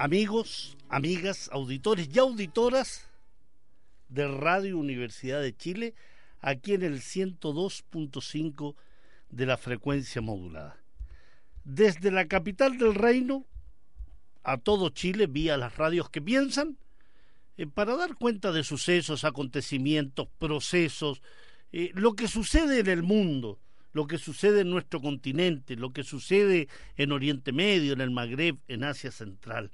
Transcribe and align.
amigos, 0.00 0.78
amigas, 0.88 1.50
auditores 1.52 2.08
y 2.10 2.18
auditoras 2.18 3.06
de 4.08 4.26
Radio 4.26 4.78
Universidad 4.78 5.42
de 5.42 5.54
Chile, 5.54 5.94
aquí 6.40 6.72
en 6.72 6.84
el 6.84 7.02
102.5 7.02 8.76
de 9.28 9.44
la 9.44 9.58
frecuencia 9.58 10.22
modulada. 10.22 10.78
Desde 11.64 12.10
la 12.10 12.26
capital 12.28 12.78
del 12.78 12.94
reino 12.94 13.44
a 14.42 14.56
todo 14.56 14.88
Chile, 14.88 15.26
vía 15.26 15.58
las 15.58 15.76
radios 15.76 16.08
que 16.08 16.22
piensan, 16.22 16.78
eh, 17.58 17.66
para 17.66 17.94
dar 17.94 18.14
cuenta 18.14 18.52
de 18.52 18.64
sucesos, 18.64 19.24
acontecimientos, 19.24 20.28
procesos, 20.38 21.20
eh, 21.72 21.90
lo 21.92 22.14
que 22.14 22.26
sucede 22.26 22.80
en 22.80 22.86
el 22.86 23.02
mundo, 23.02 23.58
lo 23.92 24.06
que 24.06 24.16
sucede 24.16 24.62
en 24.62 24.70
nuestro 24.70 25.02
continente, 25.02 25.76
lo 25.76 25.92
que 25.92 26.04
sucede 26.04 26.68
en 26.96 27.12
Oriente 27.12 27.52
Medio, 27.52 27.92
en 27.92 28.00
el 28.00 28.10
Magreb, 28.10 28.56
en 28.66 28.84
Asia 28.84 29.10
Central. 29.10 29.70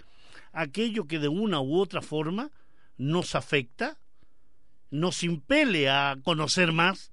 Aquello 0.58 1.06
que 1.06 1.18
de 1.18 1.28
una 1.28 1.60
u 1.60 1.78
otra 1.78 2.00
forma 2.00 2.50
nos 2.96 3.34
afecta, 3.34 3.98
nos 4.90 5.22
impele 5.22 5.90
a 5.90 6.16
conocer 6.24 6.72
más, 6.72 7.12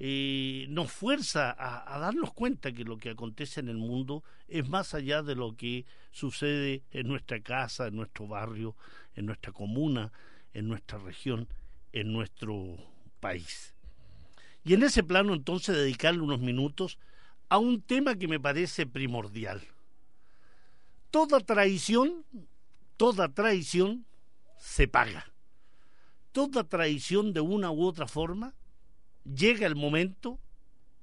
eh, 0.00 0.66
nos 0.68 0.90
fuerza 0.90 1.52
a, 1.52 1.94
a, 1.94 1.98
darnos 2.00 2.32
cuenta 2.32 2.72
que 2.72 2.82
lo 2.82 2.98
que 2.98 3.10
acontece 3.10 3.60
en 3.60 3.68
el 3.68 3.76
mundo 3.76 4.24
es 4.48 4.68
más 4.68 4.94
allá 4.94 5.22
de 5.22 5.36
lo 5.36 5.56
que 5.56 5.86
sucede 6.10 6.82
en 6.90 7.06
nuestra 7.06 7.40
casa, 7.40 7.86
en 7.86 7.94
nuestro 7.94 8.26
barrio, 8.26 8.74
en 9.14 9.26
nuestra 9.26 9.52
comuna, 9.52 10.10
en 10.52 10.66
nuestra 10.66 10.98
región, 10.98 11.48
en 11.92 12.12
nuestro 12.12 12.78
país. 13.20 13.74
Y 14.64 14.74
en 14.74 14.82
ese 14.82 15.04
plano 15.04 15.34
entonces 15.34 15.76
dedicarle 15.76 16.20
unos 16.20 16.40
minutos 16.40 16.98
a 17.48 17.58
un 17.58 17.80
tema 17.80 18.16
que 18.16 18.26
me 18.26 18.40
parece 18.40 18.86
primordial. 18.86 19.62
Toda 21.12 21.38
traición, 21.38 22.24
toda 22.96 23.32
traición 23.32 24.06
se 24.58 24.88
paga. 24.88 25.32
Toda 26.32 26.64
traición 26.64 27.32
de 27.32 27.40
una 27.40 27.70
u 27.70 27.84
otra 27.84 28.06
forma 28.06 28.54
llega 29.24 29.66
el 29.66 29.76
momento 29.76 30.38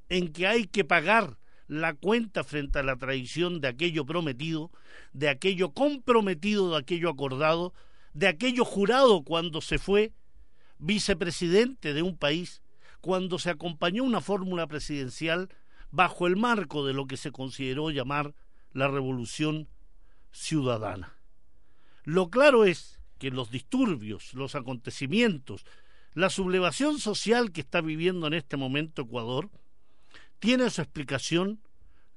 en 0.10 0.32
que 0.32 0.48
hay 0.48 0.66
que 0.66 0.84
pagar 0.84 1.38
la 1.68 1.94
cuenta 1.94 2.44
frente 2.44 2.80
a 2.80 2.84
la 2.84 2.98
traición 2.98 3.62
de 3.62 3.70
aquello 3.70 4.06
prometido, 4.06 4.72
de 5.14 5.30
aquello 5.30 5.72
comprometido, 5.72 6.72
de 6.72 6.78
aquello 6.78 7.10
acordado, 7.10 7.74
de 8.14 8.28
aquello 8.28 8.64
jurado 8.66 9.24
cuando 9.24 9.62
se 9.62 9.80
fue 9.80 10.14
vicepresidente 10.78 11.94
de 11.94 12.02
un 12.02 12.18
país 12.18 12.62
cuando 13.04 13.38
se 13.38 13.50
acompañó 13.50 14.06
una 14.06 14.22
fórmula 14.22 14.66
presidencial 14.66 15.50
bajo 15.92 16.26
el 16.26 16.38
marco 16.38 16.86
de 16.86 16.94
lo 16.94 17.06
que 17.06 17.18
se 17.18 17.32
consideró 17.32 17.90
llamar 17.90 18.34
la 18.72 18.88
revolución 18.88 19.68
ciudadana. 20.32 21.13
Lo 22.04 22.30
claro 22.30 22.66
es 22.66 23.00
que 23.18 23.32
los 23.32 23.52
disturbios, 23.52 24.34
los 24.34 24.56
acontecimientos, 24.56 25.66
la 26.14 26.30
sublevación 26.30 27.00
social 27.00 27.52
que 27.52 27.62
está 27.62 27.82
viviendo 27.82 28.28
en 28.28 28.34
este 28.34 28.58
momento 28.58 29.04
Ecuador 29.04 29.50
tiene 30.40 30.70
su 30.70 30.82
explicación 30.82 31.62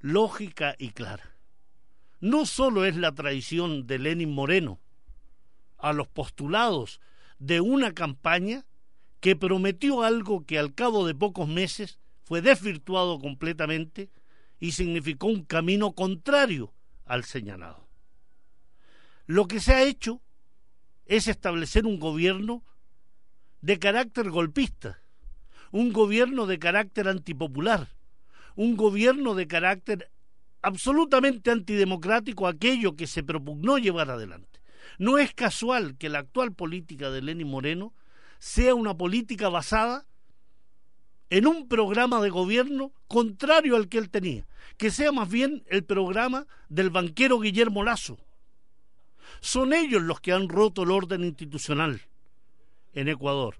lógica 0.01 0.75
y 0.79 0.91
clara. 0.91 1.37
No 2.21 2.47
solo 2.47 2.85
es 2.85 2.97
la 2.97 3.15
traición 3.15 3.87
de 3.87 3.99
Lenin 3.99 4.33
Moreno 4.35 4.81
a 5.79 5.93
los 5.93 6.09
postulados 6.09 7.01
de 7.39 7.61
una 7.61 7.93
campaña 7.93 8.67
que 9.21 9.37
prometió 9.37 10.03
algo 10.03 10.45
que 10.45 10.59
al 10.59 10.75
cabo 10.75 11.07
de 11.07 11.15
pocos 11.15 11.49
meses 11.49 11.99
fue 12.25 12.43
desvirtuado 12.43 13.19
completamente 13.19 14.11
y 14.59 14.73
significó 14.73 15.29
un 15.29 15.45
camino 15.45 15.93
contrario 15.93 16.75
al 17.05 17.25
señalado. 17.25 17.86
Lo 19.27 19.49
que 19.49 19.61
se 19.61 19.75
ha 19.75 19.83
hecho 19.83 20.21
es 21.05 21.29
establecer 21.29 21.87
un 21.87 21.99
gobierno 21.99 22.65
de 23.61 23.79
carácter 23.79 24.31
golpista, 24.31 25.01
un 25.73 25.93
gobierno 25.93 26.47
de 26.47 26.59
carácter 26.59 27.09
antipopular, 27.09 27.89
un 28.55 28.77
gobierno 28.77 29.35
de 29.35 29.47
carácter 29.49 30.11
absolutamente 30.63 31.51
antidemocrático, 31.51 32.47
aquello 32.47 32.97
que 32.97 33.07
se 33.07 33.23
propugnó 33.23 33.79
llevar 33.79 34.11
adelante. 34.11 34.61
No 34.99 35.19
es 35.19 35.35
casual 35.35 35.97
que 35.97 36.09
la 36.09 36.21
actual 36.21 36.53
política 36.53 37.11
de 37.11 37.23
Lenín 37.23 37.49
Moreno 37.49 37.93
sea 38.39 38.75
una 38.75 38.97
política 38.97 39.49
basada 39.49 40.07
en 41.31 41.47
un 41.47 41.69
programa 41.69 42.21
de 42.21 42.31
gobierno 42.31 42.93
contrario 43.09 43.77
al 43.77 43.89
que 43.89 43.99
él 43.99 44.11
tenía, 44.11 44.47
que 44.77 44.91
sea 44.91 45.11
más 45.13 45.29
bien 45.29 45.65
el 45.69 45.85
programa 45.85 46.47
del 46.69 46.91
banquero 46.91 47.41
Guillermo 47.41 47.83
Lazo. 47.83 48.19
Son 49.41 49.73
ellos 49.73 50.03
los 50.03 50.21
que 50.21 50.33
han 50.33 50.49
roto 50.49 50.83
el 50.83 50.91
orden 50.91 51.25
institucional 51.25 52.03
en 52.93 53.09
Ecuador. 53.09 53.57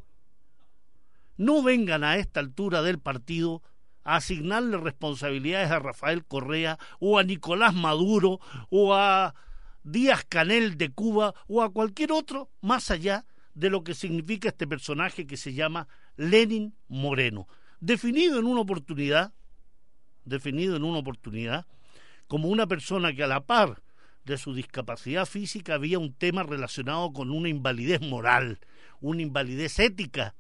No 1.37 1.63
vengan 1.63 2.05
a 2.05 2.17
esta 2.17 2.41
altura 2.41 2.83
del 2.83 2.99
partido 2.99 3.63
a 4.03 4.17
asignarle 4.17 4.79
responsabilidades 4.79 5.71
a 5.71 5.79
Rafael 5.79 6.25
Correa 6.25 6.79
o 7.01 7.19
a 7.19 7.25
Nicolás 7.25 7.75
Maduro 7.75 8.41
o 8.71 8.95
a 8.95 9.35
Díaz 9.83 10.25
Canel 10.29 10.79
de 10.79 10.91
Cuba 10.91 11.35
o 11.49 11.63
a 11.63 11.73
cualquier 11.73 12.13
otro 12.13 12.51
más 12.61 12.91
allá 12.91 13.27
de 13.55 13.71
lo 13.71 13.85
que 13.85 13.95
significa 13.95 14.49
este 14.49 14.67
personaje 14.67 15.27
que 15.27 15.37
se 15.37 15.55
llama 15.55 15.89
Lenin 16.17 16.75
Moreno, 16.89 17.49
definido 17.81 18.39
en 18.39 18.47
una 18.47 18.61
oportunidad, 18.61 19.33
definido 20.25 20.77
en 20.77 20.85
una 20.85 20.99
oportunidad, 20.99 21.67
como 22.27 22.49
una 22.49 22.67
persona 22.67 23.15
que 23.15 23.25
a 23.25 23.27
la 23.27 23.47
par 23.47 23.83
de 24.27 24.39
su 24.39 24.55
discapacidad 24.55 25.25
física 25.25 25.75
había 25.75 26.01
un 26.01 26.13
tema 26.13 26.43
relacionado 26.43 27.13
con 27.13 27.31
una 27.31 27.49
invalidez 27.49 28.01
moral, 28.01 28.59
una 29.01 29.23
invalidez 29.23 29.79
ética, 29.79 30.35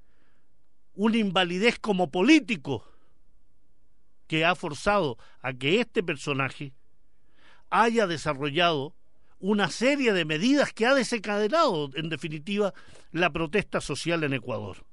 una 0.95 1.19
invalidez 1.19 1.79
como 1.79 2.11
político, 2.11 2.85
que 4.27 4.45
ha 4.45 4.57
forzado 4.57 5.19
a 5.41 5.53
que 5.53 5.81
este 5.81 6.03
personaje 6.03 6.73
haya 7.71 8.09
desarrollado 8.09 8.93
una 9.39 9.71
serie 9.71 10.13
de 10.13 10.25
medidas 10.25 10.73
que 10.73 10.87
ha 10.87 10.95
desencadenado, 10.95 11.91
en 11.95 12.09
definitiva, 12.09 12.75
la 13.13 13.31
protesta 13.31 13.81
social 13.81 14.25
en 14.25 14.33
Ecuador. 14.33 14.85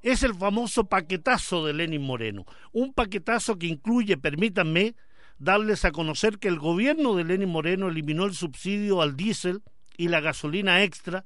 Es 0.00 0.24
el 0.24 0.34
famoso 0.34 0.86
paquetazo 0.86 1.64
de 1.64 1.74
Lenin 1.74 2.02
Moreno, 2.02 2.44
un 2.72 2.92
paquetazo 2.92 3.56
que 3.56 3.68
incluye, 3.68 4.16
permítanme, 4.16 4.96
darles 5.42 5.84
a 5.84 5.90
conocer 5.90 6.38
que 6.38 6.46
el 6.46 6.60
gobierno 6.60 7.16
de 7.16 7.24
Lenin 7.24 7.48
Moreno 7.48 7.88
eliminó 7.88 8.26
el 8.26 8.34
subsidio 8.34 9.02
al 9.02 9.16
diésel 9.16 9.62
y 9.96 10.06
la 10.06 10.20
gasolina 10.20 10.84
extra, 10.84 11.24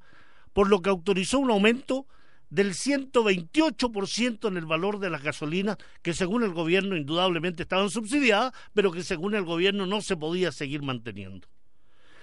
por 0.53 0.69
lo 0.69 0.81
que 0.81 0.89
autorizó 0.89 1.37
un 1.37 1.51
aumento 1.51 2.07
del 2.49 2.73
128% 2.73 4.47
en 4.47 4.57
el 4.57 4.65
valor 4.65 4.99
de 4.99 5.11
las 5.11 5.21
gasolinas 5.21 5.77
que 6.01 6.13
según 6.13 6.43
el 6.43 6.53
gobierno 6.53 6.97
indudablemente 6.97 7.61
estaban 7.61 7.91
subsidiadas, 7.91 8.53
pero 8.73 8.91
que 8.91 9.03
según 9.03 9.35
el 9.35 9.43
gobierno 9.43 9.85
no 9.85 10.01
se 10.01 10.17
podía 10.17 10.51
seguir 10.51 10.81
manteniendo. 10.81 11.47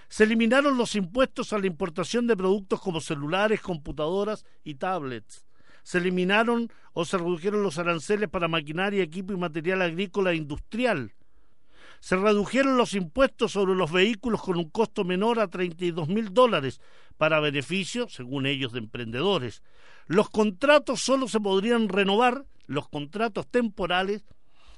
Se 0.08 0.24
eliminaron 0.24 0.76
los 0.76 0.96
impuestos 0.96 1.52
a 1.52 1.58
la 1.58 1.68
importación 1.68 2.26
de 2.26 2.36
productos 2.36 2.80
como 2.80 3.00
celulares, 3.00 3.60
computadoras 3.60 4.44
y 4.64 4.74
tablets. 4.74 5.46
Se 5.84 5.98
eliminaron 5.98 6.72
o 6.92 7.04
se 7.04 7.18
redujeron 7.18 7.62
los 7.62 7.78
aranceles 7.78 8.28
para 8.28 8.48
maquinaria, 8.48 9.02
equipo 9.02 9.32
y 9.32 9.36
material 9.36 9.82
agrícola 9.82 10.32
e 10.32 10.36
industrial. 10.36 11.12
Se 12.04 12.16
redujeron 12.16 12.76
los 12.76 12.92
impuestos 12.92 13.52
sobre 13.52 13.74
los 13.74 13.90
vehículos 13.90 14.42
con 14.42 14.58
un 14.58 14.68
costo 14.68 15.04
menor 15.04 15.40
a 15.40 15.48
32 15.48 16.06
mil 16.06 16.34
dólares 16.34 16.82
para 17.16 17.40
beneficio, 17.40 18.10
según 18.10 18.44
ellos, 18.44 18.74
de 18.74 18.80
emprendedores. 18.80 19.62
Los 20.06 20.28
contratos 20.28 21.00
solo 21.00 21.28
se 21.28 21.40
podrían 21.40 21.88
renovar, 21.88 22.44
los 22.66 22.90
contratos 22.90 23.46
temporales, 23.46 24.26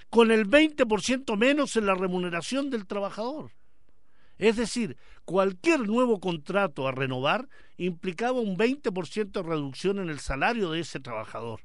con 0.08 0.31
el 0.31 0.49
20% 0.49 1.37
menos 1.37 1.75
en 1.75 1.87
la 1.87 1.96
remuneración 1.96 2.70
del 2.70 2.87
trabajador. 2.87 3.50
Es 4.38 4.55
decir, 4.55 4.96
cualquier 5.25 5.81
nuevo 5.81 6.20
contrato 6.20 6.87
a 6.87 6.93
renovar 6.93 7.49
implicaba 7.76 8.38
un 8.38 8.56
20% 8.56 9.32
de 9.32 9.43
reducción 9.43 9.99
en 9.99 10.11
el 10.11 10.20
salario 10.20 10.70
de 10.70 10.79
ese 10.79 11.00
trabajador. 11.00 11.62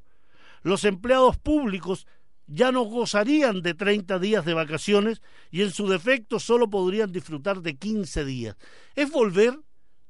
Los 0.63 0.85
empleados 0.85 1.37
públicos 1.37 2.07
ya 2.53 2.71
no 2.71 2.83
gozarían 2.83 3.61
de 3.61 3.73
30 3.73 4.19
días 4.19 4.43
de 4.43 4.53
vacaciones 4.53 5.21
y 5.51 5.61
en 5.61 5.71
su 5.71 5.87
defecto 5.87 6.39
solo 6.39 6.69
podrían 6.69 7.11
disfrutar 7.11 7.61
de 7.61 7.77
15 7.77 8.25
días. 8.25 8.55
Es 8.95 9.09
volver 9.09 9.57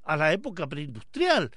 a 0.03 0.17
la 0.17 0.33
época 0.33 0.67
preindustrial, 0.67 1.51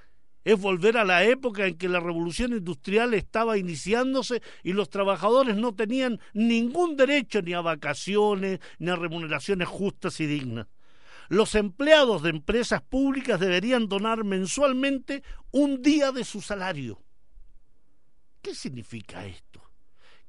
es 0.44 0.60
volver 0.60 0.98
a 0.98 1.04
la 1.04 1.24
época 1.24 1.66
en 1.66 1.78
que 1.78 1.88
la 1.88 2.00
revolución 2.00 2.52
industrial 2.52 3.14
estaba 3.14 3.56
iniciándose 3.56 4.42
y 4.62 4.74
los 4.74 4.90
trabajadores 4.90 5.56
no 5.56 5.74
tenían 5.74 6.20
ningún 6.34 6.96
derecho 6.96 7.40
ni 7.40 7.54
a 7.54 7.62
vacaciones 7.62 8.60
ni 8.78 8.90
a 8.90 8.96
remuneraciones 8.96 9.68
justas 9.68 10.20
y 10.20 10.26
dignas. 10.26 10.66
Los 11.30 11.54
empleados 11.54 12.22
de 12.22 12.28
empresas 12.28 12.82
públicas 12.82 13.40
deberían 13.40 13.88
donar 13.88 14.22
mensualmente 14.22 15.22
un 15.50 15.80
día 15.80 16.12
de 16.12 16.24
su 16.24 16.42
salario. 16.42 17.00
¿Qué 18.42 18.54
significa 18.54 19.24
esto? 19.24 19.53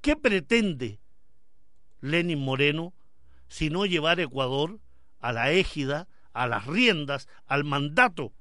¿Qué 0.06 0.16
pretende 0.16 1.00
Lenin 2.00 2.38
Moreno 2.38 2.94
si 3.48 3.72
no 3.72 3.88
llevar 3.88 4.19
Ecuador 4.19 4.80
a 5.19 5.34
la 5.34 5.52
égida, 5.52 6.07
a 6.31 6.46
las 6.46 6.68
riendas, 6.68 7.28
al 7.48 7.63
mandato 7.63 8.31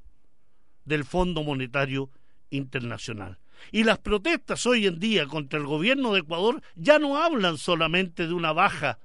del 0.84 1.06
Fondo 1.06 1.42
Monetario 1.42 2.10
Internacional? 2.50 3.38
Y 3.72 3.84
las 3.84 3.96
protestas 3.96 4.66
hoy 4.66 4.86
en 4.86 5.00
día 5.00 5.26
contra 5.26 5.58
el 5.58 5.64
gobierno 5.64 6.12
de 6.12 6.20
Ecuador 6.20 6.60
ya 6.74 6.98
no 6.98 7.16
hablan 7.16 7.56
solamente 7.56 8.26
de 8.26 8.34
una 8.34 8.52
baja 8.52 8.98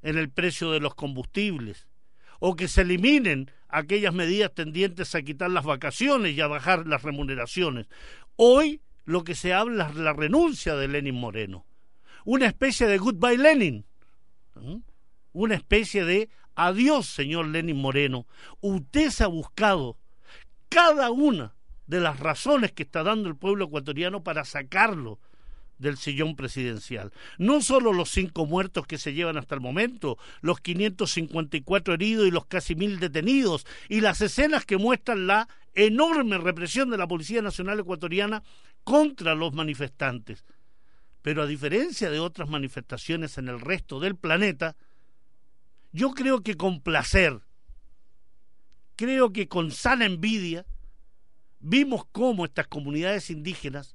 en 0.00 0.18
el 0.18 0.30
precio 0.30 0.70
de 0.70 0.78
los 0.78 0.94
combustibles 0.94 1.88
o 2.38 2.54
que 2.54 2.68
se 2.68 2.82
eliminen 2.82 3.50
aquellas 3.66 4.14
medidas 4.14 4.54
tendientes 4.54 5.12
a 5.16 5.22
quitar 5.22 5.50
las 5.50 5.64
vacaciones 5.64 6.36
y 6.36 6.40
a 6.40 6.46
bajar 6.46 6.86
las 6.86 7.02
remuneraciones. 7.02 7.88
Hoy 8.36 8.80
lo 9.04 9.24
que 9.24 9.34
se 9.34 9.52
habla 9.52 9.88
es 9.88 9.96
la 9.96 10.12
renuncia 10.12 10.74
de 10.76 10.88
Lenin 10.88 11.14
Moreno. 11.14 11.64
Una 12.24 12.46
especie 12.46 12.86
de 12.86 12.98
goodbye 12.98 13.38
Lenin. 13.38 13.84
Una 15.32 15.54
especie 15.54 16.04
de 16.04 16.28
adiós, 16.54 17.06
señor 17.06 17.48
Lenin 17.48 17.76
Moreno. 17.76 18.26
Usted 18.60 19.10
se 19.10 19.24
ha 19.24 19.28
buscado 19.28 19.96
cada 20.68 21.10
una 21.10 21.54
de 21.86 22.00
las 22.00 22.20
razones 22.20 22.72
que 22.72 22.84
está 22.84 23.02
dando 23.02 23.28
el 23.28 23.36
pueblo 23.36 23.66
ecuatoriano 23.66 24.22
para 24.22 24.44
sacarlo 24.44 25.18
del 25.78 25.96
sillón 25.96 26.36
presidencial. 26.36 27.12
No 27.38 27.60
solo 27.60 27.92
los 27.92 28.10
cinco 28.10 28.46
muertos 28.46 28.86
que 28.86 28.98
se 28.98 29.12
llevan 29.12 29.36
hasta 29.36 29.54
el 29.54 29.60
momento, 29.60 30.16
los 30.40 30.60
554 30.60 31.94
heridos 31.94 32.26
y 32.26 32.30
los 32.30 32.46
casi 32.46 32.76
mil 32.76 33.00
detenidos, 33.00 33.66
y 33.88 34.00
las 34.00 34.20
escenas 34.20 34.64
que 34.64 34.78
muestran 34.78 35.26
la 35.26 35.48
enorme 35.74 36.38
represión 36.38 36.88
de 36.90 36.98
la 36.98 37.08
Policía 37.08 37.42
Nacional 37.42 37.80
Ecuatoriana 37.80 38.42
contra 38.84 39.34
los 39.34 39.52
manifestantes. 39.52 40.44
Pero 41.22 41.42
a 41.42 41.46
diferencia 41.46 42.10
de 42.10 42.18
otras 42.18 42.48
manifestaciones 42.48 43.38
en 43.38 43.48
el 43.48 43.60
resto 43.60 44.00
del 44.00 44.16
planeta, 44.16 44.76
yo 45.92 46.12
creo 46.12 46.42
que 46.42 46.56
con 46.56 46.80
placer, 46.80 47.40
creo 48.96 49.32
que 49.32 49.48
con 49.48 49.70
sana 49.70 50.04
envidia, 50.04 50.66
vimos 51.60 52.04
cómo 52.10 52.44
estas 52.44 52.66
comunidades 52.66 53.30
indígenas, 53.30 53.94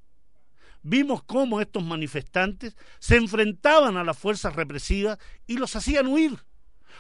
vimos 0.84 1.22
cómo 1.24 1.60
estos 1.60 1.84
manifestantes 1.84 2.78
se 3.00 3.18
enfrentaban 3.18 3.98
a 3.98 4.04
las 4.04 4.18
fuerzas 4.18 4.56
represivas 4.56 5.18
y 5.46 5.58
los 5.58 5.76
hacían 5.76 6.08
huir, 6.08 6.38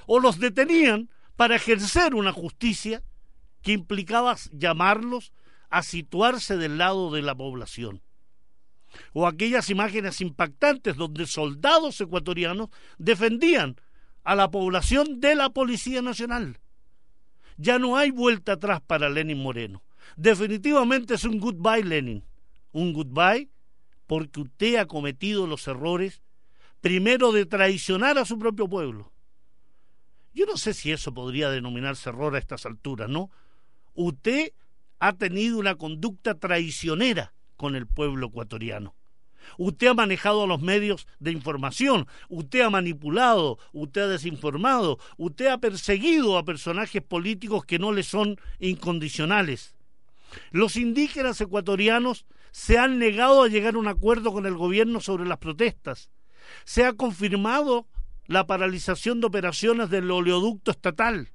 o 0.07 0.19
los 0.19 0.39
detenían 0.39 1.09
para 1.37 1.55
ejercer 1.55 2.15
una 2.15 2.33
justicia 2.33 3.03
que 3.61 3.71
implicaba 3.71 4.35
llamarlos 4.51 5.31
a 5.69 5.83
situarse 5.83 6.57
del 6.57 6.77
lado 6.77 7.11
de 7.11 7.21
la 7.21 7.35
población. 7.35 8.01
O 9.13 9.27
aquellas 9.27 9.69
imágenes 9.69 10.21
impactantes 10.21 10.95
donde 10.95 11.27
soldados 11.27 11.99
ecuatorianos 12.01 12.69
defendían 12.97 13.75
a 14.23 14.35
la 14.35 14.49
población 14.49 15.19
de 15.19 15.35
la 15.35 15.49
Policía 15.49 16.01
Nacional. 16.01 16.59
Ya 17.57 17.79
no 17.79 17.97
hay 17.97 18.11
vuelta 18.11 18.53
atrás 18.53 18.81
para 18.85 19.09
Lenin 19.09 19.41
Moreno. 19.41 19.83
Definitivamente 20.15 21.15
es 21.15 21.23
un 21.23 21.39
goodbye, 21.39 21.83
Lenin. 21.83 22.23
Un 22.71 22.93
goodbye 22.93 23.49
porque 24.05 24.39
usted 24.39 24.75
ha 24.77 24.85
cometido 24.85 25.47
los 25.47 25.67
errores, 25.67 26.21
primero 26.81 27.31
de 27.31 27.45
traicionar 27.45 28.17
a 28.17 28.25
su 28.25 28.39
propio 28.39 28.67
pueblo. 28.67 29.11
Yo 30.33 30.45
no 30.45 30.55
sé 30.55 30.73
si 30.73 30.91
eso 30.91 31.13
podría 31.13 31.49
denominarse 31.49 32.09
error 32.09 32.35
a 32.35 32.39
estas 32.39 32.65
alturas, 32.65 33.09
¿no? 33.09 33.29
Usted 33.95 34.53
ha 34.99 35.13
tenido 35.13 35.59
una 35.59 35.75
conducta 35.75 36.35
traicionera 36.35 37.33
con 37.55 37.75
el 37.75 37.87
pueblo 37.87 38.27
ecuatoriano. 38.27 38.95
Usted 39.57 39.87
ha 39.87 39.93
manejado 39.93 40.45
los 40.45 40.61
medios 40.61 41.07
de 41.19 41.31
información, 41.31 42.07
usted 42.27 42.61
ha 42.61 42.69
manipulado, 42.69 43.57
usted 43.71 44.01
ha 44.01 44.07
desinformado, 44.07 44.99
usted 45.17 45.47
ha 45.47 45.57
perseguido 45.57 46.37
a 46.37 46.43
personajes 46.43 47.01
políticos 47.01 47.65
que 47.65 47.79
no 47.79 47.91
le 47.91 48.03
son 48.03 48.39
incondicionales. 48.59 49.75
Los 50.51 50.75
indígenas 50.75 51.39
ecuatorianos 51.39 52.25
se 52.51 52.77
han 52.77 52.99
negado 52.99 53.43
a 53.43 53.47
llegar 53.47 53.75
a 53.75 53.79
un 53.79 53.87
acuerdo 53.87 54.33
con 54.33 54.45
el 54.45 54.55
gobierno 54.55 54.99
sobre 54.99 55.25
las 55.25 55.37
protestas. 55.37 56.09
Se 56.65 56.85
ha 56.85 56.93
confirmado 56.93 57.87
la 58.25 58.45
paralización 58.45 59.21
de 59.21 59.27
operaciones 59.27 59.89
del 59.89 60.11
oleoducto 60.11 60.71
estatal. 60.71 61.31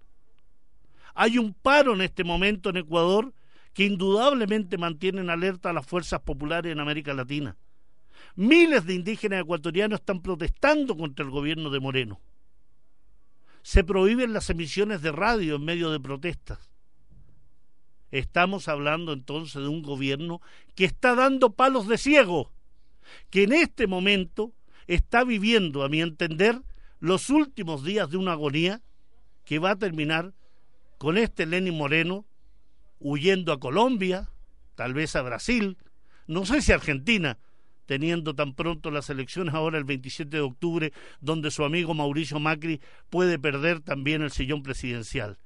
Hay 1.14 1.38
un 1.38 1.54
paro 1.54 1.94
en 1.94 2.02
este 2.02 2.24
momento 2.24 2.70
en 2.70 2.78
Ecuador 2.78 3.32
que 3.72 3.84
indudablemente 3.84 4.78
mantienen 4.78 5.30
alerta 5.30 5.70
a 5.70 5.72
las 5.72 5.86
fuerzas 5.86 6.20
populares 6.20 6.72
en 6.72 6.80
América 6.80 7.14
Latina. 7.14 7.56
Miles 8.34 8.86
de 8.86 8.94
indígenas 8.94 9.40
ecuatorianos 9.40 10.00
están 10.00 10.20
protestando 10.22 10.96
contra 10.96 11.24
el 11.24 11.30
gobierno 11.30 11.70
de 11.70 11.80
Moreno. 11.80 12.20
Se 13.62 13.84
prohíben 13.84 14.32
las 14.32 14.50
emisiones 14.50 15.02
de 15.02 15.12
radio 15.12 15.56
en 15.56 15.64
medio 15.64 15.90
de 15.90 16.00
protestas. 16.00 16.70
Estamos 18.10 18.68
hablando 18.68 19.12
entonces 19.12 19.62
de 19.62 19.68
un 19.68 19.82
gobierno 19.82 20.40
que 20.74 20.84
está 20.84 21.14
dando 21.14 21.54
palos 21.54 21.88
de 21.88 21.96
ciego, 21.96 22.52
que 23.30 23.44
en 23.44 23.52
este 23.52 23.86
momento 23.86 24.52
está 24.86 25.24
viviendo, 25.24 25.82
a 25.82 25.88
mi 25.88 26.02
entender, 26.02 26.60
los 27.00 27.30
últimos 27.30 27.84
días 27.84 28.10
de 28.10 28.18
una 28.18 28.32
agonía 28.32 28.82
que 29.44 29.58
va 29.58 29.72
a 29.72 29.78
terminar 29.78 30.34
con 30.98 31.16
este 31.16 31.46
Lenin 31.46 31.76
Moreno 31.76 32.26
huyendo 33.02 33.52
a 33.52 33.60
Colombia, 33.60 34.30
tal 34.74 34.94
vez 34.94 35.16
a 35.16 35.22
Brasil, 35.22 35.76
no 36.26 36.46
sé 36.46 36.62
si 36.62 36.72
a 36.72 36.76
Argentina, 36.76 37.38
teniendo 37.86 38.34
tan 38.34 38.54
pronto 38.54 38.90
las 38.90 39.10
elecciones 39.10 39.54
ahora 39.54 39.78
el 39.78 39.84
27 39.84 40.36
de 40.36 40.42
octubre, 40.42 40.92
donde 41.20 41.50
su 41.50 41.64
amigo 41.64 41.94
Mauricio 41.94 42.38
Macri 42.40 42.80
puede 43.10 43.38
perder 43.38 43.80
también 43.80 44.22
el 44.22 44.30
sillón 44.30 44.62
presidencial. 44.62 45.38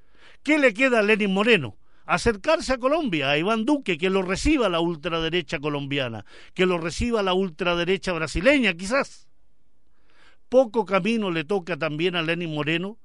¿Qué 0.43 0.59
le 0.59 0.75
queda 0.75 1.01
a 1.01 1.03
Lenin 1.03 1.33
Moreno? 1.33 1.77
Acercarse 2.05 2.75
a 2.75 2.79
Colombia, 2.79 3.31
a 3.31 3.39
Iván 3.39 3.65
Duque, 3.65 3.99
que 3.99 4.11
lo 4.11 4.23
reciba 4.23 4.69
la 4.69 4.79
ultraderecha 4.79 5.59
colombiana, 5.59 6.25
que 6.55 6.67
lo 6.67 6.79
reciba 6.79 7.23
la 7.23 7.35
ultraderecha 7.35 8.13
brasileña, 8.13 8.75
quizás. 8.75 9.27
Poco 10.49 10.85
camino 10.85 11.33
le 11.33 11.43
toca 11.43 11.77
también 11.77 12.15
a 12.15 12.23
Lenin 12.23 12.55
Moreno 12.55 12.97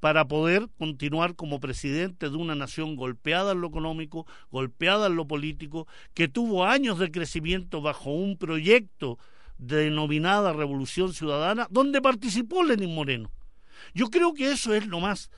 para 0.00 0.26
poder 0.26 0.68
continuar 0.78 1.36
como 1.36 1.60
presidente 1.60 2.30
de 2.30 2.36
una 2.36 2.54
nación 2.54 2.96
golpeada 2.96 3.52
en 3.52 3.60
lo 3.60 3.68
económico, 3.68 4.26
golpeada 4.50 5.06
en 5.06 5.16
lo 5.16 5.26
político, 5.26 5.86
que 6.14 6.26
tuvo 6.26 6.64
años 6.64 6.98
de 6.98 7.10
crecimiento 7.10 7.82
bajo 7.82 8.10
un 8.10 8.36
proyecto 8.36 9.18
denominada 9.58 10.54
Revolución 10.54 11.12
Ciudadana, 11.12 11.68
donde 11.70 12.00
participó 12.00 12.64
Lenin 12.64 12.94
Moreno. 12.94 13.30
Yo 13.94 14.08
creo 14.08 14.32
que 14.32 14.50
eso 14.50 14.74
es 14.74 14.86
lo 14.86 15.00
más 15.00 15.30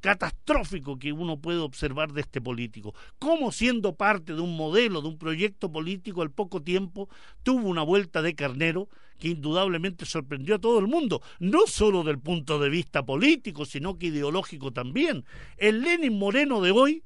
catastrófico 0.00 0.98
que 0.98 1.12
uno 1.12 1.38
puede 1.38 1.58
observar 1.58 2.12
de 2.12 2.22
este 2.22 2.40
político. 2.40 2.94
Cómo 3.18 3.52
siendo 3.52 3.94
parte 3.94 4.34
de 4.34 4.40
un 4.40 4.56
modelo, 4.56 5.02
de 5.02 5.08
un 5.08 5.18
proyecto 5.18 5.70
político, 5.70 6.22
al 6.22 6.30
poco 6.30 6.62
tiempo 6.62 7.08
tuvo 7.42 7.68
una 7.68 7.82
vuelta 7.82 8.22
de 8.22 8.34
carnero 8.34 8.88
que 9.20 9.28
indudablemente 9.28 10.04
sorprendió 10.04 10.56
a 10.56 10.58
todo 10.58 10.80
el 10.80 10.88
mundo, 10.88 11.22
no 11.38 11.66
solo 11.68 12.02
del 12.02 12.18
punto 12.18 12.58
de 12.58 12.68
vista 12.68 13.04
político, 13.04 13.64
sino 13.64 13.98
que 13.98 14.06
ideológico 14.06 14.72
también. 14.72 15.24
El 15.56 15.82
Lenin 15.82 16.18
Moreno 16.18 16.60
de 16.60 16.72
hoy 16.72 17.04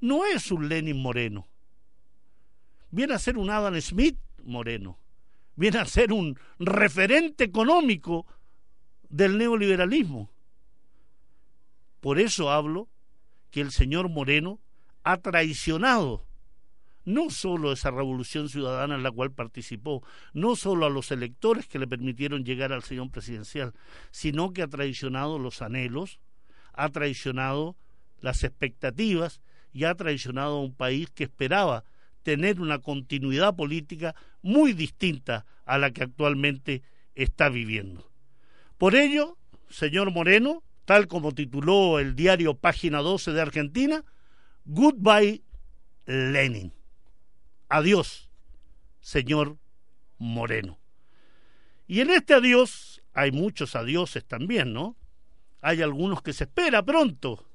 no 0.00 0.24
es 0.24 0.52
un 0.52 0.68
Lenin 0.68 1.02
Moreno. 1.02 1.48
Viene 2.90 3.14
a 3.14 3.18
ser 3.18 3.36
un 3.36 3.50
Adam 3.50 3.80
Smith 3.80 4.18
Moreno. 4.44 5.00
Viene 5.56 5.78
a 5.78 5.84
ser 5.84 6.12
un 6.12 6.38
referente 6.60 7.42
económico 7.42 8.26
del 9.08 9.38
neoliberalismo 9.38 10.30
por 12.04 12.18
eso 12.18 12.50
hablo 12.50 12.90
que 13.50 13.62
el 13.62 13.72
señor 13.72 14.10
Moreno 14.10 14.60
ha 15.04 15.22
traicionado 15.22 16.26
no 17.04 17.30
solo 17.30 17.72
esa 17.72 17.90
revolución 17.90 18.48
ciudadana 18.48 18.94
en 18.94 19.02
la 19.02 19.10
cual 19.10 19.32
participó, 19.32 20.02
no 20.32 20.56
solo 20.56 20.86
a 20.86 20.90
los 20.90 21.10
electores 21.10 21.66
que 21.66 21.78
le 21.78 21.86
permitieron 21.86 22.44
llegar 22.44 22.72
al 22.72 22.82
señor 22.82 23.10
presidencial, 23.10 23.74
sino 24.10 24.52
que 24.52 24.62
ha 24.62 24.68
traicionado 24.68 25.38
los 25.38 25.62
anhelos, 25.62 26.20
ha 26.72 26.88
traicionado 26.88 27.76
las 28.20 28.44
expectativas 28.44 29.40
y 29.72 29.84
ha 29.84 29.94
traicionado 29.94 30.56
a 30.56 30.62
un 30.62 30.74
país 30.74 31.10
que 31.10 31.24
esperaba 31.24 31.84
tener 32.22 32.60
una 32.60 32.78
continuidad 32.78 33.54
política 33.54 34.14
muy 34.40 34.72
distinta 34.72 35.44
a 35.66 35.78
la 35.78 35.90
que 35.90 36.04
actualmente 36.04 36.82
está 37.14 37.48
viviendo. 37.48 38.10
Por 38.78 38.94
ello, 38.94 39.36
señor 39.68 40.10
Moreno, 40.10 40.62
tal 40.84 41.06
como 41.06 41.32
tituló 41.32 41.98
el 41.98 42.16
diario 42.16 42.54
Página 42.54 42.98
12 42.98 43.32
de 43.32 43.40
Argentina, 43.40 44.04
Goodbye 44.64 45.42
Lenin. 46.06 46.72
Adiós, 47.68 48.28
señor 49.00 49.58
Moreno. 50.18 50.78
Y 51.86 52.00
en 52.00 52.10
este 52.10 52.34
adiós 52.34 53.02
hay 53.12 53.32
muchos 53.32 53.76
adioses 53.76 54.24
también, 54.24 54.72
¿no? 54.72 54.96
Hay 55.60 55.82
algunos 55.82 56.22
que 56.22 56.32
se 56.32 56.44
espera 56.44 56.84
pronto. 56.84 57.46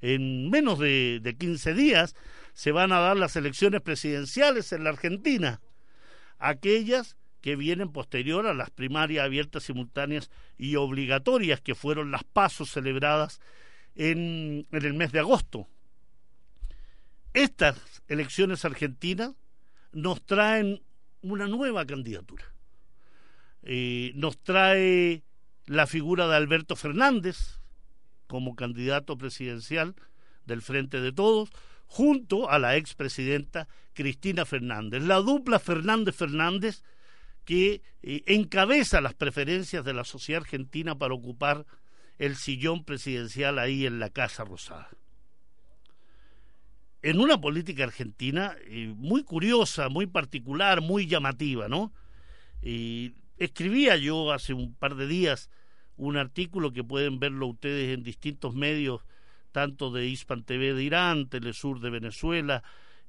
En 0.00 0.50
menos 0.50 0.78
de, 0.78 1.20
de 1.20 1.36
15 1.36 1.74
días 1.74 2.14
se 2.52 2.72
van 2.72 2.92
a 2.92 3.00
dar 3.00 3.16
las 3.16 3.36
elecciones 3.36 3.80
presidenciales 3.80 4.72
en 4.72 4.84
la 4.84 4.90
Argentina. 4.90 5.60
Aquellas 6.38 7.16
que 7.40 7.56
vienen 7.56 7.92
posterior 7.92 8.46
a 8.46 8.54
las 8.54 8.70
primarias 8.70 9.24
abiertas, 9.24 9.64
simultáneas 9.64 10.30
y 10.56 10.76
obligatorias, 10.76 11.60
que 11.60 11.74
fueron 11.74 12.10
las 12.10 12.24
pasos 12.24 12.70
celebradas 12.70 13.40
en, 13.94 14.66
en 14.70 14.84
el 14.84 14.94
mes 14.94 15.12
de 15.12 15.20
agosto. 15.20 15.68
Estas 17.34 18.02
elecciones 18.08 18.64
argentinas 18.64 19.34
nos 19.92 20.24
traen 20.24 20.82
una 21.22 21.46
nueva 21.46 21.86
candidatura. 21.86 22.44
Eh, 23.62 24.12
nos 24.14 24.38
trae 24.38 25.22
la 25.66 25.86
figura 25.86 26.28
de 26.28 26.36
Alberto 26.36 26.76
Fernández 26.76 27.60
como 28.26 28.54
candidato 28.54 29.16
presidencial 29.18 29.94
del 30.44 30.62
Frente 30.62 31.00
de 31.00 31.12
Todos, 31.12 31.50
junto 31.86 32.50
a 32.50 32.58
la 32.58 32.76
expresidenta 32.76 33.68
Cristina 33.94 34.44
Fernández. 34.44 35.02
La 35.02 35.16
dupla 35.16 35.58
Fernández-Fernández 35.58 36.82
que 37.44 37.82
eh, 38.02 38.22
encabeza 38.26 39.00
las 39.00 39.14
preferencias 39.14 39.84
de 39.84 39.94
la 39.94 40.04
sociedad 40.04 40.42
argentina 40.42 40.98
para 40.98 41.14
ocupar 41.14 41.64
el 42.18 42.36
sillón 42.36 42.84
presidencial 42.84 43.58
ahí 43.58 43.86
en 43.86 43.98
la 44.00 44.10
Casa 44.10 44.44
Rosada. 44.44 44.90
En 47.00 47.20
una 47.20 47.40
política 47.40 47.84
argentina 47.84 48.56
eh, 48.66 48.92
muy 48.96 49.22
curiosa, 49.22 49.88
muy 49.88 50.06
particular, 50.06 50.80
muy 50.80 51.06
llamativa, 51.06 51.68
¿no? 51.68 51.92
Y 52.60 53.12
escribía 53.36 53.96
yo 53.96 54.32
hace 54.32 54.52
un 54.52 54.74
par 54.74 54.96
de 54.96 55.06
días 55.06 55.48
un 55.96 56.16
artículo 56.16 56.72
que 56.72 56.84
pueden 56.84 57.18
verlo 57.18 57.46
ustedes 57.46 57.94
en 57.94 58.02
distintos 58.02 58.54
medios, 58.54 59.02
tanto 59.52 59.90
de 59.90 60.06
Hispan 60.06 60.44
TV 60.44 60.74
de 60.74 60.82
Irán, 60.82 61.28
Telesur 61.28 61.80
de 61.80 61.90
Venezuela, 61.90 62.62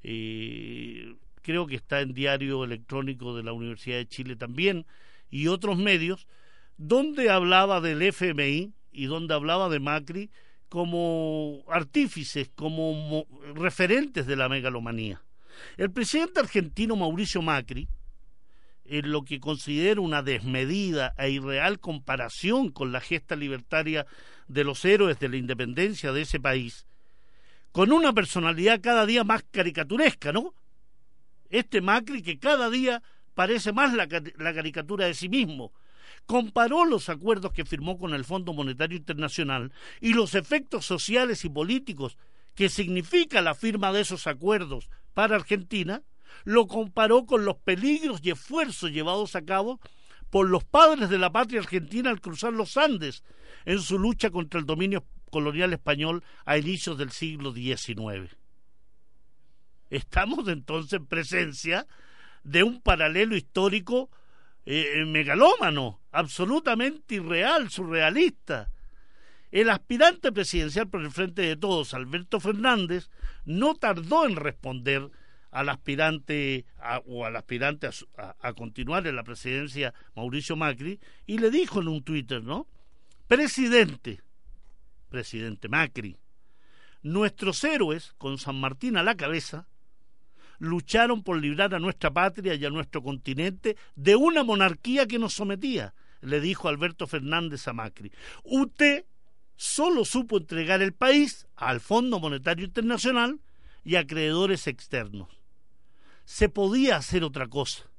eh, 0.03 1.15
creo 1.41 1.67
que 1.67 1.75
está 1.75 2.01
en 2.01 2.13
diario 2.13 2.63
electrónico 2.63 3.35
de 3.35 3.43
la 3.43 3.53
Universidad 3.53 3.97
de 3.97 4.07
Chile 4.07 4.35
también, 4.35 4.85
y 5.29 5.47
otros 5.47 5.77
medios, 5.77 6.27
donde 6.77 7.29
hablaba 7.29 7.81
del 7.81 8.01
FMI 8.01 8.73
y 8.91 9.05
donde 9.05 9.33
hablaba 9.33 9.69
de 9.69 9.79
Macri 9.79 10.31
como 10.69 11.63
artífices, 11.67 12.49
como 12.55 13.25
referentes 13.55 14.27
de 14.27 14.35
la 14.35 14.47
megalomanía. 14.47 15.21
El 15.77 15.91
presidente 15.91 16.39
argentino 16.39 16.95
Mauricio 16.95 17.41
Macri, 17.41 17.87
en 18.85 19.11
lo 19.11 19.23
que 19.23 19.39
considero 19.39 20.01
una 20.01 20.23
desmedida 20.23 21.13
e 21.17 21.29
irreal 21.29 21.79
comparación 21.79 22.69
con 22.69 22.91
la 22.91 23.01
gesta 23.01 23.35
libertaria 23.35 24.05
de 24.47 24.63
los 24.63 24.83
héroes 24.85 25.19
de 25.19 25.29
la 25.29 25.37
independencia 25.37 26.11
de 26.11 26.21
ese 26.21 26.39
país, 26.39 26.87
con 27.71 27.91
una 27.91 28.13
personalidad 28.13 28.81
cada 28.81 29.05
día 29.05 29.23
más 29.23 29.43
caricaturesca, 29.51 30.31
¿no? 30.31 30.53
Este 31.49 31.81
Macri 31.81 32.21
que 32.21 32.39
cada 32.39 32.69
día 32.69 33.01
parece 33.35 33.73
más 33.73 33.93
la, 33.93 34.07
la 34.37 34.53
caricatura 34.53 35.05
de 35.05 35.13
sí 35.13 35.29
mismo, 35.29 35.71
comparó 36.25 36.85
los 36.85 37.09
acuerdos 37.09 37.53
que 37.53 37.65
firmó 37.65 37.97
con 37.97 38.13
el 38.13 38.25
Fondo 38.25 38.53
Monetario 38.53 38.97
Internacional 38.97 39.71
y 40.01 40.13
los 40.13 40.35
efectos 40.35 40.85
sociales 40.85 41.45
y 41.45 41.49
políticos 41.49 42.17
que 42.55 42.69
significa 42.69 43.41
la 43.41 43.55
firma 43.55 43.91
de 43.91 44.01
esos 44.01 44.27
acuerdos 44.27 44.89
para 45.13 45.35
Argentina, 45.35 46.03
lo 46.43 46.67
comparó 46.67 47.25
con 47.25 47.45
los 47.45 47.57
peligros 47.57 48.19
y 48.23 48.31
esfuerzos 48.31 48.91
llevados 48.91 49.35
a 49.35 49.43
cabo 49.43 49.79
por 50.29 50.49
los 50.49 50.63
padres 50.63 51.09
de 51.09 51.17
la 51.17 51.31
patria 51.31 51.61
argentina 51.61 52.09
al 52.09 52.21
cruzar 52.21 52.53
los 52.53 52.77
Andes 52.77 53.23
en 53.65 53.79
su 53.79 53.97
lucha 53.97 54.29
contra 54.29 54.59
el 54.59 54.65
dominio 54.65 55.05
colonial 55.31 55.73
español 55.73 56.23
a 56.45 56.57
inicios 56.57 56.97
del 56.97 57.11
siglo 57.11 57.53
XIX. 57.53 58.35
Estamos 59.89 60.47
entonces 60.47 60.93
en 60.93 61.05
presencia 61.07 61.87
de 62.43 62.63
un 62.63 62.81
paralelo 62.81 63.35
histórico 63.35 64.09
eh, 64.71 65.03
megalómano, 65.03 65.99
absolutamente 66.11 67.15
irreal, 67.15 67.71
surrealista. 67.71 68.69
El 69.49 69.71
aspirante 69.71 70.31
presidencial 70.31 70.87
por 70.87 71.01
el 71.01 71.09
Frente 71.09 71.41
de 71.41 71.55
Todos, 71.55 71.95
Alberto 71.95 72.39
Fernández, 72.39 73.09
no 73.45 73.73
tardó 73.73 74.27
en 74.27 74.35
responder 74.35 75.09
al 75.49 75.69
aspirante 75.69 76.65
o 77.07 77.25
al 77.25 77.35
aspirante 77.35 77.89
a, 78.15 78.35
a, 78.39 78.53
continuar 78.53 79.07
en 79.07 79.15
la 79.15 79.23
presidencia 79.23 79.95
Mauricio 80.15 80.55
Macri 80.55 80.99
y 81.25 81.39
le 81.39 81.49
dijo 81.49 81.81
en 81.81 81.87
un 81.87 82.03
Twitter, 82.03 82.43
¿no? 82.43 82.67
Presidente, 83.27 84.21
presidente 85.09 85.67
Macri, 85.67 86.15
nuestros 87.01 87.63
héroes, 87.63 88.13
con 88.19 88.37
San 88.37 88.59
Martín 88.59 88.97
a 88.97 89.03
la 89.03 89.15
cabeza, 89.17 89.67
lucharon 90.59 91.23
por 91.23 91.41
librar 91.41 91.73
a 91.73 91.79
nuestra 91.79 92.11
patria 92.11 92.53
y 92.53 92.65
a 92.65 92.69
nuestro 92.69 93.01
continente 93.01 93.77
de 93.95 94.15
una 94.15 94.43
monarquía 94.43 95.07
que 95.07 95.19
nos 95.19 95.33
sometía, 95.33 95.93
le 96.21 96.41
dijo 96.41 96.67
Alberto 96.67 97.07
Fernández 97.07 97.67
a 97.67 97.73
Macri. 97.73 98.11
Usted 98.43 99.05
solo 99.55 100.05
supo 100.05 100.37
entregar 100.37 100.81
el 100.81 100.93
país 100.93 101.47
al 101.55 101.79
Fondo 101.79 102.19
Monetario 102.19 102.65
Internacional 102.65 103.39
y 103.83 103.95
a 103.95 104.01
acreedores 104.01 104.67
externos. 104.67 105.29
Se 106.25 106.49
podía 106.49 106.97
hacer 106.97 107.23
otra 107.23 107.47
cosa. 107.47 107.89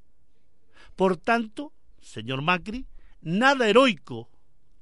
Por 0.94 1.16
tanto, 1.16 1.72
señor 2.00 2.42
Macri, 2.42 2.86
nada 3.22 3.68
heroico 3.68 4.28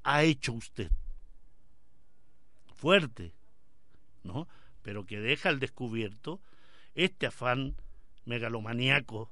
ha 0.03 0.23
hecho 0.23 0.53
usted. 0.53 0.91
Fuerte, 2.73 3.33
¿no? 4.23 4.47
Pero 4.81 5.05
que 5.05 5.19
deja 5.19 5.49
al 5.49 5.59
descubierto 5.59 6.39
este 7.03 7.27
afán 7.27 7.75
megalomaniaco 8.25 9.31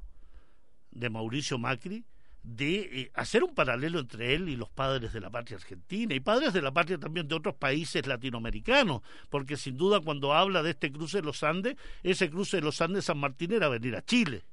de 0.91 1.09
Mauricio 1.09 1.57
Macri 1.57 2.05
de 2.43 2.79
eh, 2.79 3.11
hacer 3.13 3.43
un 3.43 3.53
paralelo 3.53 3.99
entre 3.99 4.33
él 4.33 4.47
y 4.47 4.55
los 4.55 4.69
padres 4.69 5.11
de 5.11 5.19
la 5.19 5.29
patria 5.29 5.57
argentina 5.57 6.15
y 6.15 6.21
padres 6.21 6.53
de 6.53 6.61
la 6.61 6.71
patria 6.71 6.97
también 6.97 7.27
de 7.27 7.35
otros 7.35 7.55
países 7.55 8.07
latinoamericanos, 8.07 9.01
porque 9.29 9.57
sin 9.57 9.75
duda 9.75 9.99
cuando 9.99 10.33
habla 10.33 10.63
de 10.63 10.71
este 10.71 10.91
cruce 10.91 11.17
de 11.17 11.23
los 11.23 11.43
Andes, 11.43 11.75
ese 12.03 12.29
cruce 12.29 12.57
de 12.57 12.63
los 12.63 12.79
Andes 12.81 13.05
San 13.05 13.17
Martín 13.17 13.51
era 13.51 13.67
venir 13.67 13.97
a 13.97 14.05
Chile. 14.05 14.43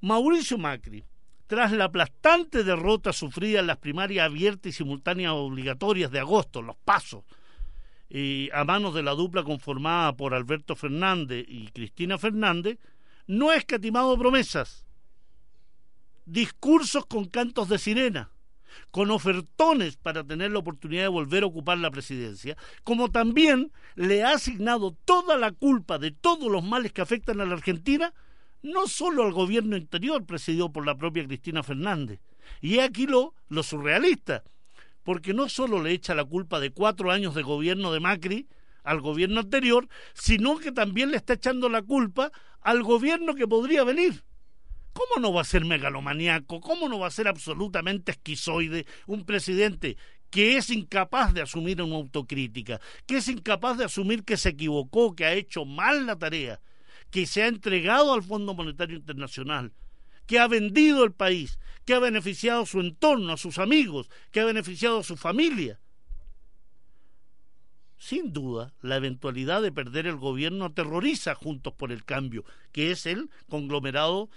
Mauricio 0.00 0.58
Macri, 0.58 1.04
tras 1.46 1.70
la 1.70 1.84
aplastante 1.84 2.64
derrota 2.64 3.12
sufrida 3.12 3.60
en 3.60 3.68
las 3.68 3.76
primarias 3.76 4.26
abiertas 4.26 4.66
y 4.66 4.72
simultáneas 4.72 5.32
obligatorias 5.32 6.10
de 6.10 6.18
agosto, 6.18 6.60
los 6.60 6.76
pasos, 6.76 7.22
a 8.52 8.64
manos 8.64 8.94
de 8.94 9.02
la 9.02 9.12
dupla 9.12 9.42
conformada 9.42 10.14
por 10.14 10.34
Alberto 10.34 10.76
Fernández 10.76 11.46
y 11.48 11.68
Cristina 11.68 12.18
Fernández, 12.18 12.78
no 13.26 13.50
ha 13.50 13.56
escatimado 13.56 14.18
promesas, 14.18 14.84
discursos 16.26 17.06
con 17.06 17.26
cantos 17.26 17.68
de 17.68 17.78
sirena, 17.78 18.30
con 18.90 19.10
ofertones 19.10 19.96
para 19.96 20.24
tener 20.24 20.50
la 20.50 20.58
oportunidad 20.58 21.02
de 21.02 21.08
volver 21.08 21.42
a 21.42 21.46
ocupar 21.46 21.78
la 21.78 21.90
presidencia, 21.90 22.56
como 22.84 23.10
también 23.10 23.72
le 23.94 24.24
ha 24.24 24.32
asignado 24.32 24.96
toda 25.04 25.38
la 25.38 25.52
culpa 25.52 25.98
de 25.98 26.10
todos 26.10 26.50
los 26.50 26.62
males 26.62 26.92
que 26.92 27.00
afectan 27.00 27.40
a 27.40 27.46
la 27.46 27.54
Argentina, 27.54 28.12
no 28.62 28.86
solo 28.86 29.24
al 29.24 29.32
gobierno 29.32 29.76
interior 29.76 30.24
presidido 30.24 30.70
por 30.70 30.86
la 30.86 30.96
propia 30.96 31.26
Cristina 31.26 31.62
Fernández. 31.62 32.20
Y 32.60 32.78
aquí 32.78 33.06
lo, 33.06 33.34
lo 33.48 33.62
surrealista, 33.62 34.44
porque 35.02 35.34
no 35.34 35.48
solo 35.48 35.82
le 35.82 35.92
echa 35.92 36.14
la 36.14 36.24
culpa 36.24 36.60
de 36.60 36.70
cuatro 36.70 37.10
años 37.10 37.34
de 37.34 37.42
gobierno 37.42 37.92
de 37.92 38.00
Macri 38.00 38.48
al 38.82 39.00
gobierno 39.00 39.40
anterior, 39.40 39.88
sino 40.14 40.58
que 40.58 40.72
también 40.72 41.10
le 41.10 41.16
está 41.16 41.34
echando 41.34 41.68
la 41.68 41.82
culpa 41.82 42.32
al 42.60 42.82
gobierno 42.82 43.34
que 43.34 43.46
podría 43.46 43.84
venir. 43.84 44.24
¿Cómo 44.92 45.20
no 45.20 45.32
va 45.32 45.40
a 45.40 45.44
ser 45.44 45.64
megalomaníaco? 45.64 46.60
¿Cómo 46.60 46.88
no 46.88 46.98
va 46.98 47.06
a 47.06 47.12
ser 47.12 47.28
absolutamente 47.28 48.12
esquizoide 48.12 48.86
un 49.06 49.24
presidente 49.24 49.96
que 50.30 50.56
es 50.56 50.70
incapaz 50.70 51.34
de 51.34 51.42
asumir 51.42 51.80
una 51.82 51.96
autocrítica, 51.96 52.80
que 53.06 53.18
es 53.18 53.28
incapaz 53.28 53.76
de 53.76 53.84
asumir 53.84 54.24
que 54.24 54.38
se 54.38 54.50
equivocó, 54.50 55.14
que 55.14 55.26
ha 55.26 55.34
hecho 55.34 55.66
mal 55.66 56.06
la 56.06 56.16
tarea, 56.16 56.60
que 57.10 57.26
se 57.26 57.42
ha 57.42 57.48
entregado 57.48 58.14
al 58.14 58.22
Fondo 58.22 58.54
Monetario 58.54 58.96
Internacional, 58.96 59.72
que 60.32 60.38
ha 60.38 60.48
vendido 60.48 61.04
el 61.04 61.12
país, 61.12 61.58
que 61.84 61.92
ha 61.92 61.98
beneficiado 61.98 62.62
a 62.62 62.66
su 62.66 62.80
entorno, 62.80 63.34
a 63.34 63.36
sus 63.36 63.58
amigos, 63.58 64.08
que 64.30 64.40
ha 64.40 64.46
beneficiado 64.46 65.00
a 65.00 65.02
su 65.02 65.18
familia. 65.18 65.78
Sin 67.98 68.32
duda, 68.32 68.72
la 68.80 68.96
eventualidad 68.96 69.60
de 69.60 69.72
perder 69.72 70.06
el 70.06 70.16
gobierno 70.16 70.64
aterroriza 70.64 71.34
Juntos 71.34 71.74
por 71.74 71.92
el 71.92 72.06
Cambio, 72.06 72.46
que 72.72 72.92
es 72.92 73.04
el 73.04 73.28
conglomerado 73.50 74.30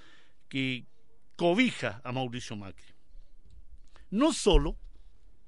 que 0.49 0.83
cobija 1.37 2.01
a 2.03 2.11
Mauricio 2.11 2.57
Macri. 2.57 2.93
no 4.09 4.33
solo, 4.33 4.75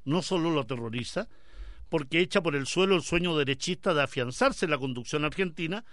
no 0.05 0.21
solo 0.21 0.49
lo 0.51 0.61
aterroriza, 0.61 1.27
porque 1.89 2.21
echa 2.21 2.41
por 2.41 2.55
el 2.55 2.67
suelo 2.67 2.95
el 2.95 3.01
sueño 3.01 3.37
derechista 3.37 3.93
de 3.93 4.03
afianzarse 4.03 4.63
en 4.63 4.71
la 4.71 4.77
conducción 4.77 5.25
argentina, 5.25 5.83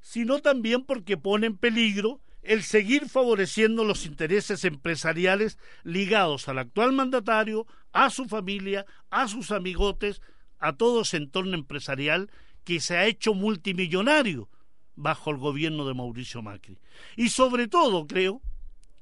sino 0.00 0.38
también 0.38 0.86
porque 0.86 1.18
pone 1.18 1.46
en 1.46 1.58
peligro 1.58 2.22
el 2.42 2.62
seguir 2.62 3.08
favoreciendo 3.08 3.84
los 3.84 4.06
intereses 4.06 4.64
empresariales 4.64 5.58
ligados 5.82 6.48
al 6.48 6.58
actual 6.58 6.92
mandatario, 6.92 7.66
a 7.92 8.10
su 8.10 8.26
familia, 8.26 8.86
a 9.10 9.28
sus 9.28 9.50
amigotes, 9.50 10.22
a 10.58 10.76
todo 10.76 11.02
ese 11.02 11.16
entorno 11.16 11.54
empresarial 11.54 12.30
que 12.64 12.80
se 12.80 12.96
ha 12.96 13.06
hecho 13.06 13.34
multimillonario 13.34 14.48
bajo 14.94 15.30
el 15.30 15.38
gobierno 15.38 15.86
de 15.86 15.94
Mauricio 15.94 16.42
Macri. 16.42 16.78
Y 17.16 17.28
sobre 17.28 17.68
todo, 17.68 18.06
creo, 18.06 18.42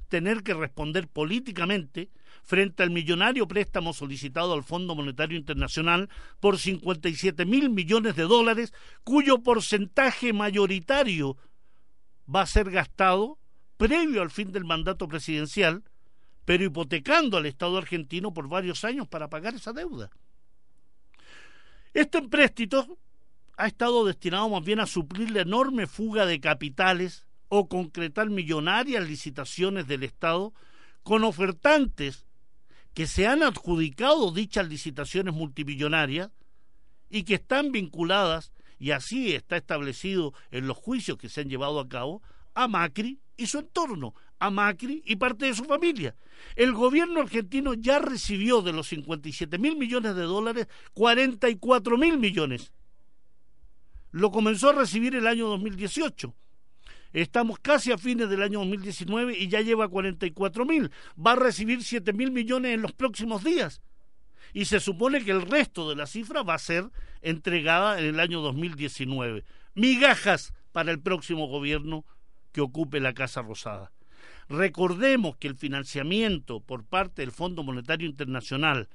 tener 0.08 0.42
que 0.42 0.54
responder 0.54 1.08
políticamente 1.08 2.10
frente 2.42 2.82
al 2.82 2.90
millonario 2.90 3.48
préstamo 3.48 3.92
solicitado 3.92 4.52
al 4.54 4.62
Fondo 4.62 4.94
Monetario 4.94 5.36
Internacional 5.36 6.08
por 6.38 6.58
57 6.58 7.44
mil 7.44 7.70
millones 7.70 8.14
de 8.14 8.22
dólares, 8.22 8.72
cuyo 9.02 9.42
porcentaje 9.42 10.32
mayoritario 10.32 11.36
va 12.32 12.42
a 12.42 12.46
ser 12.46 12.70
gastado 12.70 13.38
previo 13.76 14.22
al 14.22 14.30
fin 14.30 14.52
del 14.52 14.64
mandato 14.64 15.08
presidencial, 15.08 15.84
pero 16.44 16.64
hipotecando 16.64 17.36
al 17.36 17.46
Estado 17.46 17.78
argentino 17.78 18.32
por 18.32 18.48
varios 18.48 18.84
años 18.84 19.08
para 19.08 19.28
pagar 19.28 19.54
esa 19.54 19.72
deuda. 19.72 20.10
Este 21.92 22.18
empréstito 22.18 22.98
ha 23.56 23.66
estado 23.66 24.04
destinado 24.04 24.48
más 24.48 24.64
bien 24.64 24.80
a 24.80 24.86
suplir 24.86 25.30
la 25.30 25.40
enorme 25.40 25.86
fuga 25.86 26.26
de 26.26 26.40
capitales 26.40 27.26
o 27.48 27.68
concretar 27.68 28.28
millonarias 28.28 29.08
licitaciones 29.08 29.86
del 29.86 30.02
Estado 30.02 30.52
con 31.02 31.24
ofertantes 31.24 32.26
que 32.92 33.06
se 33.06 33.26
han 33.26 33.42
adjudicado 33.42 34.32
dichas 34.32 34.68
licitaciones 34.68 35.34
multimillonarias 35.34 36.30
y 37.08 37.24
que 37.24 37.34
están 37.34 37.70
vinculadas, 37.72 38.52
y 38.78 38.90
así 38.90 39.34
está 39.34 39.56
establecido 39.56 40.34
en 40.50 40.66
los 40.66 40.76
juicios 40.76 41.18
que 41.18 41.28
se 41.28 41.40
han 41.40 41.48
llevado 41.48 41.80
a 41.80 41.88
cabo, 41.88 42.22
a 42.54 42.68
Macri 42.68 43.18
y 43.36 43.46
su 43.46 43.58
entorno, 43.58 44.14
a 44.38 44.50
Macri 44.50 45.02
y 45.04 45.16
parte 45.16 45.46
de 45.46 45.54
su 45.54 45.64
familia. 45.64 46.14
El 46.54 46.72
gobierno 46.72 47.20
argentino 47.20 47.74
ya 47.74 47.98
recibió 47.98 48.62
de 48.62 48.72
los 48.72 48.88
57 48.88 49.58
mil 49.58 49.76
millones 49.76 50.14
de 50.14 50.22
dólares 50.22 50.68
44 50.94 51.98
mil 51.98 52.18
millones. 52.18 52.72
Lo 54.10 54.30
comenzó 54.30 54.70
a 54.70 54.74
recibir 54.74 55.14
el 55.14 55.26
año 55.26 55.46
2018 55.48 56.34
Estamos 57.16 57.58
casi 57.60 57.92
a 57.92 57.96
fines 57.96 58.28
del 58.28 58.42
año 58.42 58.58
2019 58.58 59.38
y 59.38 59.48
ya 59.48 59.62
lleva 59.62 59.88
44 59.88 60.66
mil. 60.66 60.90
Va 61.18 61.32
a 61.32 61.36
recibir 61.36 61.82
7 61.82 62.12
mil 62.12 62.30
millones 62.30 62.74
en 62.74 62.82
los 62.82 62.92
próximos 62.92 63.42
días. 63.42 63.80
Y 64.56 64.64
se 64.64 64.80
supone 64.80 65.22
que 65.22 65.32
el 65.32 65.42
resto 65.42 65.86
de 65.86 65.96
la 65.96 66.06
cifra 66.06 66.42
va 66.42 66.54
a 66.54 66.58
ser 66.58 66.90
entregada 67.20 68.00
en 68.00 68.06
el 68.06 68.18
año 68.18 68.40
2019. 68.40 69.44
Migajas 69.74 70.54
para 70.72 70.92
el 70.92 70.98
próximo 70.98 71.46
gobierno 71.46 72.06
que 72.52 72.62
ocupe 72.62 72.98
la 72.98 73.12
Casa 73.12 73.42
Rosada. 73.42 73.92
Recordemos 74.48 75.36
que 75.36 75.48
el 75.48 75.56
financiamiento 75.56 76.60
por 76.60 76.86
parte 76.86 77.20
del 77.20 77.32
Fondo 77.32 77.64
Monetario 77.64 78.08
Internacional 78.08 78.88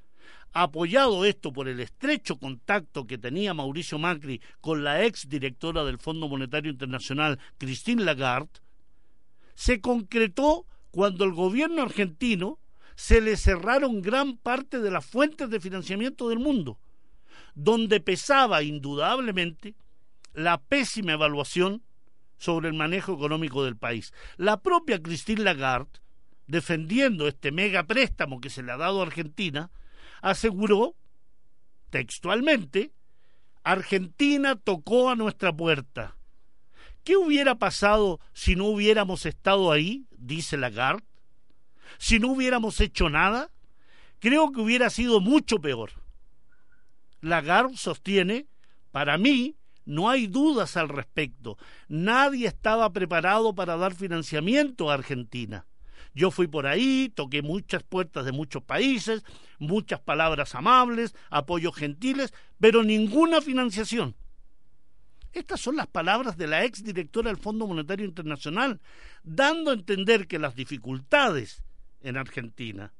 apoyado 0.52 1.24
esto 1.24 1.52
por 1.52 1.68
el 1.68 1.78
estrecho 1.78 2.40
contacto 2.40 3.06
que 3.06 3.16
tenía 3.16 3.54
Mauricio 3.54 4.00
Macri 4.00 4.42
con 4.60 4.82
la 4.82 5.04
ex 5.04 5.28
directora 5.28 5.84
del 5.84 5.98
Fondo 5.98 6.28
Monetario 6.28 6.72
Internacional, 6.72 7.38
Christine 7.58 8.02
Lagarde, 8.02 8.50
se 9.54 9.80
concretó 9.80 10.66
cuando 10.90 11.24
el 11.24 11.30
gobierno 11.30 11.82
argentino 11.82 12.58
se 12.94 13.20
le 13.20 13.36
cerraron 13.36 14.02
gran 14.02 14.36
parte 14.36 14.80
de 14.80 14.90
las 14.90 15.04
fuentes 15.04 15.50
de 15.50 15.60
financiamiento 15.60 16.28
del 16.28 16.38
mundo, 16.38 16.78
donde 17.54 18.00
pesaba 18.00 18.62
indudablemente 18.62 19.74
la 20.34 20.58
pésima 20.60 21.12
evaluación 21.12 21.82
sobre 22.38 22.68
el 22.68 22.74
manejo 22.74 23.14
económico 23.14 23.64
del 23.64 23.76
país. 23.76 24.12
La 24.36 24.60
propia 24.60 25.00
Christine 25.00 25.44
Lagarde, 25.44 26.00
defendiendo 26.46 27.28
este 27.28 27.52
mega 27.52 27.84
préstamo 27.84 28.40
que 28.40 28.50
se 28.50 28.62
le 28.62 28.72
ha 28.72 28.76
dado 28.76 29.00
a 29.00 29.06
Argentina, 29.06 29.70
aseguró 30.22 30.94
textualmente, 31.90 32.92
Argentina 33.62 34.56
tocó 34.56 35.10
a 35.10 35.14
nuestra 35.14 35.52
puerta. 35.54 36.16
¿Qué 37.04 37.16
hubiera 37.16 37.56
pasado 37.56 38.20
si 38.32 38.56
no 38.56 38.66
hubiéramos 38.66 39.26
estado 39.26 39.70
ahí? 39.70 40.06
dice 40.16 40.56
Lagarde. 40.56 41.11
Si 41.98 42.18
no 42.18 42.28
hubiéramos 42.28 42.80
hecho 42.80 43.08
nada, 43.08 43.50
creo 44.18 44.52
que 44.52 44.60
hubiera 44.60 44.90
sido 44.90 45.20
mucho 45.20 45.60
peor. 45.60 45.90
Lagarde 47.20 47.76
sostiene, 47.76 48.46
para 48.90 49.18
mí, 49.18 49.56
no 49.84 50.10
hay 50.10 50.26
dudas 50.26 50.76
al 50.76 50.88
respecto. 50.88 51.58
Nadie 51.88 52.46
estaba 52.46 52.92
preparado 52.92 53.54
para 53.54 53.76
dar 53.76 53.94
financiamiento 53.94 54.90
a 54.90 54.94
Argentina. 54.94 55.66
Yo 56.14 56.30
fui 56.30 56.46
por 56.46 56.66
ahí, 56.66 57.10
toqué 57.14 57.42
muchas 57.42 57.82
puertas 57.82 58.24
de 58.24 58.32
muchos 58.32 58.62
países, 58.62 59.24
muchas 59.58 60.00
palabras 60.00 60.54
amables, 60.54 61.14
apoyos 61.30 61.74
gentiles, 61.74 62.34
pero 62.60 62.82
ninguna 62.82 63.40
financiación. 63.40 64.14
Estas 65.32 65.60
son 65.60 65.76
las 65.76 65.86
palabras 65.86 66.36
de 66.36 66.46
la 66.46 66.64
ex 66.64 66.84
directora 66.84 67.30
del 67.30 67.38
Fondo 67.38 67.66
Monetario 67.66 68.04
Internacional, 68.04 68.80
dando 69.22 69.70
a 69.70 69.74
entender 69.74 70.26
que 70.26 70.38
las 70.38 70.54
dificultades 70.54 71.62
en 72.02 72.16
Argentina 72.16 72.92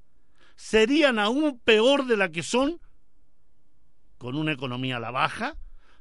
serían 0.56 1.18
aún 1.18 1.58
peor 1.58 2.06
de 2.06 2.16
la 2.16 2.30
que 2.30 2.42
son 2.42 2.80
con 4.18 4.36
una 4.36 4.52
economía 4.52 4.98
a 4.98 5.00
la 5.00 5.10
baja, 5.10 5.56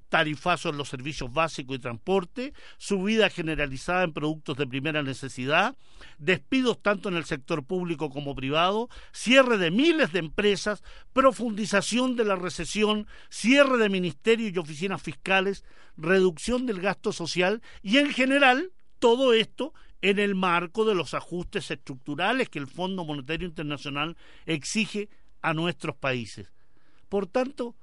tarifazos 0.10 0.74
en 0.74 0.78
los 0.78 0.90
servicios 0.90 1.34
básicos 1.34 1.78
y 1.78 1.80
transporte, 1.80 2.54
subida 2.78 3.30
generalizada 3.30 4.04
en 4.04 4.14
productos 4.14 4.58
de 4.58 4.68
primera 4.68 5.02
necesidad, 5.02 5.76
despidos 6.20 6.82
tanto 6.82 7.10
en 7.10 7.16
el 7.16 7.24
sector 7.24 7.64
público 7.64 8.10
como 8.10 8.36
privado, 8.36 8.90
cierre 9.14 9.58
de 9.58 9.72
miles 9.72 10.12
de 10.12 10.20
empresas, 10.20 10.84
profundización 11.14 12.16
de 12.16 12.26
la 12.26 12.36
recesión, 12.36 13.08
cierre 13.30 13.78
de 13.78 13.90
ministerios 13.90 14.52
y 14.54 14.60
oficinas 14.60 15.02
fiscales, 15.02 15.64
reducción 15.98 16.68
del 16.68 16.82
gasto 16.82 17.14
social 17.14 17.62
y 17.82 17.98
en 17.98 18.12
general 18.12 18.74
todo 19.00 19.34
esto 19.34 19.74
en 20.02 20.20
el 20.20 20.36
marco 20.36 20.86
de 20.86 20.96
los 20.96 21.14
ajustes 21.14 21.72
estructurales 21.72 22.50
que 22.50 22.60
el 22.60 22.68
Fondo 22.68 23.06
Monetario 23.06 23.48
Internacional 23.48 24.18
exige 24.46 25.10
a 25.42 25.54
nuestros 25.54 25.96
países. 25.96 26.52
Por 27.10 27.28
tanto, 27.28 27.76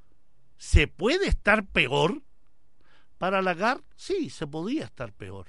¿Se 0.59 0.89
puede 0.89 1.29
estar 1.29 1.65
peor? 1.67 2.23
Para 3.17 3.43
Lagarde, 3.43 3.85
sí, 3.97 4.29
se 4.29 4.47
podía 4.47 4.85
estar 4.85 5.13
peor. 5.13 5.47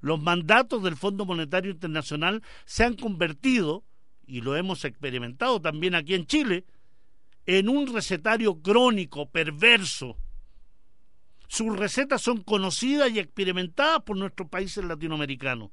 Los 0.00 0.22
mandatos 0.22 0.82
del 0.82 0.96
Fondo 0.96 1.26
Monetario 1.26 1.72
Internacional 1.72 2.42
se 2.64 2.84
han 2.84 2.94
convertido, 2.94 3.84
y 4.26 4.40
lo 4.40 4.56
hemos 4.56 4.84
experimentado 4.84 5.60
también 5.60 5.94
aquí 5.94 6.14
en 6.14 6.26
Chile, 6.26 6.64
en 7.44 7.68
un 7.68 7.92
recetario 7.92 8.60
crónico, 8.62 9.28
perverso. 9.28 10.16
Sus 11.48 11.76
recetas 11.76 12.22
son 12.22 12.42
conocidas 12.44 13.10
y 13.10 13.18
experimentadas 13.18 14.02
por 14.02 14.16
nuestros 14.16 14.48
países 14.48 14.84
latinoamericanos. 14.84 15.70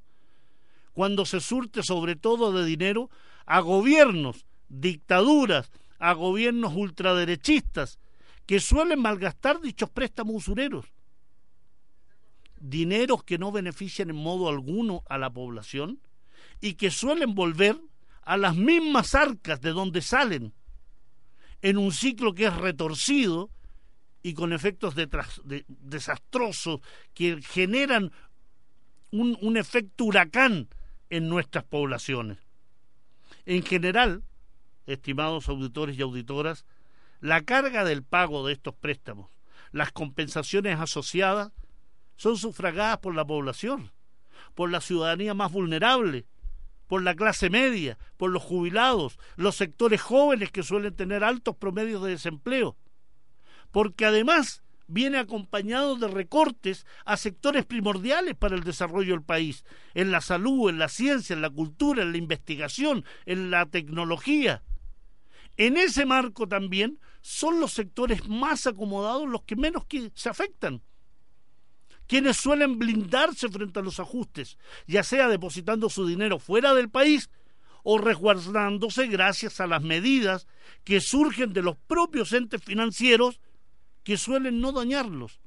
Cuando 0.97 1.27
se 1.27 1.41
surte 1.41 1.83
sobre 1.83 2.15
todo 2.15 2.51
de 2.51 2.65
dinero 2.65 3.11
a 3.45 3.59
gobiernos, 3.59 4.47
dictaduras, 4.67 5.71
a 5.99 6.13
gobiernos 6.13 6.73
ultraderechistas, 6.75 7.99
que 8.47 8.59
suelen 8.59 8.99
malgastar 8.99 9.61
dichos 9.61 9.91
préstamos 9.91 10.37
usureros. 10.37 10.87
Dineros 12.59 13.23
que 13.23 13.37
no 13.37 13.51
benefician 13.51 14.09
en 14.09 14.15
modo 14.15 14.49
alguno 14.49 15.03
a 15.07 15.19
la 15.19 15.29
población 15.29 15.99
y 16.61 16.73
que 16.73 16.89
suelen 16.89 17.35
volver 17.35 17.79
a 18.23 18.35
las 18.35 18.55
mismas 18.55 19.13
arcas 19.13 19.61
de 19.61 19.73
donde 19.73 20.01
salen, 20.01 20.51
en 21.61 21.77
un 21.77 21.91
ciclo 21.91 22.33
que 22.33 22.47
es 22.47 22.55
retorcido 22.55 23.51
y 24.23 24.33
con 24.33 24.51
efectos 24.51 24.95
desastrosos 25.67 26.81
que 27.13 27.39
generan 27.43 28.11
un, 29.11 29.37
un 29.41 29.57
efecto 29.57 30.03
huracán 30.05 30.67
en 31.09 31.29
nuestras 31.29 31.63
poblaciones. 31.63 32.39
En 33.45 33.63
general, 33.63 34.23
estimados 34.85 35.49
auditores 35.49 35.97
y 35.97 36.01
auditoras, 36.01 36.65
la 37.19 37.41
carga 37.41 37.83
del 37.83 38.03
pago 38.03 38.45
de 38.45 38.53
estos 38.53 38.75
préstamos, 38.75 39.29
las 39.71 39.91
compensaciones 39.91 40.79
asociadas, 40.79 41.51
son 42.15 42.37
sufragadas 42.37 42.97
por 42.99 43.15
la 43.15 43.25
población, 43.25 43.91
por 44.55 44.71
la 44.71 44.81
ciudadanía 44.81 45.33
más 45.33 45.51
vulnerable, 45.51 46.25
por 46.87 47.03
la 47.03 47.15
clase 47.15 47.49
media, 47.49 47.97
por 48.17 48.31
los 48.31 48.43
jubilados, 48.43 49.19
los 49.35 49.55
sectores 49.55 50.01
jóvenes 50.01 50.51
que 50.51 50.63
suelen 50.63 50.95
tener 50.95 51.23
altos 51.23 51.55
promedios 51.55 52.03
de 52.03 52.11
desempleo, 52.11 52.77
porque 53.71 54.05
además 54.05 54.63
viene 54.87 55.17
acompañado 55.17 55.95
de 55.95 56.07
recortes 56.07 56.85
a 57.05 57.17
sectores 57.17 57.65
primordiales 57.65 58.35
para 58.35 58.55
el 58.55 58.63
desarrollo 58.63 59.13
del 59.13 59.23
país, 59.23 59.65
en 59.93 60.11
la 60.11 60.21
salud, 60.21 60.69
en 60.69 60.79
la 60.79 60.89
ciencia, 60.89 61.33
en 61.33 61.41
la 61.41 61.49
cultura, 61.49 62.03
en 62.03 62.11
la 62.11 62.17
investigación, 62.17 63.05
en 63.25 63.51
la 63.51 63.65
tecnología. 63.65 64.63
En 65.57 65.77
ese 65.77 66.05
marco 66.05 66.47
también 66.47 66.99
son 67.21 67.59
los 67.59 67.73
sectores 67.73 68.27
más 68.27 68.67
acomodados 68.67 69.27
los 69.27 69.43
que 69.43 69.55
menos 69.55 69.83
se 70.13 70.29
afectan 70.29 70.81
quienes 72.07 72.37
suelen 72.37 72.79
blindarse 72.79 73.49
frente 73.49 73.79
a 73.79 73.83
los 73.83 73.99
ajustes, 73.99 74.57
ya 74.87 75.03
sea 75.03 75.27
depositando 75.27 75.89
su 75.89 76.07
dinero 76.07 76.39
fuera 76.39 76.73
del 76.73 76.89
país 76.89 77.29
o 77.83 77.97
resguardándose 77.97 79.07
gracias 79.07 79.59
a 79.59 79.67
las 79.67 79.81
medidas 79.81 80.47
que 80.83 80.99
surgen 81.01 81.53
de 81.53 81.61
los 81.61 81.77
propios 81.77 82.33
entes 82.33 82.63
financieros 82.63 83.39
que 84.07 84.15
suelen 84.15 84.61
no 84.61 84.71
dañarlos. 84.71 85.41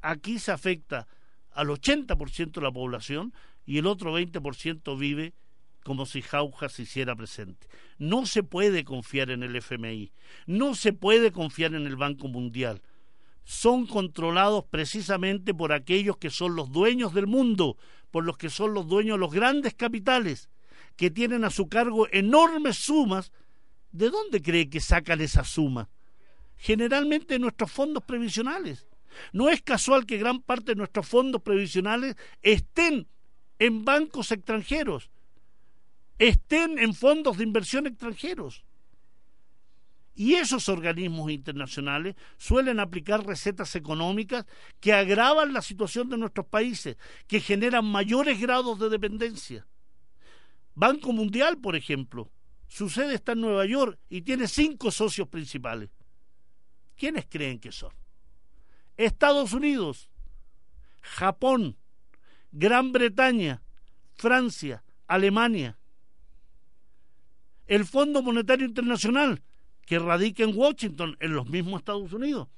Aquí 0.00 0.38
se 0.38 0.52
afecta 0.52 1.06
al 1.50 1.68
80% 1.68 2.52
de 2.52 2.60
la 2.62 2.72
población 2.72 3.34
y 3.66 3.76
el 3.76 3.86
otro 3.86 4.18
20% 4.18 4.98
vive 4.98 5.34
como 5.84 6.06
si 6.06 6.22
Jauja 6.22 6.70
se 6.70 6.84
hiciera 6.84 7.14
presente. 7.14 7.68
No 7.98 8.24
se 8.24 8.42
puede 8.42 8.84
confiar 8.84 9.30
en 9.30 9.42
el 9.42 9.54
FMI, 9.54 10.12
no 10.46 10.74
se 10.74 10.94
puede 10.94 11.30
confiar 11.30 11.74
en 11.74 11.86
el 11.86 11.96
Banco 11.96 12.26
Mundial, 12.28 12.80
son 13.44 13.86
controlados 13.86 14.64
precisamente 14.64 15.52
por 15.52 15.74
aquellos 15.74 16.16
que 16.16 16.30
son 16.30 16.56
los 16.56 16.72
dueños 16.72 17.12
del 17.12 17.26
mundo, 17.26 17.76
por 18.10 18.24
los 18.24 18.38
que 18.38 18.48
son 18.48 18.72
los 18.72 18.88
dueños 18.88 19.16
de 19.16 19.20
los 19.20 19.34
grandes 19.34 19.74
capitales, 19.74 20.48
que 20.96 21.10
tienen 21.10 21.44
a 21.44 21.50
su 21.50 21.68
cargo 21.68 22.08
enormes 22.12 22.78
sumas. 22.78 23.30
¿De 23.92 24.08
dónde 24.08 24.40
cree 24.40 24.70
que 24.70 24.80
sacan 24.80 25.20
esa 25.20 25.44
suma? 25.44 25.90
Generalmente 26.58 27.38
nuestros 27.38 27.70
fondos 27.70 28.02
previsionales. 28.04 28.86
No 29.32 29.48
es 29.48 29.62
casual 29.62 30.06
que 30.06 30.18
gran 30.18 30.42
parte 30.42 30.72
de 30.72 30.76
nuestros 30.76 31.06
fondos 31.06 31.42
previsionales 31.42 32.16
estén 32.42 33.08
en 33.58 33.84
bancos 33.84 34.30
extranjeros, 34.30 35.10
estén 36.18 36.78
en 36.78 36.94
fondos 36.94 37.38
de 37.38 37.44
inversión 37.44 37.86
extranjeros. 37.86 38.64
Y 40.14 40.34
esos 40.34 40.68
organismos 40.68 41.30
internacionales 41.30 42.16
suelen 42.38 42.80
aplicar 42.80 43.24
recetas 43.24 43.76
económicas 43.76 44.46
que 44.80 44.92
agravan 44.92 45.52
la 45.52 45.62
situación 45.62 46.08
de 46.08 46.18
nuestros 46.18 46.46
países, 46.46 46.96
que 47.28 47.40
generan 47.40 47.84
mayores 47.84 48.40
grados 48.40 48.80
de 48.80 48.88
dependencia. 48.88 49.66
Banco 50.74 51.12
Mundial, 51.12 51.58
por 51.58 51.76
ejemplo, 51.76 52.30
su 52.66 52.88
sede 52.88 53.14
está 53.14 53.32
en 53.32 53.42
Nueva 53.42 53.64
York 53.64 53.98
y 54.08 54.22
tiene 54.22 54.48
cinco 54.48 54.90
socios 54.90 55.28
principales. 55.28 55.90
¿Quiénes 56.98 57.26
creen 57.30 57.60
que 57.60 57.70
son? 57.72 57.92
Estados 58.96 59.52
Unidos, 59.52 60.10
Japón, 61.00 61.76
Gran 62.50 62.92
Bretaña, 62.92 63.62
Francia, 64.16 64.82
Alemania. 65.06 65.78
El 67.66 67.84
Fondo 67.84 68.20
Monetario 68.22 68.66
Internacional 68.66 69.42
que 69.86 69.98
radica 69.98 70.42
en 70.42 70.54
Washington, 70.54 71.16
en 71.20 71.34
los 71.34 71.48
mismos 71.48 71.78
Estados 71.78 72.12
Unidos, 72.12 72.48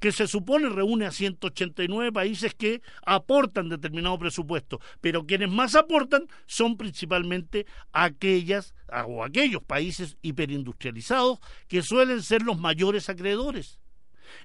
que 0.00 0.12
se 0.12 0.26
supone 0.26 0.68
reúne 0.68 1.06
a 1.06 1.10
189 1.10 2.12
países 2.12 2.54
que 2.54 2.82
aportan 3.04 3.68
determinado 3.68 4.18
presupuesto, 4.18 4.80
pero 5.00 5.26
quienes 5.26 5.50
más 5.50 5.74
aportan 5.74 6.26
son 6.46 6.76
principalmente 6.76 7.66
aquellas 7.92 8.74
o 9.06 9.24
aquellos 9.24 9.62
países 9.62 10.16
hiperindustrializados 10.22 11.38
que 11.68 11.82
suelen 11.82 12.22
ser 12.22 12.42
los 12.42 12.58
mayores 12.58 13.08
acreedores. 13.08 13.78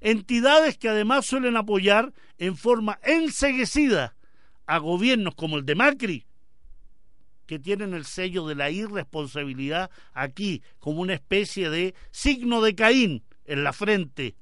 Entidades 0.02 0.78
que 0.78 0.90
además 0.90 1.26
suelen 1.26 1.58
apoyar 1.58 2.14
en 2.38 2.56
forma 2.56 3.00
enseguecida 3.04 4.16
a 4.66 4.78
gobiernos 4.78 5.36
como 5.36 5.58
el 5.58 5.66
de 5.66 5.76
Macri, 5.76 6.26
que 7.46 7.60
tienen 7.60 7.94
el 7.94 8.06
sello 8.06 8.48
de 8.48 8.56
la 8.56 8.72
irresponsabilidad 8.72 9.92
aquí, 10.14 10.64
como 10.80 11.02
una 11.02 11.14
especie 11.14 11.70
de 11.70 11.94
signo 12.12 12.62
de 12.62 12.76
Caín 12.76 13.24
en 13.46 13.64
la 13.64 13.74
frente. 13.74 14.36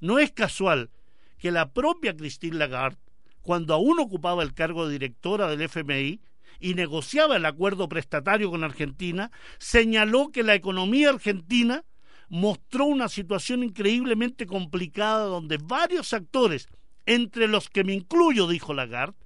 No 0.00 0.18
es 0.18 0.32
casual 0.32 0.90
que 1.38 1.50
la 1.50 1.72
propia 1.72 2.16
Christine 2.16 2.56
Lagarde, 2.56 2.98
cuando 3.42 3.74
aún 3.74 3.98
ocupaba 4.00 4.42
el 4.42 4.54
cargo 4.54 4.86
de 4.86 4.92
directora 4.92 5.48
del 5.48 5.62
FMI 5.62 6.20
y 6.58 6.74
negociaba 6.74 7.36
el 7.36 7.46
acuerdo 7.46 7.88
prestatario 7.88 8.50
con 8.50 8.64
Argentina, 8.64 9.30
señaló 9.58 10.30
que 10.30 10.42
la 10.42 10.54
economía 10.54 11.08
argentina 11.10 11.84
mostró 12.28 12.86
una 12.86 13.08
situación 13.08 13.62
increíblemente 13.62 14.46
complicada 14.46 15.24
donde 15.24 15.58
varios 15.58 16.12
actores, 16.12 16.68
entre 17.06 17.48
los 17.48 17.68
que 17.68 17.84
me 17.84 17.94
incluyo, 17.94 18.46
dijo 18.46 18.74
Lagarde, 18.74 19.16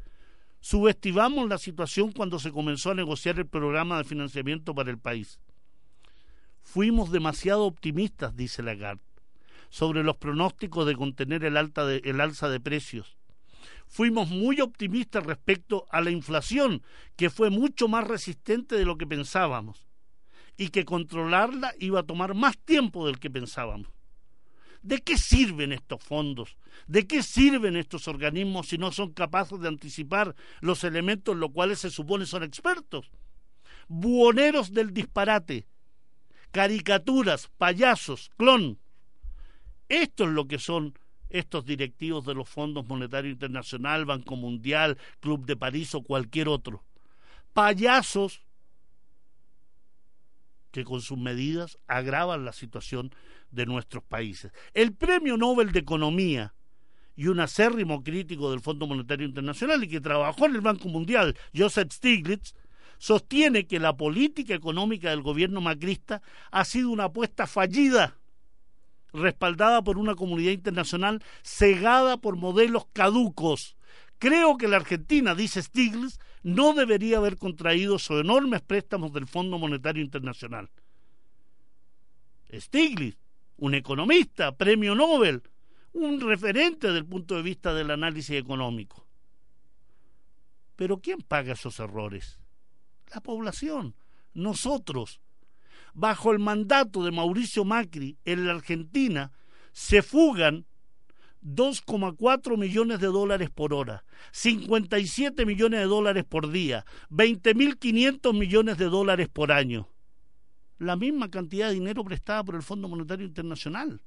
Subestimamos 0.64 1.46
la 1.46 1.58
situación 1.58 2.10
cuando 2.10 2.38
se 2.38 2.50
comenzó 2.50 2.92
a 2.92 2.94
negociar 2.94 3.38
el 3.38 3.46
programa 3.46 3.98
de 3.98 4.04
financiamiento 4.04 4.74
para 4.74 4.90
el 4.90 4.98
país. 4.98 5.38
Fuimos 6.62 7.12
demasiado 7.12 7.66
optimistas, 7.66 8.34
dice 8.34 8.62
Lagarde, 8.62 9.02
sobre 9.74 10.04
los 10.04 10.18
pronósticos 10.18 10.86
de 10.86 10.94
contener 10.94 11.42
el, 11.42 11.56
alta 11.56 11.92
el 11.92 12.20
alza 12.20 12.48
de 12.48 12.60
precios. 12.60 13.16
Fuimos 13.88 14.28
muy 14.28 14.60
optimistas 14.60 15.24
respecto 15.26 15.84
a 15.90 16.00
la 16.00 16.12
inflación, 16.12 16.80
que 17.16 17.28
fue 17.28 17.50
mucho 17.50 17.88
más 17.88 18.06
resistente 18.06 18.76
de 18.76 18.84
lo 18.84 18.96
que 18.96 19.04
pensábamos, 19.04 19.84
y 20.56 20.68
que 20.68 20.84
controlarla 20.84 21.74
iba 21.80 21.98
a 21.98 22.04
tomar 22.04 22.34
más 22.34 22.56
tiempo 22.56 23.04
del 23.04 23.18
que 23.18 23.30
pensábamos. 23.30 23.88
¿De 24.82 25.02
qué 25.02 25.18
sirven 25.18 25.72
estos 25.72 26.00
fondos? 26.04 26.56
¿De 26.86 27.08
qué 27.08 27.24
sirven 27.24 27.74
estos 27.74 28.06
organismos 28.06 28.68
si 28.68 28.78
no 28.78 28.92
son 28.92 29.12
capaces 29.12 29.58
de 29.58 29.66
anticipar 29.66 30.36
los 30.60 30.84
elementos 30.84 31.34
en 31.34 31.40
los 31.40 31.50
cuales 31.50 31.80
se 31.80 31.90
supone 31.90 32.26
son 32.26 32.44
expertos? 32.44 33.10
Buoneros 33.88 34.72
del 34.72 34.94
disparate, 34.94 35.66
caricaturas, 36.52 37.50
payasos, 37.58 38.30
clon. 38.36 38.78
Esto 39.88 40.24
es 40.24 40.30
lo 40.30 40.46
que 40.46 40.58
son 40.58 40.98
estos 41.28 41.64
directivos 41.64 42.24
de 42.24 42.34
los 42.34 42.48
fondos 42.48 42.86
monetarios 42.86 43.32
internacional, 43.32 44.04
Banco 44.04 44.36
Mundial, 44.36 44.98
Club 45.20 45.46
de 45.46 45.56
París 45.56 45.94
o 45.94 46.02
cualquier 46.02 46.48
otro. 46.48 46.84
Payasos 47.52 48.42
que 50.70 50.84
con 50.84 51.00
sus 51.00 51.18
medidas 51.18 51.78
agravan 51.86 52.44
la 52.44 52.52
situación 52.52 53.14
de 53.50 53.66
nuestros 53.66 54.02
países. 54.02 54.52
El 54.74 54.92
Premio 54.92 55.36
Nobel 55.36 55.70
de 55.70 55.78
Economía 55.78 56.54
y 57.16 57.28
un 57.28 57.38
acérrimo 57.40 58.02
crítico 58.02 58.50
del 58.50 58.60
Fondo 58.60 58.86
Monetario 58.86 59.26
Internacional 59.26 59.84
y 59.84 59.88
que 59.88 60.00
trabajó 60.00 60.46
en 60.46 60.56
el 60.56 60.60
Banco 60.60 60.88
Mundial, 60.88 61.36
Joseph 61.56 61.92
Stiglitz, 61.92 62.54
sostiene 62.98 63.66
que 63.66 63.78
la 63.78 63.96
política 63.96 64.54
económica 64.54 65.10
del 65.10 65.22
gobierno 65.22 65.60
macrista 65.60 66.22
ha 66.50 66.64
sido 66.64 66.90
una 66.90 67.04
apuesta 67.04 67.46
fallida, 67.46 68.18
respaldada 69.14 69.82
por 69.82 69.96
una 69.96 70.14
comunidad 70.14 70.52
internacional 70.52 71.22
cegada 71.42 72.18
por 72.18 72.36
modelos 72.36 72.84
caducos. 72.92 73.76
Creo 74.18 74.58
que 74.58 74.68
la 74.68 74.76
Argentina, 74.76 75.34
dice 75.34 75.62
Stiglitz, 75.62 76.18
no 76.42 76.74
debería 76.74 77.16
haber 77.16 77.38
contraído 77.38 77.96
esos 77.96 78.20
enormes 78.20 78.60
préstamos 78.60 79.12
del 79.12 79.26
Fondo 79.26 79.58
Monetario 79.58 80.02
Internacional. 80.02 80.68
Stiglitz 82.52 83.16
un 83.56 83.74
economista, 83.74 84.56
premio 84.56 84.94
Nobel, 84.94 85.42
un 85.92 86.20
referente 86.20 86.92
del 86.92 87.06
punto 87.06 87.36
de 87.36 87.42
vista 87.42 87.72
del 87.72 87.90
análisis 87.90 88.36
económico. 88.36 89.06
Pero 90.76 90.98
¿quién 90.98 91.20
paga 91.20 91.52
esos 91.52 91.78
errores? 91.78 92.40
La 93.14 93.20
población, 93.20 93.94
nosotros. 94.32 95.20
Bajo 95.94 96.32
el 96.32 96.38
mandato 96.38 97.04
de 97.04 97.12
Mauricio 97.12 97.64
Macri, 97.64 98.18
en 98.24 98.46
la 98.46 98.52
Argentina 98.52 99.32
se 99.72 100.02
fugan 100.02 100.66
2,4 101.42 102.58
millones 102.58 103.00
de 103.00 103.06
dólares 103.06 103.50
por 103.50 103.72
hora, 103.72 104.04
57 104.32 105.46
millones 105.46 105.80
de 105.80 105.86
dólares 105.86 106.24
por 106.24 106.50
día, 106.50 106.84
20.500 107.10 108.36
millones 108.36 108.78
de 108.78 108.86
dólares 108.86 109.28
por 109.28 109.52
año 109.52 109.88
la 110.78 110.96
misma 110.96 111.30
cantidad 111.30 111.68
de 111.68 111.74
dinero 111.74 112.04
prestada 112.04 112.44
por 112.44 112.54
el 112.54 112.62
Fondo 112.62 112.88
Monetario 112.88 113.26
Internacional. 113.26 114.00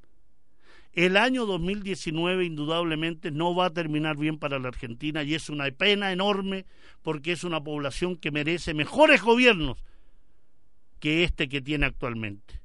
El 0.94 1.18
año 1.18 1.46
2019 1.46 2.46
indudablemente 2.46 3.32
no 3.32 3.54
va 3.54 3.68
a 3.68 3.74
terminar 3.74 4.18
bien 4.18 4.40
para 4.40 4.58
la 4.58 4.70
Argentina 4.70 5.24
y 5.24 5.36
es 5.36 5.50
una 5.50 5.70
pena 5.72 6.12
enorme 6.12 6.66
porque 7.04 7.34
es 7.34 7.44
una 7.44 7.64
población 7.64 8.16
que 8.16 8.32
merece 8.32 8.74
mejores 8.74 9.22
gobiernos 9.22 9.84
que 11.00 11.24
este 11.24 11.50
que 11.50 11.62
tiene 11.62 11.86
actualmente. 11.86 12.62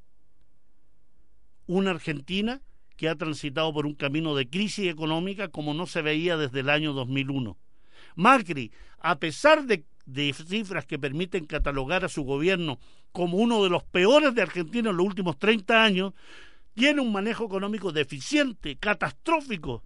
Una 1.66 1.90
Argentina 1.90 2.61
que 2.97 3.09
ha 3.09 3.16
transitado 3.16 3.73
por 3.73 3.87
un 3.87 3.95
camino 3.95 4.35
de 4.35 4.49
crisis 4.49 4.88
económica 4.88 5.49
como 5.49 5.75
no 5.75 5.87
se 5.87 6.03
veía 6.03 6.37
desde 6.37 6.61
el 6.61 6.71
año 6.71 6.92
2001. 6.92 7.57
Macri, 8.14 8.73
a 8.99 9.18
pesar 9.18 9.64
de 9.66 9.85
de 10.07 10.33
cifras 10.33 10.87
que 10.87 10.99
permiten 10.99 11.47
catalogar 11.47 12.05
a 12.05 12.09
su 12.09 12.25
gobierno 12.25 12.79
como 13.12 13.38
uno 13.38 13.62
de 13.62 13.71
los 13.71 13.85
peores 13.85 14.35
de 14.35 14.42
Argentina 14.42 14.90
en 14.90 14.97
los 14.97 15.07
últimos 15.07 15.38
30 15.38 15.83
años, 15.83 16.12
tiene 16.75 17.01
un 17.01 17.12
manejo 17.12 17.45
económico 17.45 17.92
deficiente, 17.92 18.77
catastrófico. 18.77 19.83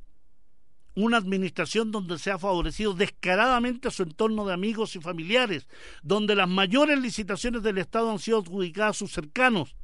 Una 0.97 1.19
administración 1.19 1.93
donde 1.93 2.19
se 2.19 2.31
ha 2.31 2.39
favorecido 2.39 2.95
descaradamente 2.95 3.89
a 3.89 3.91
su 3.91 4.03
entorno 4.03 4.47
de 4.47 4.55
amigos 4.55 4.97
y 4.97 5.01
familiares, 5.01 5.69
donde 6.03 6.35
las 6.35 6.49
mayores 6.49 6.99
licitaciones 6.99 7.63
del 7.63 7.79
Estado 7.79 8.11
han 8.11 8.19
sido 8.19 8.39
adjudicadas 8.39 8.97
a 8.97 8.99
sus 8.99 9.13
cercanos, 9.13 9.77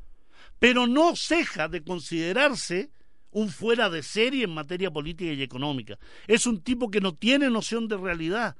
pero 0.59 0.87
no 0.87 1.15
ceja 1.15 1.69
de 1.69 1.85
considerarse 1.85 2.91
un 3.31 3.51
fuera 3.51 3.91
de 3.91 4.03
serie 4.03 4.45
en 4.45 4.55
materia 4.55 4.91
política 4.91 5.33
y 5.33 5.43
económica. 5.43 5.99
Es 6.27 6.47
un 6.47 6.63
tipo 6.63 6.91
que 6.91 7.01
no 7.01 7.15
tiene 7.15 7.51
noción 7.51 7.89
de 7.89 7.99
realidad, 7.99 8.57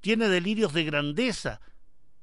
tiene 0.00 0.28
delirios 0.28 0.72
de 0.72 0.84
grandeza, 0.84 1.60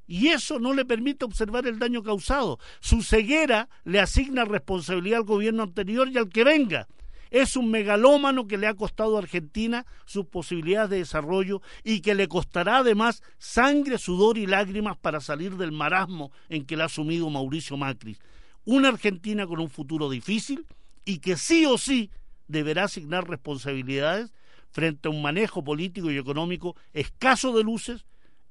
y 0.06 0.28
eso 0.28 0.60
no 0.60 0.74
le 0.74 0.84
permite 0.84 1.24
observar 1.24 1.66
el 1.66 1.80
daño 1.80 2.04
causado. 2.04 2.60
Su 2.82 3.04
ceguera 3.04 3.70
le 3.86 4.02
asigna 4.02 4.44
responsabilidad 4.44 5.20
al 5.20 5.26
gobierno 5.26 5.64
anterior 5.64 6.10
y 6.10 6.18
al 6.18 6.30
que 6.30 6.44
venga. 6.44 6.88
Es 7.32 7.56
un 7.56 7.72
megalómano 7.72 8.48
que 8.48 8.58
le 8.58 8.68
ha 8.68 8.74
costado 8.74 9.16
a 9.16 9.20
Argentina 9.20 9.86
sus 10.06 10.26
posibilidades 10.26 10.90
de 10.90 10.98
desarrollo 10.98 11.62
y 11.84 12.02
que 12.02 12.16
le 12.16 12.28
costará 12.28 12.78
además 12.78 13.24
sangre, 13.38 13.98
sudor 13.98 14.38
y 14.38 14.46
lágrimas 14.46 14.98
para 14.98 15.20
salir 15.20 15.58
del 15.58 15.72
marasmo 15.72 16.32
en 16.50 16.66
que 16.66 16.78
le 16.78 16.84
ha 16.84 16.90
sumido 16.90 17.30
Mauricio 17.30 17.78
Macri. 17.78 18.18
Una 18.66 18.90
Argentina 18.90 19.46
con 19.48 19.60
un 19.60 19.70
futuro 19.70 20.10
difícil 20.10 20.66
y 21.04 21.20
que 21.20 21.38
sí 21.38 21.66
o 21.66 21.78
sí 21.78 22.10
deberá 22.48 22.86
asignar 22.86 23.28
responsabilidades 23.28 24.32
frente 24.72 25.08
a 25.08 25.12
un 25.12 25.22
manejo 25.22 25.64
político 25.64 26.12
y 26.12 26.18
económico 26.18 26.76
escaso 26.94 27.56
de 27.56 27.64
luces 27.64 28.06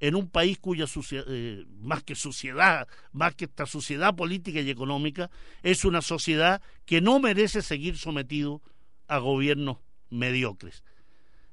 en 0.06 0.14
un 0.14 0.28
país 0.28 0.58
cuya 0.58 0.84
eh, 1.12 1.64
más 1.80 2.02
que 2.02 2.14
sociedad, 2.14 2.86
más 3.12 3.34
que 3.34 3.46
esta 3.46 3.64
sociedad 3.64 4.14
política 4.14 4.60
y 4.60 4.68
económica, 4.68 5.30
es 5.62 5.86
una 5.86 6.02
sociedad 6.02 6.60
que 6.84 7.00
no 7.00 7.20
merece 7.20 7.62
seguir 7.62 7.96
sometido 7.96 8.60
a 9.08 9.16
gobiernos 9.16 9.78
mediocres. 10.10 10.84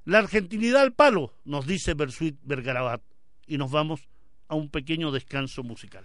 La 0.03 0.19
argentinidad 0.19 0.81
al 0.81 0.91
palo, 0.91 1.33
nos 1.45 1.65
dice 1.65 1.93
Bersuit 1.93 2.35
Bergarabat, 2.43 3.01
y 3.47 3.57
nos 3.57 3.71
vamos 3.71 4.01
a 4.49 4.55
un 4.55 4.69
pequeño 4.69 5.11
descanso 5.11 5.63
musical. 5.63 6.03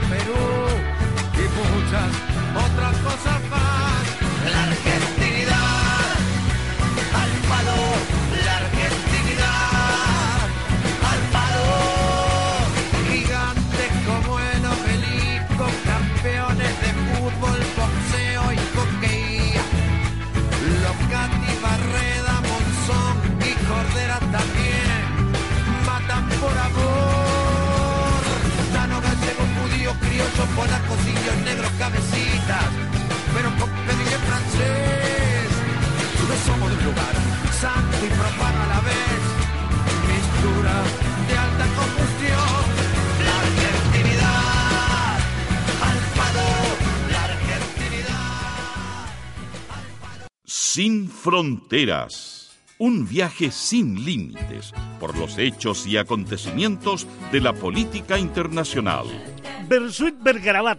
Perú 0.00 0.34
y 1.32 1.48
muchas 1.56 2.10
otras 2.54 2.96
cosas 2.98 3.40
más. 3.48 3.95
Fronteras. 51.26 52.56
Un 52.78 53.08
viaje 53.08 53.50
sin 53.50 54.04
límites 54.04 54.72
por 55.00 55.18
los 55.18 55.38
hechos 55.38 55.84
y 55.84 55.96
acontecimientos 55.96 57.04
de 57.32 57.40
la 57.40 57.52
política 57.52 58.16
internacional. 58.16 59.06
Bersuit 59.68 60.14
Bergarabat, 60.22 60.78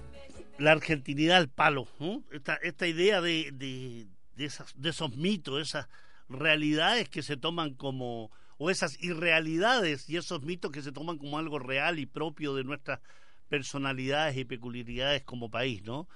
la 0.57 0.71
argentinidad 0.71 1.35
al 1.35 1.49
palo, 1.49 1.85
esta, 2.31 2.55
esta, 2.63 2.87
idea 2.87 3.19
de, 3.19 3.51
de, 3.51 4.07
de 4.37 4.89
esos 4.89 5.17
mitos, 5.17 5.61
esas 5.61 5.89
realidades 6.29 7.09
que 7.09 7.23
se 7.23 7.35
toman 7.35 7.73
como, 7.73 8.31
o 8.57 8.69
esas 8.69 9.03
irrealidades 9.03 10.09
y 10.09 10.15
esos 10.15 10.43
mitos 10.43 10.71
que 10.71 10.81
se 10.81 10.93
toman 10.93 11.17
como 11.17 11.39
algo 11.39 11.59
real 11.59 11.99
y 11.99 12.05
propio 12.05 12.55
de 12.55 12.63
nuestras 12.63 13.01
personalidades 13.49 14.37
y 14.37 14.45
peculiaridades 14.45 15.23
como 15.23 15.51
país, 15.51 15.83
¿no? 15.83 16.07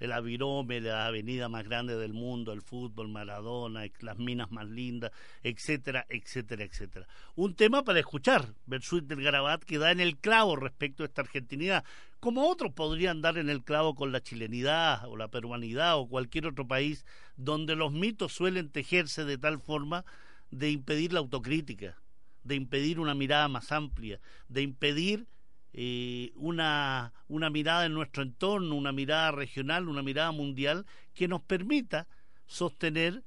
El 0.00 0.12
Avirome, 0.12 0.80
la 0.80 1.06
avenida 1.06 1.48
más 1.48 1.64
grande 1.64 1.96
del 1.96 2.14
mundo, 2.14 2.52
el 2.52 2.62
fútbol, 2.62 3.08
Maradona, 3.08 3.84
las 4.00 4.18
minas 4.18 4.50
más 4.50 4.68
lindas, 4.68 5.12
etcétera, 5.42 6.06
etcétera, 6.08 6.64
etcétera. 6.64 7.06
Un 7.36 7.54
tema 7.54 7.84
para 7.84 8.00
escuchar, 8.00 8.54
Bersuit 8.66 9.04
del 9.04 9.22
Garabat, 9.22 9.62
que 9.62 9.78
da 9.78 9.92
en 9.92 10.00
el 10.00 10.16
clavo 10.16 10.56
respecto 10.56 11.02
a 11.02 11.06
esta 11.06 11.20
argentinidad, 11.20 11.84
como 12.18 12.48
otros 12.48 12.72
podrían 12.72 13.20
dar 13.22 13.38
en 13.38 13.50
el 13.50 13.62
clavo 13.62 13.94
con 13.94 14.10
la 14.10 14.22
chilenidad 14.22 15.06
o 15.06 15.16
la 15.16 15.28
peruanidad 15.28 15.98
o 15.98 16.08
cualquier 16.08 16.46
otro 16.46 16.66
país 16.66 17.04
donde 17.36 17.76
los 17.76 17.92
mitos 17.92 18.32
suelen 18.32 18.70
tejerse 18.70 19.24
de 19.24 19.38
tal 19.38 19.60
forma 19.60 20.04
de 20.50 20.70
impedir 20.70 21.12
la 21.12 21.20
autocrítica, 21.20 21.96
de 22.42 22.54
impedir 22.54 23.00
una 23.00 23.14
mirada 23.14 23.48
más 23.48 23.70
amplia, 23.70 24.20
de 24.48 24.62
impedir 24.62 25.26
eh, 25.72 26.32
una, 26.34 27.12
una 27.28 27.50
mirada 27.50 27.86
en 27.86 27.94
nuestro 27.94 28.22
entorno, 28.22 28.74
una 28.74 28.92
mirada 28.92 29.30
regional, 29.30 29.88
una 29.88 30.02
mirada 30.02 30.32
mundial 30.32 30.86
que 31.14 31.28
nos 31.28 31.42
permita 31.42 32.08
sostener 32.46 33.22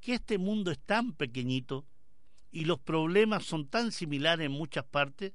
que 0.00 0.14
este 0.14 0.38
mundo 0.38 0.70
es 0.70 0.78
tan 0.78 1.12
pequeñito 1.12 1.84
y 2.50 2.64
los 2.64 2.78
problemas 2.80 3.44
son 3.44 3.68
tan 3.68 3.92
similares 3.92 4.46
en 4.46 4.52
muchas 4.52 4.84
partes 4.84 5.32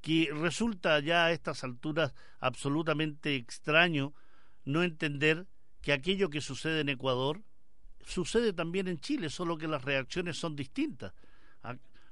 que 0.00 0.30
resulta 0.32 1.00
ya 1.00 1.26
a 1.26 1.32
estas 1.32 1.64
alturas 1.64 2.14
absolutamente 2.40 3.34
extraño 3.34 4.14
no 4.64 4.82
entender 4.82 5.46
que 5.82 5.92
aquello 5.92 6.30
que 6.30 6.40
sucede 6.40 6.80
en 6.80 6.88
Ecuador 6.88 7.42
sucede 8.04 8.52
también 8.52 8.88
en 8.88 8.98
Chile, 8.98 9.30
solo 9.30 9.58
que 9.58 9.68
las 9.68 9.84
reacciones 9.84 10.36
son 10.36 10.56
distintas. 10.56 11.12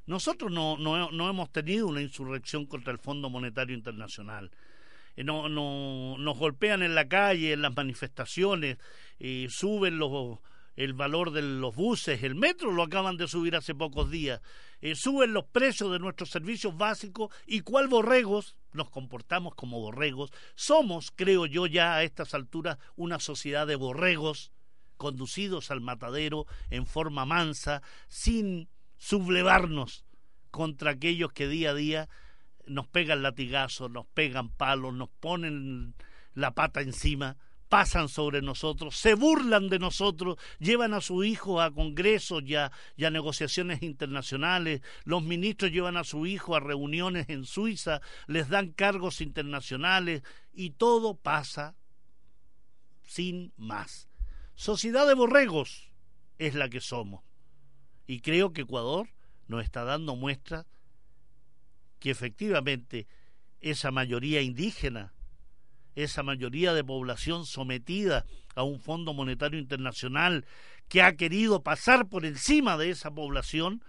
Nosotros 0.07 0.53
no, 0.53 0.77
no, 0.77 1.11
no 1.11 1.31
hemos 1.31 1.51
tenido 1.51 1.87
una 1.87 2.03
insurrección 2.03 2.67
contra 2.67 2.93
el 2.93 2.99
Fondo 2.99 3.31
Monetario 3.31 3.75
Internacional. 3.75 4.51
Eh, 5.17 5.25
no, 5.25 5.49
no, 5.49 6.17
nos 6.19 6.39
golpean 6.39 6.83
en 6.83 6.95
la 6.95 7.09
calle, 7.09 7.53
en 7.53 7.63
las 7.63 7.75
manifestaciones, 7.75 8.79
eh, 9.19 9.47
suben 9.49 9.99
los, 9.99 10.39
el 10.77 10.93
valor 10.93 11.31
de 11.31 11.43
los 11.43 11.75
buses, 11.75 12.23
el 12.23 12.35
metro 12.35 12.73
lo 12.73 12.83
acaban 12.83 13.17
de 13.17 13.29
subir 13.29 13.55
hace 13.55 13.75
pocos 13.75 14.11
días, 14.11 14.41
eh, 14.81 14.95
suben 14.95 15.33
los 15.33 15.45
precios 15.45 15.93
de 15.93 16.01
nuestros 16.01 16.31
servicios 16.31 16.77
básicos 16.77 17.33
y 17.47 17.61
cuál 17.61 17.89
borregos, 17.89 18.57
nos 18.73 18.91
comportamos 18.91 19.55
como 19.55 19.81
borregos, 19.81 20.33
somos, 20.57 21.13
creo 21.15 21.47
yo 21.47 21.67
ya 21.67 21.95
a 21.95 22.03
estas 22.03 22.35
alturas, 22.35 22.79
una 22.97 23.21
sociedad 23.21 23.67
de 23.67 23.77
borregos 23.77 24.53
conducidos 24.97 25.71
al 25.71 25.81
matadero 25.81 26.47
en 26.71 26.87
forma 26.87 27.25
mansa, 27.25 27.83
sin 28.09 28.69
sublevarnos 29.05 30.07
contra 30.51 30.93
aquellos 30.93 31.31
que 31.33 31.47
día 31.47 31.73
a 31.73 31.75
día 31.75 32.09
nos 32.67 32.87
pegan 32.87 33.23
latigazos, 33.23 33.91
nos 33.91 34.07
pegan 34.07 34.49
palos, 34.49 34.95
nos 34.95 35.11
ponen 35.21 35.95
la 36.33 36.55
pata 36.55 36.81
encima, 36.81 37.37
pasan 37.69 38.09
sobre 38.09 38.41
nosotros, 38.41 38.97
se 38.97 39.13
burlan 39.13 39.69
de 39.69 39.79
nosotros, 39.79 40.39
llevan 40.59 40.95
a 40.95 41.03
su 41.03 41.23
hijo 41.23 41.61
a 41.61 41.71
congresos 41.71 42.45
y 42.47 42.55
a, 42.55 42.73
y 42.97 43.05
a, 43.05 43.11
negociaciones 43.11 43.83
internacionales, 43.83 44.81
los 45.05 45.23
ministros 45.23 45.71
llevan 45.71 45.99
a 45.99 46.05
su 46.05 46.25
hijo 46.25 46.57
a 46.57 46.61
reuniones 46.61 47.29
en 47.29 47.45
Suiza, 47.45 48.01
les 48.27 48.49
dan 48.49 48.73
cargos 48.73 49.21
internacionales 49.21 50.23
y 50.55 50.71
todo 50.71 51.15
pasa 51.15 51.77
sin 53.03 53.53
más. 53.59 54.09
Sociedad 54.55 55.07
de 55.07 55.13
borregos 55.13 55.93
es 56.39 56.55
la 56.55 56.71
que 56.71 56.81
somos. 56.81 57.23
Y 58.07 58.21
creo 58.21 58.53
que 58.53 58.63
Ecuador 58.63 59.09
nos 59.49 59.63
está 59.63 59.85
dando 59.85 60.17
muestra 60.17 60.67
que 62.01 62.11
efectivamente 62.11 63.07
esa 63.61 63.91
mayoría 63.91 64.43
indígena 64.43 65.15
esa 65.95 66.23
mayoría 66.23 66.75
de 66.75 66.85
población 66.85 67.47
sometida 67.47 68.25
a 68.55 68.63
un 68.63 68.81
Fondo 68.81 69.15
Monetario 69.15 69.59
Internacional 69.59 70.45
que 70.89 71.03
ha 71.03 71.17
querido 71.17 71.63
pasar 71.63 72.09
por 72.09 72.27
encima 72.27 72.77
de 72.77 72.91
esa 72.91 73.13
población, 73.13 73.83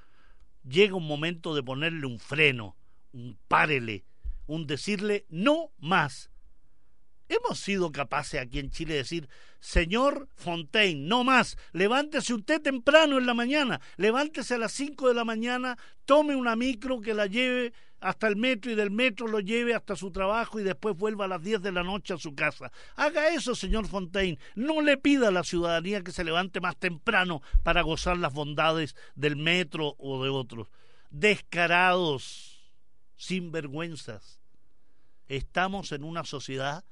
llega 0.64 0.96
un 0.96 1.08
momento 1.08 1.56
de 1.56 1.64
ponerle 1.64 2.06
un 2.06 2.20
freno, 2.20 2.76
un 3.12 3.38
párele, 3.48 4.06
un 4.48 4.68
decirle 4.68 5.26
no 5.30 5.72
más. 5.78 6.30
Hemos 7.28 7.60
sido 7.60 7.92
capaces 7.92 8.40
aquí 8.40 8.60
en 8.60 8.70
Chile 8.70 8.94
de 8.94 9.00
decir, 9.00 9.30
señor 9.60 10.30
Fontaine, 10.36 11.08
no 11.08 11.24
más, 11.24 11.58
levántese 11.72 12.34
usted 12.34 12.62
temprano 12.62 13.18
en 13.18 13.26
la 13.26 13.34
mañana, 13.34 13.82
levántese 13.98 14.56
a 14.56 14.60
las 14.60 14.74
5 14.74 15.08
de 15.08 15.14
la 15.16 15.26
mañana, 15.26 15.78
tome 16.06 16.36
una 16.36 16.56
micro 16.56 17.02
que 17.02 17.16
la 17.16 17.26
lleve 17.26 17.74
hasta 18.00 18.28
el 18.28 18.36
metro 18.36 18.72
y 18.72 18.76
del 18.76 18.92
metro 18.92 19.28
lo 19.28 19.40
lleve 19.40 19.74
hasta 19.74 19.96
su 19.96 20.12
trabajo 20.12 20.60
y 20.60 20.64
después 20.64 20.96
vuelva 20.96 21.26
a 21.26 21.28
las 21.28 21.42
10 21.42 21.62
de 21.64 21.72
la 21.72 21.82
noche 21.82 22.14
a 22.14 22.18
su 22.18 22.36
casa. 22.36 22.72
Haga 22.96 23.30
eso, 23.30 23.56
señor 23.56 23.88
Fontaine. 23.88 24.38
No 24.54 24.82
le 24.82 24.98
pida 24.98 25.30
a 25.30 25.32
la 25.32 25.44
ciudadanía 25.44 26.04
que 26.04 26.12
se 26.12 26.24
levante 26.24 26.62
más 26.62 26.78
temprano 26.78 27.42
para 27.64 27.82
gozar 27.82 28.18
las 28.18 28.34
bondades 28.34 28.96
del 29.16 29.36
metro 29.36 29.96
o 29.98 30.24
de 30.24 30.30
otros. 30.30 30.68
Descarados, 31.10 32.70
sinvergüenzas. 33.16 34.40
Estamos 35.28 35.92
en 35.92 36.04
una 36.04 36.24
sociedad 36.24 36.84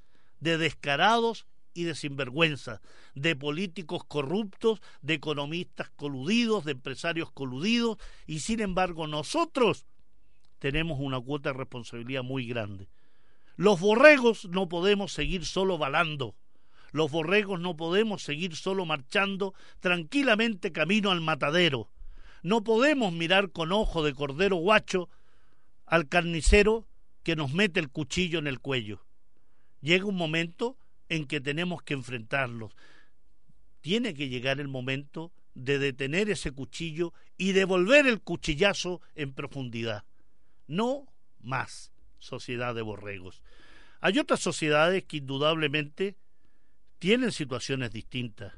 de 0.43 0.57
descarados 0.57 1.47
y 1.73 1.85
de 1.85 1.95
sinvergüenzas, 1.95 2.81
de 3.15 3.35
políticos 3.35 4.03
corruptos, 4.05 4.81
de 5.01 5.15
economistas 5.15 5.89
coludidos, 5.89 6.65
de 6.65 6.73
empresarios 6.73 7.31
coludidos, 7.31 7.97
y 8.27 8.39
sin 8.39 8.59
embargo 8.59 9.07
nosotros 9.07 9.85
tenemos 10.59 10.99
una 10.99 11.19
cuota 11.19 11.49
de 11.49 11.57
responsabilidad 11.57 12.23
muy 12.23 12.45
grande. 12.45 12.89
Los 13.55 13.79
borregos 13.79 14.45
no 14.45 14.67
podemos 14.67 15.13
seguir 15.13 15.45
solo 15.45 15.77
balando. 15.77 16.35
Los 16.91 17.09
borregos 17.09 17.59
no 17.59 17.75
podemos 17.75 18.21
seguir 18.21 18.55
solo 18.55 18.85
marchando 18.85 19.53
tranquilamente 19.79 20.71
camino 20.71 21.09
al 21.09 21.21
matadero. 21.21 21.89
No 22.43 22.63
podemos 22.63 23.13
mirar 23.13 23.51
con 23.51 23.71
ojo 23.71 24.03
de 24.03 24.13
cordero 24.13 24.57
guacho 24.57 25.09
al 25.85 26.07
carnicero 26.09 26.85
que 27.23 27.35
nos 27.35 27.53
mete 27.53 27.79
el 27.79 27.89
cuchillo 27.89 28.39
en 28.39 28.47
el 28.47 28.59
cuello. 28.59 29.05
Llega 29.83 30.05
un 30.05 30.15
momento 30.15 30.77
en 31.09 31.27
que 31.27 31.41
tenemos 31.41 31.83
que 31.83 31.93
enfrentarlos. 31.93 32.73
Tiene 33.81 34.13
que 34.13 34.29
llegar 34.29 34.61
el 34.61 34.69
momento 34.69 35.33
de 35.55 35.77
detener 35.77 36.29
ese 36.29 36.51
cuchillo 36.51 37.13
y 37.37 37.51
devolver 37.51 38.07
el 38.07 38.21
cuchillazo 38.21 39.01
en 39.13 39.33
profundidad. 39.33 40.05
No 40.67 41.05
más 41.41 41.91
sociedad 42.17 42.73
de 42.73 42.81
borregos. 42.81 43.43
Hay 43.99 44.19
otras 44.19 44.39
sociedades 44.39 45.03
que 45.03 45.17
indudablemente 45.17 46.15
tienen 46.97 47.33
situaciones 47.33 47.91
distintas, 47.91 48.53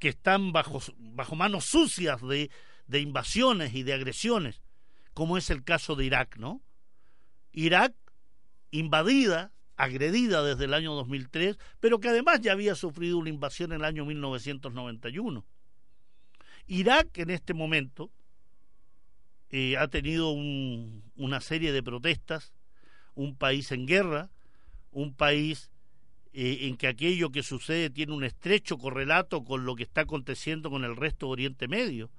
que 0.00 0.08
están 0.08 0.50
bajo, 0.50 0.82
bajo 0.96 1.36
manos 1.36 1.64
sucias 1.64 2.20
de, 2.22 2.50
de 2.88 2.98
invasiones 2.98 3.72
y 3.72 3.84
de 3.84 3.92
agresiones, 3.94 4.62
como 5.14 5.38
es 5.38 5.50
el 5.50 5.62
caso 5.62 5.94
de 5.94 6.06
Irak, 6.06 6.38
¿no? 6.38 6.60
Irak 7.52 7.94
invadida, 8.72 9.52
agredida 9.78 10.42
desde 10.42 10.64
el 10.64 10.74
año 10.74 10.92
2003, 10.94 11.56
pero 11.80 12.00
que 12.00 12.08
además 12.08 12.40
ya 12.40 12.52
había 12.52 12.74
sufrido 12.74 13.16
una 13.16 13.30
invasión 13.30 13.72
en 13.72 13.78
el 13.78 13.84
año 13.84 14.04
1991. 14.04 15.46
Irak 16.66 17.16
en 17.16 17.30
este 17.30 17.54
momento 17.54 18.10
eh, 19.50 19.76
ha 19.78 19.86
tenido 19.88 20.32
una 20.32 21.40
serie 21.40 21.72
de 21.72 21.82
protestas, 21.82 22.52
un 23.14 23.36
país 23.36 23.70
en 23.70 23.86
guerra, 23.86 24.30
un 24.90 25.14
país 25.14 25.70
eh, 26.32 26.66
en 26.66 26.76
que 26.76 26.88
aquello 26.88 27.30
que 27.30 27.44
sucede 27.44 27.88
tiene 27.88 28.12
un 28.12 28.24
estrecho 28.24 28.78
correlato 28.78 29.44
con 29.44 29.64
lo 29.64 29.76
que 29.76 29.84
está 29.84 30.02
aconteciendo 30.02 30.70
con 30.70 30.84
el 30.84 30.96
resto 30.96 31.26
de 31.26 31.32
Oriente 31.32 31.68
Medio. 31.68 32.10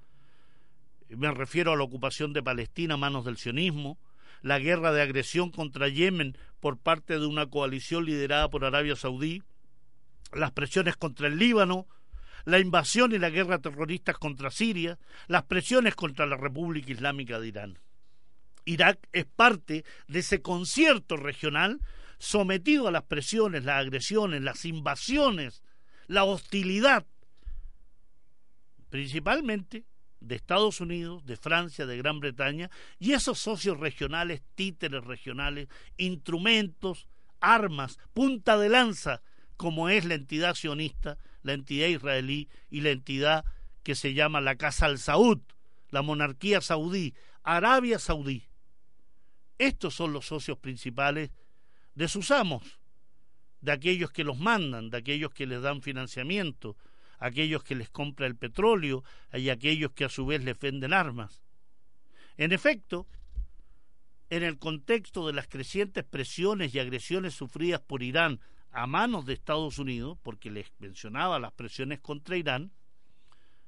Me 1.10 1.30
refiero 1.30 1.72
a 1.72 1.76
la 1.76 1.84
ocupación 1.84 2.32
de 2.32 2.42
Palestina 2.42 2.94
a 2.94 2.96
manos 2.96 3.26
del 3.26 3.36
sionismo, 3.36 3.98
la 4.42 4.58
guerra 4.58 4.92
de 4.92 5.02
agresión 5.02 5.50
contra 5.50 5.88
Yemen 5.88 6.36
por 6.60 6.78
parte 6.78 7.18
de 7.18 7.26
una 7.26 7.46
coalición 7.46 8.04
liderada 8.04 8.48
por 8.50 8.64
Arabia 8.64 8.96
Saudí, 8.96 9.42
las 10.32 10.52
presiones 10.52 10.96
contra 10.96 11.26
el 11.26 11.38
Líbano, 11.38 11.86
la 12.44 12.58
invasión 12.58 13.12
y 13.12 13.18
la 13.18 13.30
guerra 13.30 13.58
terroristas 13.58 14.18
contra 14.18 14.50
Siria, 14.50 14.98
las 15.26 15.44
presiones 15.44 15.94
contra 15.94 16.26
la 16.26 16.36
República 16.36 16.92
Islámica 16.92 17.38
de 17.38 17.48
Irán. 17.48 17.78
Irak 18.64 18.98
es 19.12 19.24
parte 19.24 19.84
de 20.06 20.18
ese 20.18 20.42
concierto 20.42 21.16
regional 21.16 21.80
sometido 22.18 22.88
a 22.88 22.90
las 22.90 23.04
presiones, 23.04 23.64
las 23.64 23.80
agresiones, 23.80 24.42
las 24.42 24.64
invasiones, 24.64 25.62
la 26.06 26.24
hostilidad, 26.24 27.06
principalmente 28.90 29.84
de 30.20 30.34
Estados 30.34 30.80
Unidos, 30.80 31.24
de 31.26 31.36
Francia, 31.36 31.86
de 31.86 31.96
Gran 31.96 32.20
Bretaña, 32.20 32.70
y 32.98 33.12
esos 33.12 33.38
socios 33.38 33.80
regionales, 33.80 34.42
títeres 34.54 35.04
regionales, 35.04 35.68
instrumentos, 35.96 37.08
armas, 37.40 37.98
punta 38.12 38.58
de 38.58 38.68
lanza, 38.68 39.22
como 39.56 39.88
es 39.88 40.04
la 40.04 40.14
entidad 40.14 40.54
sionista 40.54 41.18
la 41.42 41.52
entidad 41.52 41.88
israelí 41.88 42.48
y 42.68 42.80
la 42.80 42.90
entidad 42.90 43.44
que 43.82 43.94
se 43.94 44.14
llama 44.14 44.40
la 44.40 44.56
Casa 44.56 44.86
al 44.86 44.98
Saud, 44.98 45.40
la 45.88 46.02
monarquía 46.02 46.60
saudí, 46.60 47.14
Arabia 47.42 47.98
Saudí. 47.98 48.48
Estos 49.58 49.94
son 49.94 50.12
los 50.12 50.26
socios 50.26 50.58
principales 50.58 51.30
de 51.94 52.08
sus 52.08 52.30
amos, 52.30 52.78
de 53.60 53.72
aquellos 53.72 54.10
que 54.10 54.24
los 54.24 54.38
mandan, 54.38 54.90
de 54.90 54.98
aquellos 54.98 55.32
que 55.32 55.46
les 55.46 55.62
dan 55.62 55.82
financiamiento, 55.82 56.76
aquellos 57.20 57.62
que 57.62 57.76
les 57.76 57.90
compra 57.90 58.26
el 58.26 58.34
petróleo 58.34 59.04
y 59.32 59.50
aquellos 59.50 59.92
que 59.92 60.04
a 60.04 60.08
su 60.08 60.26
vez 60.26 60.42
les 60.42 60.58
venden 60.58 60.92
armas. 60.92 61.42
En 62.36 62.52
efecto, 62.52 63.06
en 64.30 64.42
el 64.42 64.58
contexto 64.58 65.26
de 65.26 65.34
las 65.34 65.46
crecientes 65.46 66.04
presiones 66.04 66.74
y 66.74 66.78
agresiones 66.78 67.34
sufridas 67.34 67.80
por 67.80 68.02
Irán 68.02 68.40
a 68.72 68.86
manos 68.86 69.26
de 69.26 69.34
Estados 69.34 69.78
Unidos, 69.78 70.18
porque 70.22 70.50
les 70.50 70.72
mencionaba 70.78 71.38
las 71.38 71.52
presiones 71.52 72.00
contra 72.00 72.36
Irán, 72.36 72.72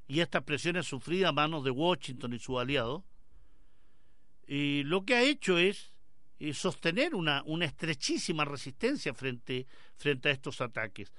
y 0.08 0.20
estas 0.20 0.44
presiones 0.44 0.86
sufridas 0.86 1.30
a 1.30 1.32
manos 1.32 1.64
de 1.64 1.70
Washington 1.70 2.32
y 2.32 2.38
sus 2.38 2.58
aliados, 2.58 3.02
y 4.46 4.82
lo 4.84 5.04
que 5.04 5.14
ha 5.14 5.22
hecho 5.22 5.58
es 5.58 5.92
eh, 6.38 6.54
sostener 6.54 7.14
una, 7.14 7.42
una 7.46 7.64
estrechísima 7.64 8.44
resistencia 8.44 9.14
frente, 9.14 9.66
frente 9.96 10.28
a 10.28 10.32
estos 10.32 10.60
ataques. 10.60 11.12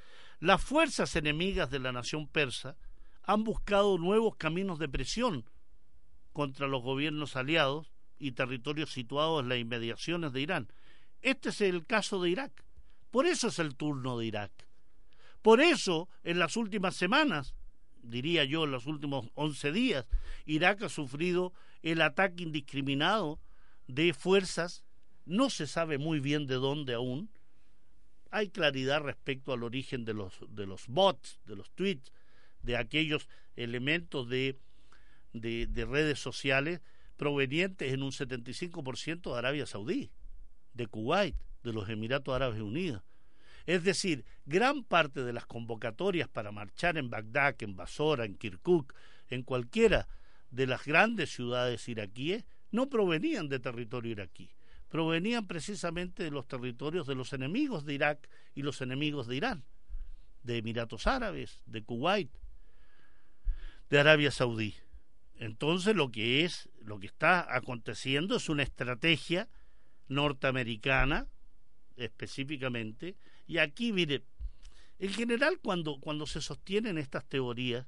Las 0.43 0.61
fuerzas 0.61 1.15
enemigas 1.15 1.69
de 1.69 1.79
la 1.79 1.93
nación 1.93 2.27
persa 2.27 2.75
han 3.21 3.45
buscado 3.45 3.97
nuevos 3.97 4.35
caminos 4.35 4.77
de 4.77 4.89
presión 4.89 5.45
contra 6.33 6.67
los 6.67 6.83
gobiernos 6.83 7.37
aliados 7.37 7.93
y 8.19 8.33
territorios 8.33 8.91
situados 8.91 9.41
en 9.41 9.47
las 9.47 9.57
inmediaciones 9.59 10.33
de 10.33 10.41
Irán. 10.41 10.67
Este 11.21 11.47
es 11.47 11.61
el 11.61 11.85
caso 11.85 12.21
de 12.21 12.31
Irak. 12.31 12.65
Por 13.09 13.25
eso 13.25 13.47
es 13.47 13.57
el 13.57 13.77
turno 13.77 14.17
de 14.17 14.25
Irak. 14.25 14.51
Por 15.41 15.61
eso, 15.61 16.09
en 16.25 16.39
las 16.39 16.57
últimas 16.57 16.97
semanas, 16.97 17.55
diría 18.01 18.43
yo, 18.43 18.65
en 18.65 18.71
los 18.71 18.85
últimos 18.85 19.29
11 19.35 19.71
días, 19.71 20.05
Irak 20.45 20.83
ha 20.83 20.89
sufrido 20.89 21.53
el 21.83 22.01
ataque 22.01 22.43
indiscriminado 22.43 23.39
de 23.87 24.13
fuerzas, 24.13 24.83
no 25.25 25.49
se 25.49 25.67
sabe 25.67 25.99
muy 25.99 26.19
bien 26.19 26.47
de 26.47 26.55
dónde 26.55 26.95
aún, 26.95 27.29
hay 28.33 28.49
claridad 28.49 29.01
respecto 29.01 29.53
al 29.53 29.61
origen 29.61 30.05
de 30.05 30.15
los, 30.15 30.39
de 30.49 30.65
los 30.65 30.87
bots, 30.87 31.39
de 31.45 31.55
los 31.55 31.69
tweets, 31.69 32.11
de 32.63 32.77
aquellos 32.77 33.29
elementos 33.55 34.27
de, 34.27 34.57
de, 35.33 35.67
de 35.67 35.85
redes 35.85 36.19
sociales 36.19 36.81
provenientes 37.15 37.93
en 37.93 38.01
un 38.01 38.11
75% 38.11 39.31
de 39.31 39.37
Arabia 39.37 39.67
Saudí, 39.67 40.09
de 40.73 40.87
Kuwait, 40.87 41.35
de 41.63 41.73
los 41.73 41.87
Emiratos 41.89 42.33
Árabes 42.33 42.59
Unidos. 42.59 43.03
Es 43.67 43.83
decir, 43.83 44.25
gran 44.47 44.83
parte 44.83 45.23
de 45.23 45.31
las 45.31 45.45
convocatorias 45.45 46.27
para 46.27 46.51
marchar 46.51 46.97
en 46.97 47.11
Bagdad, 47.11 47.55
en 47.59 47.75
Basora, 47.75 48.25
en 48.25 48.35
Kirkuk, 48.35 48.95
en 49.29 49.43
cualquiera 49.43 50.07
de 50.49 50.65
las 50.65 50.85
grandes 50.85 51.31
ciudades 51.31 51.87
iraquíes, 51.87 52.45
no 52.71 52.89
provenían 52.89 53.47
de 53.47 53.59
territorio 53.59 54.11
iraquí, 54.11 54.49
provenían 54.93 55.47
precisamente 55.47 56.21
de 56.21 56.29
los 56.29 56.47
territorios 56.47 57.07
de 57.07 57.15
los 57.15 57.33
enemigos 57.33 57.83
de 57.83 57.95
Irak 57.95 58.29
y 58.53 58.61
los 58.61 58.79
enemigos 58.79 59.25
de 59.25 59.37
Irán, 59.37 59.63
de 60.43 60.59
Emiratos 60.59 61.07
Árabes, 61.07 61.63
de 61.65 61.81
Kuwait, 61.81 62.29
de 63.89 63.99
Arabia 63.99 64.29
Saudí. 64.29 64.75
Entonces 65.39 65.95
lo 65.95 66.11
que 66.11 66.45
es, 66.45 66.69
lo 66.83 66.99
que 66.99 67.07
está 67.07 67.55
aconteciendo 67.55 68.35
es 68.35 68.49
una 68.49 68.61
estrategia 68.61 69.49
norteamericana 70.09 71.25
específicamente. 71.97 73.15
Y 73.47 73.57
aquí, 73.57 73.93
mire, 73.93 74.21
en 74.99 75.09
general 75.09 75.57
cuando, 75.59 75.99
cuando 76.01 76.27
se 76.27 76.39
sostienen 76.39 76.99
estas 76.99 77.25
teorías, 77.25 77.87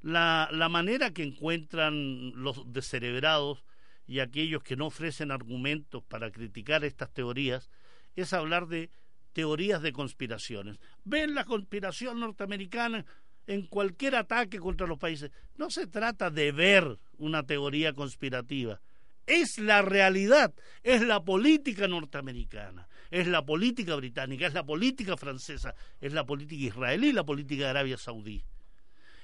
la, 0.00 0.48
la 0.50 0.70
manera 0.70 1.12
que 1.12 1.24
encuentran 1.24 2.32
los 2.42 2.72
descerebrados 2.72 3.62
y 4.08 4.20
aquellos 4.20 4.62
que 4.62 4.74
no 4.74 4.86
ofrecen 4.86 5.30
argumentos 5.30 6.02
para 6.02 6.32
criticar 6.32 6.82
estas 6.82 7.12
teorías 7.12 7.70
es 8.16 8.32
hablar 8.32 8.66
de 8.66 8.90
teorías 9.34 9.82
de 9.82 9.92
conspiraciones. 9.92 10.80
Ven 11.04 11.34
la 11.34 11.44
conspiración 11.44 12.18
norteamericana 12.18 13.04
en 13.46 13.66
cualquier 13.66 14.16
ataque 14.16 14.58
contra 14.58 14.86
los 14.86 14.98
países. 14.98 15.30
No 15.56 15.70
se 15.70 15.86
trata 15.86 16.30
de 16.30 16.52
ver 16.52 16.98
una 17.18 17.44
teoría 17.44 17.92
conspirativa. 17.92 18.80
Es 19.26 19.58
la 19.58 19.82
realidad, 19.82 20.54
es 20.82 21.02
la 21.02 21.22
política 21.22 21.86
norteamericana, 21.86 22.88
es 23.10 23.26
la 23.26 23.44
política 23.44 23.94
británica, 23.94 24.46
es 24.46 24.54
la 24.54 24.64
política 24.64 25.18
francesa, 25.18 25.74
es 26.00 26.14
la 26.14 26.24
política 26.24 26.64
israelí, 26.64 27.12
la 27.12 27.24
política 27.24 27.64
de 27.64 27.70
Arabia 27.70 27.98
Saudí. 27.98 28.42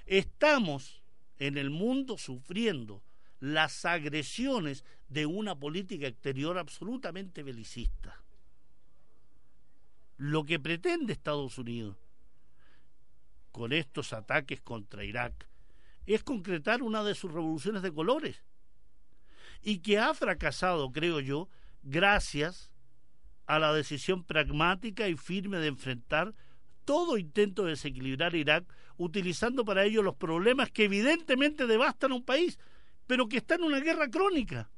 Estamos 0.05 1.03
en 1.39 1.57
el 1.57 1.71
mundo 1.71 2.19
sufriendo 2.19 3.03
las 3.45 3.85
agresiones 3.85 4.87
de 5.11 5.27
una 5.27 5.55
política 5.55 6.07
exterior 6.07 6.57
absolutamente 6.57 7.43
belicista. 7.43 8.23
Lo 10.17 10.45
que 10.45 10.59
pretende 10.59 11.13
Estados 11.13 11.59
Unidos 11.59 11.99
con 13.53 13.75
estos 13.75 14.15
ataques 14.15 14.63
contra 14.63 15.05
Irak 15.05 15.47
es 16.07 16.23
concretar 16.25 16.83
una 16.83 17.05
de 17.05 17.15
sus 17.15 17.33
revoluciones 17.33 17.83
de 17.83 17.93
colores 17.93 18.43
y 19.61 19.81
que 19.81 19.99
ha 19.99 20.15
fracasado, 20.15 20.91
creo 20.91 21.21
yo, 21.21 21.51
gracias 21.83 22.71
a 23.45 23.59
la 23.59 23.75
decisión 23.75 24.25
pragmática 24.25 25.07
y 25.07 25.19
firme 25.19 25.59
de 25.59 25.67
enfrentar 25.67 26.35
todo 26.87 27.19
intento 27.19 27.65
de 27.65 27.71
desequilibrar 27.73 28.35
Irak, 28.35 28.65
utilizando 28.97 29.67
para 29.67 29.85
ello 29.85 30.03
los 30.03 30.15
problemas 30.15 30.71
que 30.71 30.85
evidentemente 30.85 31.67
devastan 31.67 32.13
a 32.13 32.15
un 32.15 32.25
país, 32.25 32.59
pero 33.07 33.29
que 33.29 33.39
está 33.39 33.57
en 33.57 33.65
una 33.65 33.81
guerra 33.81 34.09
crónica. 34.11 34.71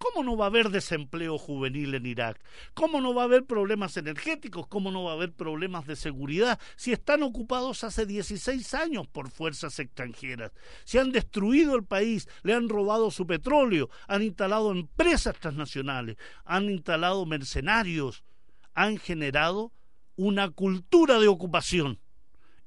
¿Cómo 0.00 0.24
no 0.24 0.34
va 0.34 0.46
a 0.46 0.48
haber 0.48 0.70
desempleo 0.70 1.36
juvenil 1.36 1.94
en 1.94 2.06
Irak? 2.06 2.42
¿Cómo 2.72 3.02
no 3.02 3.12
va 3.12 3.20
a 3.20 3.24
haber 3.26 3.44
problemas 3.44 3.98
energéticos? 3.98 4.66
¿Cómo 4.66 4.90
no 4.90 5.04
va 5.04 5.10
a 5.10 5.14
haber 5.14 5.34
problemas 5.34 5.86
de 5.86 5.94
seguridad 5.94 6.58
si 6.76 6.92
están 6.92 7.22
ocupados 7.22 7.84
hace 7.84 8.06
16 8.06 8.72
años 8.72 9.06
por 9.06 9.30
fuerzas 9.30 9.78
extranjeras? 9.78 10.52
Si 10.84 10.96
han 10.96 11.12
destruido 11.12 11.76
el 11.76 11.84
país, 11.84 12.26
le 12.42 12.54
han 12.54 12.70
robado 12.70 13.10
su 13.10 13.26
petróleo, 13.26 13.90
han 14.08 14.22
instalado 14.22 14.72
empresas 14.72 15.38
transnacionales, 15.38 16.16
han 16.46 16.70
instalado 16.70 17.26
mercenarios, 17.26 18.24
han 18.72 18.96
generado 18.96 19.70
una 20.16 20.48
cultura 20.48 21.18
de 21.18 21.28
ocupación. 21.28 22.00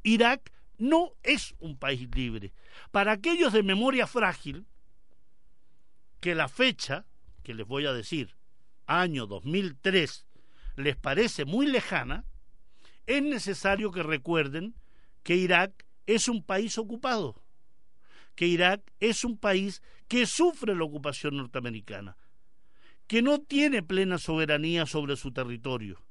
Irak 0.03 0.51
no 0.77 1.13
es 1.23 1.55
un 1.57 1.77
país 1.77 2.07
libre. 2.15 2.53
Para 2.91 3.13
aquellos 3.13 3.53
de 3.53 3.63
memoria 3.63 4.05
frágil, 4.05 4.67
que 6.23 6.35
la 6.35 6.47
fecha 6.47 7.05
que 7.43 7.53
les 7.53 7.67
voy 7.67 7.85
a 7.85 7.91
decir, 7.91 8.37
año 8.85 9.27
2003, 9.27 10.25
les 10.77 10.95
parece 10.95 11.43
muy 11.43 11.67
lejana, 11.67 12.23
es 13.05 13.21
necesario 13.21 13.91
que 13.91 14.03
recuerden 14.03 14.73
que 15.23 15.35
Irak 15.35 15.85
es 16.05 16.29
un 16.29 16.41
país 16.41 16.77
ocupado, 16.77 17.43
que 18.35 18.47
Irak 18.47 18.81
es 19.01 19.25
un 19.25 19.37
país 19.37 19.81
que 20.07 20.25
sufre 20.25 20.73
la 20.73 20.85
ocupación 20.85 21.35
norteamericana, 21.35 22.15
que 23.07 23.21
no 23.21 23.41
tiene 23.41 23.83
plena 23.83 24.17
soberanía 24.17 24.85
sobre 24.85 25.17
su 25.17 25.33
territorio, 25.33 26.05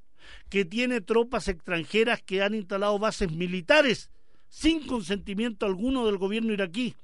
que 0.50 0.66
tiene 0.66 1.00
tropas 1.00 1.48
extranjeras 1.48 2.20
que 2.20 2.42
han 2.42 2.54
instalado 2.54 2.98
bases 2.98 3.32
militares 3.32 4.10
sin 4.50 4.86
consentimiento 4.86 5.64
alguno 5.64 6.04
del 6.04 6.18
gobierno 6.18 6.52
iraquí 6.52 6.96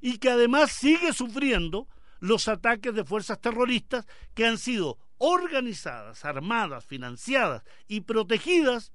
y 0.00 0.18
que 0.18 0.30
además 0.30 0.70
sigue 0.70 1.12
sufriendo 1.12 1.88
los 2.22 2.46
ataques 2.46 2.94
de 2.94 3.04
fuerzas 3.04 3.40
terroristas 3.40 4.06
que 4.32 4.46
han 4.46 4.56
sido 4.56 4.96
organizadas, 5.18 6.24
armadas, 6.24 6.84
financiadas 6.84 7.64
y 7.88 8.02
protegidas 8.02 8.92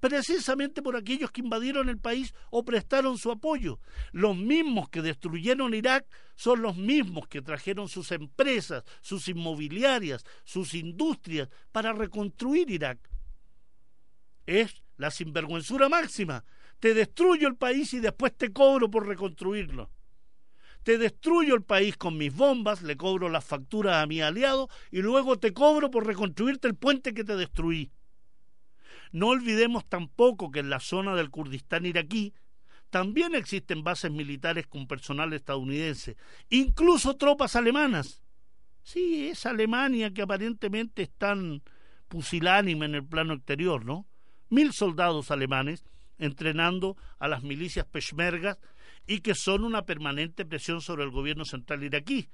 precisamente 0.00 0.82
por 0.82 0.96
aquellos 0.96 1.30
que 1.30 1.42
invadieron 1.42 1.88
el 1.88 1.98
país 1.98 2.34
o 2.50 2.64
prestaron 2.64 3.18
su 3.18 3.30
apoyo. 3.30 3.78
Los 4.10 4.36
mismos 4.36 4.88
que 4.88 5.00
destruyeron 5.00 5.74
Irak 5.74 6.06
son 6.34 6.60
los 6.60 6.76
mismos 6.76 7.28
que 7.28 7.40
trajeron 7.40 7.88
sus 7.88 8.10
empresas, 8.10 8.82
sus 9.00 9.28
inmobiliarias, 9.28 10.24
sus 10.42 10.74
industrias 10.74 11.48
para 11.70 11.92
reconstruir 11.92 12.68
Irak. 12.68 12.98
Es 14.44 14.82
la 14.96 15.12
sinvergüenzura 15.12 15.88
máxima. 15.88 16.44
Te 16.80 16.94
destruyo 16.94 17.46
el 17.46 17.54
país 17.54 17.94
y 17.94 18.00
después 18.00 18.36
te 18.36 18.52
cobro 18.52 18.90
por 18.90 19.06
reconstruirlo 19.06 19.88
te 20.86 20.98
destruyo 20.98 21.56
el 21.56 21.64
país 21.64 21.96
con 21.96 22.16
mis 22.16 22.32
bombas, 22.32 22.80
le 22.82 22.96
cobro 22.96 23.28
las 23.28 23.44
facturas 23.44 23.96
a 23.96 24.06
mi 24.06 24.20
aliado 24.20 24.68
y 24.92 25.02
luego 25.02 25.36
te 25.36 25.52
cobro 25.52 25.90
por 25.90 26.06
reconstruirte 26.06 26.68
el 26.68 26.76
puente 26.76 27.12
que 27.12 27.24
te 27.24 27.34
destruí. 27.34 27.90
No 29.10 29.30
olvidemos 29.30 29.84
tampoco 29.88 30.52
que 30.52 30.60
en 30.60 30.70
la 30.70 30.78
zona 30.78 31.16
del 31.16 31.30
Kurdistán 31.30 31.86
iraquí 31.86 32.34
también 32.88 33.34
existen 33.34 33.82
bases 33.82 34.12
militares 34.12 34.68
con 34.68 34.86
personal 34.86 35.32
estadounidense, 35.32 36.16
incluso 36.50 37.16
tropas 37.16 37.56
alemanas. 37.56 38.22
Sí, 38.84 39.26
es 39.26 39.44
Alemania 39.44 40.12
que 40.12 40.22
aparentemente 40.22 41.02
es 41.02 41.10
tan 41.10 41.64
pusilánime 42.06 42.86
en 42.86 42.94
el 42.94 43.04
plano 43.04 43.34
exterior, 43.34 43.84
¿no? 43.84 44.06
Mil 44.50 44.72
soldados 44.72 45.32
alemanes 45.32 45.84
entrenando 46.18 46.96
a 47.18 47.26
las 47.26 47.42
milicias 47.42 47.86
peshmergas 47.86 48.58
y 49.06 49.20
que 49.20 49.34
son 49.34 49.64
una 49.64 49.84
permanente 49.84 50.44
presión 50.44 50.80
sobre 50.80 51.04
el 51.04 51.10
gobierno 51.10 51.44
central 51.44 51.84
iraquí, 51.84 52.28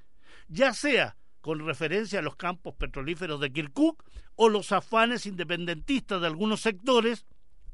ya 0.49 0.73
sea 0.73 1.17
con 1.41 1.67
referencia 1.67 2.21
a 2.21 2.23
los 2.23 2.37
campos 2.37 2.75
petrolíferos 2.75 3.41
de 3.41 3.53
Kirkuk 3.53 4.05
o 4.37 4.49
los 4.49 4.73
afanes 4.73 5.27
independentistas 5.27 6.21
de 6.21 6.27
algunos 6.27 6.61
sectores 6.61 7.27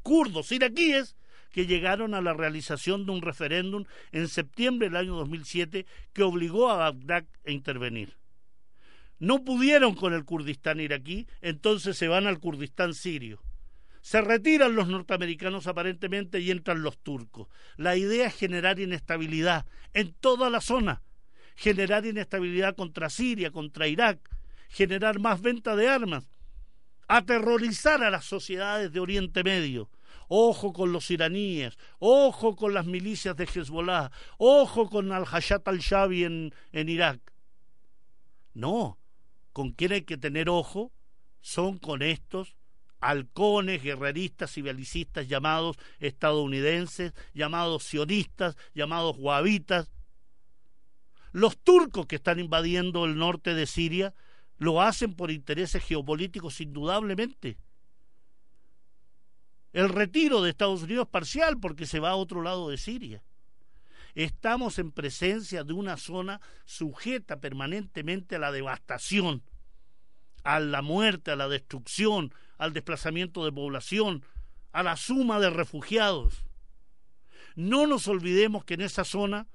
kurdos 0.02 0.50
iraquíes 0.52 1.16
que 1.50 1.66
llegaron 1.66 2.14
a 2.14 2.20
la 2.20 2.34
realización 2.34 3.06
de 3.06 3.12
un 3.12 3.22
referéndum 3.22 3.84
en 4.12 4.28
septiembre 4.28 4.88
del 4.88 4.96
año 4.96 5.14
2007 5.16 5.86
que 6.12 6.22
obligó 6.22 6.70
a 6.70 6.76
Bagdad 6.76 7.24
a 7.46 7.50
intervenir. 7.50 8.16
No 9.18 9.44
pudieron 9.44 9.94
con 9.94 10.12
el 10.14 10.24
Kurdistán 10.24 10.80
iraquí, 10.80 11.26
entonces 11.40 11.96
se 11.96 12.08
van 12.08 12.26
al 12.26 12.38
Kurdistán 12.38 12.94
sirio. 12.94 13.42
Se 14.00 14.20
retiran 14.20 14.74
los 14.74 14.88
norteamericanos 14.88 15.66
aparentemente 15.66 16.40
y 16.40 16.50
entran 16.50 16.82
los 16.82 16.98
turcos. 16.98 17.48
La 17.76 17.96
idea 17.96 18.28
es 18.28 18.34
generar 18.34 18.78
inestabilidad 18.78 19.66
en 19.94 20.12
toda 20.12 20.50
la 20.50 20.60
zona, 20.60 21.02
generar 21.56 22.06
inestabilidad 22.06 22.76
contra 22.76 23.10
Siria, 23.10 23.50
contra 23.50 23.88
Irak, 23.88 24.18
generar 24.68 25.18
más 25.18 25.40
venta 25.42 25.76
de 25.76 25.88
armas, 25.88 26.28
aterrorizar 27.08 28.02
a 28.02 28.10
las 28.10 28.24
sociedades 28.24 28.92
de 28.92 29.00
Oriente 29.00 29.42
Medio. 29.42 29.90
Ojo 30.30 30.74
con 30.74 30.92
los 30.92 31.10
iraníes, 31.10 31.78
ojo 31.98 32.54
con 32.54 32.74
las 32.74 32.84
milicias 32.84 33.34
de 33.34 33.44
Hezbollah, 33.44 34.10
ojo 34.36 34.90
con 34.90 35.10
Al-Hayat 35.10 35.66
al-Shabi 35.66 36.24
en, 36.24 36.54
en 36.72 36.88
Irak. 36.90 37.18
No, 38.52 38.98
con 39.54 39.72
quien 39.72 39.92
hay 39.92 40.02
que 40.02 40.18
tener 40.18 40.50
ojo 40.50 40.92
son 41.40 41.78
con 41.78 42.02
estos 42.02 42.56
halcones, 43.00 43.82
guerreristas 43.82 44.56
y 44.58 44.62
belicistas 44.62 45.28
llamados 45.28 45.76
estadounidenses, 45.98 47.12
llamados 47.34 47.84
sionistas, 47.84 48.56
llamados 48.74 49.16
wahabitas. 49.18 49.90
Los 51.32 51.58
turcos 51.58 52.06
que 52.06 52.16
están 52.16 52.38
invadiendo 52.38 53.04
el 53.04 53.16
norte 53.16 53.54
de 53.54 53.66
Siria 53.66 54.14
lo 54.56 54.82
hacen 54.82 55.14
por 55.14 55.30
intereses 55.30 55.84
geopolíticos 55.84 56.60
indudablemente. 56.60 57.58
El 59.72 59.88
retiro 59.90 60.42
de 60.42 60.50
Estados 60.50 60.82
Unidos 60.82 61.06
es 61.06 61.10
parcial 61.10 61.58
porque 61.60 61.86
se 61.86 62.00
va 62.00 62.10
a 62.10 62.16
otro 62.16 62.42
lado 62.42 62.70
de 62.70 62.78
Siria. 62.78 63.22
Estamos 64.14 64.78
en 64.78 64.90
presencia 64.90 65.62
de 65.62 65.74
una 65.74 65.96
zona 65.96 66.40
sujeta 66.64 67.38
permanentemente 67.38 68.36
a 68.36 68.38
la 68.40 68.50
devastación, 68.50 69.44
a 70.42 70.58
la 70.58 70.82
muerte, 70.82 71.30
a 71.30 71.36
la 71.36 71.48
destrucción, 71.48 72.32
al 72.58 72.72
desplazamiento 72.72 73.44
de 73.44 73.52
población, 73.52 74.24
a 74.72 74.82
la 74.82 74.96
suma 74.96 75.40
de 75.40 75.50
refugiados. 75.50 76.44
No 77.54 77.86
nos 77.86 78.06
olvidemos 78.08 78.64
que 78.64 78.74
en 78.74 78.82
esa 78.82 79.04
zona, 79.04 79.46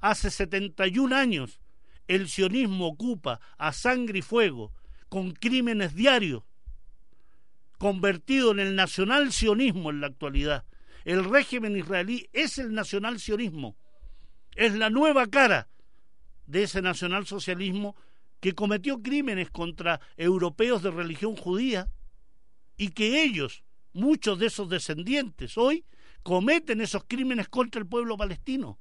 hace 0.00 0.30
71 0.30 1.16
años, 1.16 1.60
el 2.08 2.28
sionismo 2.28 2.88
ocupa 2.88 3.40
a 3.56 3.72
sangre 3.72 4.18
y 4.18 4.22
fuego, 4.22 4.72
con 5.08 5.32
crímenes 5.32 5.94
diarios, 5.94 6.42
convertido 7.78 8.52
en 8.52 8.60
el 8.60 8.76
nacional 8.76 9.32
sionismo 9.32 9.90
en 9.90 10.00
la 10.00 10.08
actualidad. 10.08 10.64
El 11.04 11.24
régimen 11.24 11.76
israelí 11.76 12.28
es 12.32 12.58
el 12.58 12.74
nacional 12.74 13.18
sionismo, 13.18 13.76
es 14.54 14.74
la 14.74 14.90
nueva 14.90 15.26
cara 15.26 15.68
de 16.46 16.64
ese 16.64 16.82
nacional 16.82 17.26
socialismo 17.26 17.96
que 18.40 18.54
cometió 18.54 19.02
crímenes 19.02 19.50
contra 19.50 20.00
europeos 20.16 20.82
de 20.82 20.90
religión 20.90 21.36
judía, 21.36 21.88
y 22.80 22.92
que 22.92 23.22
ellos, 23.22 23.62
muchos 23.92 24.38
de 24.38 24.46
esos 24.46 24.70
descendientes 24.70 25.58
hoy, 25.58 25.84
cometen 26.22 26.80
esos 26.80 27.04
crímenes 27.04 27.46
contra 27.50 27.78
el 27.78 27.86
pueblo 27.86 28.16
palestino. 28.16 28.80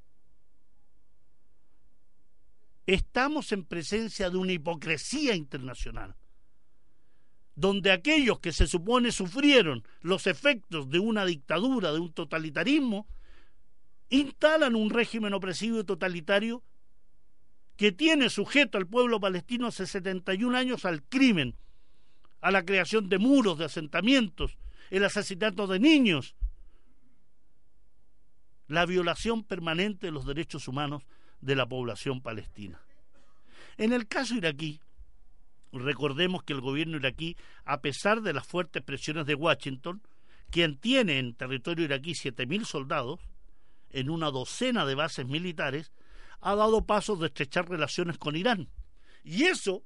Estamos 2.85 3.51
en 3.51 3.65
presencia 3.65 4.29
de 4.29 4.37
una 4.37 4.53
hipocresía 4.53 5.35
internacional, 5.35 6.15
donde 7.55 7.91
aquellos 7.91 8.39
que 8.39 8.53
se 8.53 8.67
supone 8.67 9.11
sufrieron 9.11 9.83
los 9.99 10.27
efectos 10.27 10.89
de 10.89 10.99
una 10.99 11.25
dictadura, 11.25 11.91
de 11.91 11.99
un 11.99 12.13
totalitarismo, 12.13 13.05
instalan 14.07 14.77
un 14.77 14.91
régimen 14.91 15.33
opresivo 15.33 15.81
y 15.81 15.83
totalitario 15.83 16.63
que 17.75 17.91
tiene 17.91 18.29
sujeto 18.29 18.77
al 18.77 18.87
pueblo 18.87 19.19
palestino 19.19 19.67
hace 19.67 19.85
71 19.85 20.57
años 20.57 20.85
al 20.85 21.03
crimen, 21.03 21.57
a 22.41 22.51
la 22.51 22.65
creación 22.65 23.09
de 23.09 23.17
muros, 23.17 23.57
de 23.57 23.65
asentamientos, 23.65 24.57
el 24.89 25.03
asesinato 25.03 25.67
de 25.67 25.79
niños, 25.79 26.35
la 28.67 28.85
violación 28.85 29.43
permanente 29.43 30.07
de 30.07 30.11
los 30.11 30.25
derechos 30.25 30.67
humanos 30.67 31.03
de 31.41 31.55
la 31.55 31.67
población 31.67 32.21
palestina. 32.21 32.81
En 33.77 33.93
el 33.93 34.07
caso 34.07 34.35
iraquí, 34.35 34.81
recordemos 35.71 36.43
que 36.43 36.53
el 36.53 36.61
gobierno 36.61 36.97
iraquí, 36.97 37.37
a 37.65 37.81
pesar 37.81 38.21
de 38.21 38.33
las 38.33 38.45
fuertes 38.45 38.83
presiones 38.83 39.25
de 39.25 39.35
Washington, 39.35 40.01
quien 40.49 40.77
tiene 40.77 41.19
en 41.19 41.33
territorio 41.33 41.85
iraquí 41.85 42.11
7.000 42.11 42.65
soldados, 42.65 43.19
en 43.91 44.09
una 44.09 44.29
docena 44.31 44.85
de 44.85 44.95
bases 44.95 45.27
militares, 45.27 45.91
ha 46.41 46.55
dado 46.55 46.85
pasos 46.85 47.19
de 47.19 47.27
estrechar 47.27 47.69
relaciones 47.69 48.17
con 48.17 48.35
Irán. 48.35 48.69
Y 49.23 49.45
eso, 49.45 49.83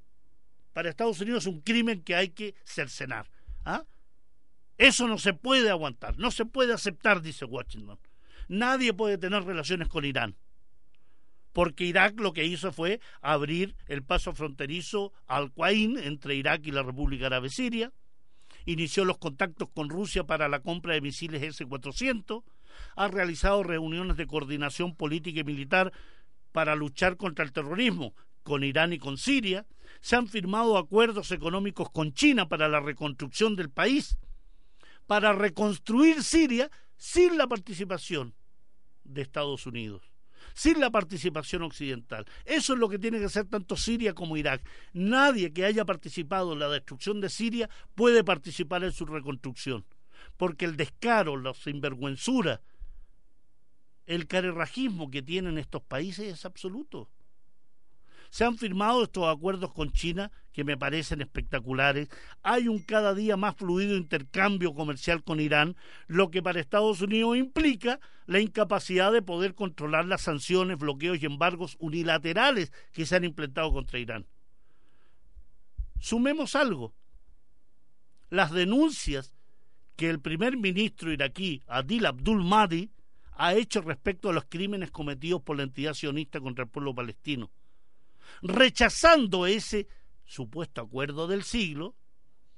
para 0.74 0.90
Estados 0.90 1.20
Unidos, 1.20 1.44
es 1.44 1.52
un 1.52 1.60
crimen 1.62 2.02
que 2.02 2.14
hay 2.14 2.28
que 2.30 2.54
cercenar. 2.64 3.30
¿ah? 3.64 3.84
Eso 4.76 5.08
no 5.08 5.16
se 5.16 5.32
puede 5.32 5.70
aguantar, 5.70 6.18
no 6.18 6.30
se 6.30 6.44
puede 6.44 6.74
aceptar, 6.74 7.22
dice 7.22 7.46
Washington. 7.46 7.98
Nadie 8.48 8.92
puede 8.92 9.16
tener 9.16 9.44
relaciones 9.44 9.88
con 9.88 10.04
Irán. 10.04 10.36
Porque 11.52 11.84
Irak 11.84 12.18
lo 12.18 12.32
que 12.32 12.44
hizo 12.44 12.72
fue 12.72 13.00
abrir 13.22 13.76
el 13.86 14.02
paso 14.02 14.34
fronterizo 14.34 15.12
al 15.28 15.52
Qain 15.52 15.96
entre 15.96 16.34
Irak 16.34 16.66
y 16.66 16.72
la 16.72 16.82
República 16.82 17.26
Árabe 17.26 17.48
Siria. 17.48 17.92
Inició 18.66 19.04
los 19.04 19.18
contactos 19.18 19.68
con 19.72 19.88
Rusia 19.88 20.24
para 20.24 20.48
la 20.48 20.60
compra 20.60 20.94
de 20.94 21.00
misiles 21.00 21.40
S-400. 21.40 22.42
Ha 22.96 23.08
realizado 23.08 23.62
reuniones 23.62 24.16
de 24.16 24.26
coordinación 24.26 24.96
política 24.96 25.40
y 25.40 25.44
militar 25.44 25.92
para 26.50 26.74
luchar 26.74 27.16
contra 27.16 27.44
el 27.44 27.52
terrorismo 27.52 28.14
con 28.42 28.64
Irán 28.64 28.92
y 28.92 28.98
con 28.98 29.16
Siria. 29.16 29.64
Se 30.00 30.16
han 30.16 30.28
firmado 30.28 30.76
acuerdos 30.76 31.30
económicos 31.30 31.90
con 31.90 32.12
China 32.12 32.48
para 32.48 32.68
la 32.68 32.80
reconstrucción 32.80 33.56
del 33.56 33.70
país. 33.70 34.18
Para 35.06 35.32
reconstruir 35.32 36.22
Siria 36.22 36.70
sin 36.96 37.36
la 37.36 37.46
participación 37.46 38.34
de 39.04 39.22
Estados 39.22 39.66
Unidos, 39.66 40.02
sin 40.54 40.80
la 40.80 40.90
participación 40.90 41.62
occidental. 41.62 42.24
Eso 42.44 42.72
es 42.72 42.78
lo 42.78 42.88
que 42.88 42.98
tiene 42.98 43.18
que 43.18 43.26
hacer 43.26 43.46
tanto 43.46 43.76
Siria 43.76 44.14
como 44.14 44.36
Irak. 44.36 44.66
Nadie 44.92 45.52
que 45.52 45.64
haya 45.64 45.84
participado 45.84 46.54
en 46.54 46.60
la 46.60 46.68
destrucción 46.68 47.20
de 47.20 47.28
Siria 47.28 47.68
puede 47.94 48.24
participar 48.24 48.84
en 48.84 48.92
su 48.92 49.04
reconstrucción, 49.04 49.84
porque 50.36 50.64
el 50.64 50.76
descaro, 50.76 51.36
la 51.36 51.54
sinvergüenzura, 51.54 52.62
el 54.06 54.26
carerrajismo 54.26 55.10
que 55.10 55.22
tienen 55.22 55.58
estos 55.58 55.82
países 55.82 56.32
es 56.32 56.44
absoluto. 56.44 57.08
Se 58.34 58.44
han 58.44 58.58
firmado 58.58 59.04
estos 59.04 59.32
acuerdos 59.32 59.72
con 59.72 59.92
China 59.92 60.32
que 60.52 60.64
me 60.64 60.76
parecen 60.76 61.20
espectaculares. 61.20 62.08
Hay 62.42 62.66
un 62.66 62.80
cada 62.80 63.14
día 63.14 63.36
más 63.36 63.54
fluido 63.54 63.96
intercambio 63.96 64.74
comercial 64.74 65.22
con 65.22 65.38
Irán, 65.38 65.76
lo 66.08 66.32
que 66.32 66.42
para 66.42 66.58
Estados 66.58 67.00
Unidos 67.00 67.36
implica 67.36 68.00
la 68.26 68.40
incapacidad 68.40 69.12
de 69.12 69.22
poder 69.22 69.54
controlar 69.54 70.06
las 70.06 70.22
sanciones, 70.22 70.78
bloqueos 70.78 71.22
y 71.22 71.26
embargos 71.26 71.76
unilaterales 71.78 72.72
que 72.92 73.06
se 73.06 73.14
han 73.14 73.22
implementado 73.22 73.72
contra 73.72 74.00
Irán. 74.00 74.26
Sumemos 76.00 76.56
algo. 76.56 76.92
Las 78.30 78.50
denuncias 78.50 79.32
que 79.94 80.10
el 80.10 80.18
primer 80.18 80.56
ministro 80.56 81.12
iraquí, 81.12 81.62
Adil 81.68 82.04
Abdul 82.04 82.42
Mahdi, 82.42 82.90
ha 83.36 83.54
hecho 83.54 83.80
respecto 83.80 84.30
a 84.30 84.32
los 84.32 84.46
crímenes 84.46 84.90
cometidos 84.90 85.40
por 85.40 85.56
la 85.56 85.62
entidad 85.62 85.94
sionista 85.94 86.40
contra 86.40 86.64
el 86.64 86.70
pueblo 86.70 86.96
palestino 86.96 87.52
rechazando 88.42 89.46
ese 89.46 89.88
supuesto 90.24 90.80
acuerdo 90.80 91.26
del 91.26 91.42
siglo, 91.42 91.94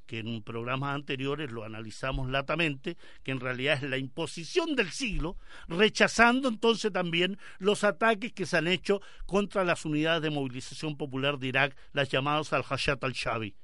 que 0.07 0.21
en 0.21 0.43
programas 0.43 0.95
anteriores 0.95 1.51
lo 1.51 1.65
analizamos 1.65 2.31
latamente, 2.31 2.97
que 3.23 3.33
en 3.33 3.41
realidad 3.41 3.83
es 3.83 3.91
la 3.91 3.99
imposición 3.99 4.77
del 4.77 4.91
siglo, 4.91 5.37
rechazando 5.69 6.49
entonces 6.49 6.93
también 6.93 7.39
los 7.59 7.85
ataques 7.85 8.33
que 8.33 8.47
se 8.47 8.57
han 8.57 8.69
hecho 8.69 9.01
contra 9.27 9.65
las 9.65 9.85
unidades 9.85 10.23
de 10.23 10.31
movilización 10.31 10.97
popular 10.97 11.39
de 11.39 11.49
Irak, 11.49 11.77
las 11.93 12.09
llamadas 12.09 12.53
al-Hashat 12.53 13.03
al-Shabi, 13.03 13.55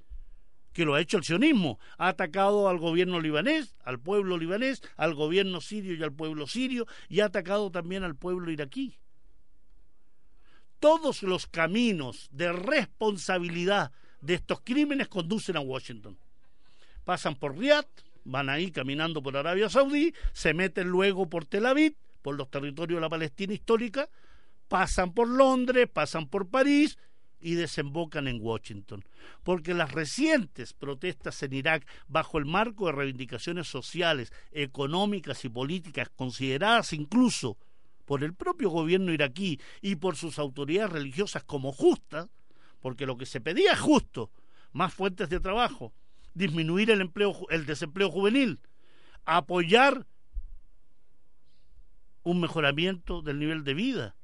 que 0.72 0.84
lo 0.84 0.94
ha 0.94 1.00
hecho 1.00 1.18
el 1.18 1.24
sionismo, 1.24 1.78
ha 1.96 2.08
atacado 2.08 2.68
al 2.68 2.78
gobierno 2.78 3.20
libanés, 3.20 3.76
al 3.84 4.00
pueblo 4.00 4.36
libanés, 4.36 4.82
al 4.96 5.14
gobierno 5.14 5.60
sirio 5.60 5.94
y 5.94 6.02
al 6.02 6.12
pueblo 6.12 6.46
sirio, 6.46 6.86
y 7.08 7.20
ha 7.20 7.26
atacado 7.26 7.70
también 7.70 8.02
al 8.02 8.16
pueblo 8.16 8.50
iraquí 8.50 8.98
todos 10.82 11.22
los 11.22 11.46
caminos 11.46 12.28
de 12.32 12.52
responsabilidad 12.52 13.92
de 14.20 14.34
estos 14.34 14.62
crímenes 14.64 15.06
conducen 15.06 15.56
a 15.56 15.60
Washington. 15.60 16.18
Pasan 17.04 17.36
por 17.36 17.56
Riyadh, 17.56 17.86
van 18.24 18.48
ahí 18.48 18.72
caminando 18.72 19.22
por 19.22 19.36
Arabia 19.36 19.68
Saudí, 19.68 20.12
se 20.32 20.54
meten 20.54 20.88
luego 20.88 21.30
por 21.30 21.44
Tel 21.46 21.66
Aviv, 21.66 21.94
por 22.20 22.34
los 22.34 22.50
territorios 22.50 22.96
de 22.96 23.00
la 23.00 23.08
Palestina 23.08 23.54
histórica, 23.54 24.08
pasan 24.66 25.12
por 25.14 25.28
Londres, 25.28 25.88
pasan 25.88 26.26
por 26.26 26.48
París 26.48 26.98
y 27.40 27.54
desembocan 27.54 28.26
en 28.26 28.40
Washington. 28.40 29.04
Porque 29.44 29.74
las 29.74 29.92
recientes 29.92 30.72
protestas 30.72 31.40
en 31.44 31.52
Irak, 31.52 31.86
bajo 32.08 32.38
el 32.38 32.44
marco 32.44 32.86
de 32.86 32.92
reivindicaciones 32.92 33.68
sociales, 33.68 34.32
económicas 34.50 35.44
y 35.44 35.48
políticas 35.48 36.08
consideradas 36.16 36.92
incluso 36.92 37.56
por 38.04 38.24
el 38.24 38.34
propio 38.34 38.70
gobierno 38.70 39.12
iraquí 39.12 39.60
y 39.80 39.96
por 39.96 40.16
sus 40.16 40.38
autoridades 40.38 40.92
religiosas 40.92 41.44
como 41.44 41.72
justas, 41.72 42.28
porque 42.80 43.06
lo 43.06 43.16
que 43.16 43.26
se 43.26 43.40
pedía 43.40 43.72
es 43.72 43.80
justo, 43.80 44.30
más 44.72 44.92
fuentes 44.92 45.28
de 45.28 45.40
trabajo, 45.40 45.92
disminuir 46.34 46.90
el 46.90 47.00
empleo 47.00 47.34
el 47.50 47.66
desempleo 47.66 48.10
juvenil, 48.10 48.60
apoyar 49.24 50.06
un 52.24 52.40
mejoramiento 52.40 53.22
del 53.22 53.38
nivel 53.38 53.64
de 53.64 53.74
vida, 53.74 54.16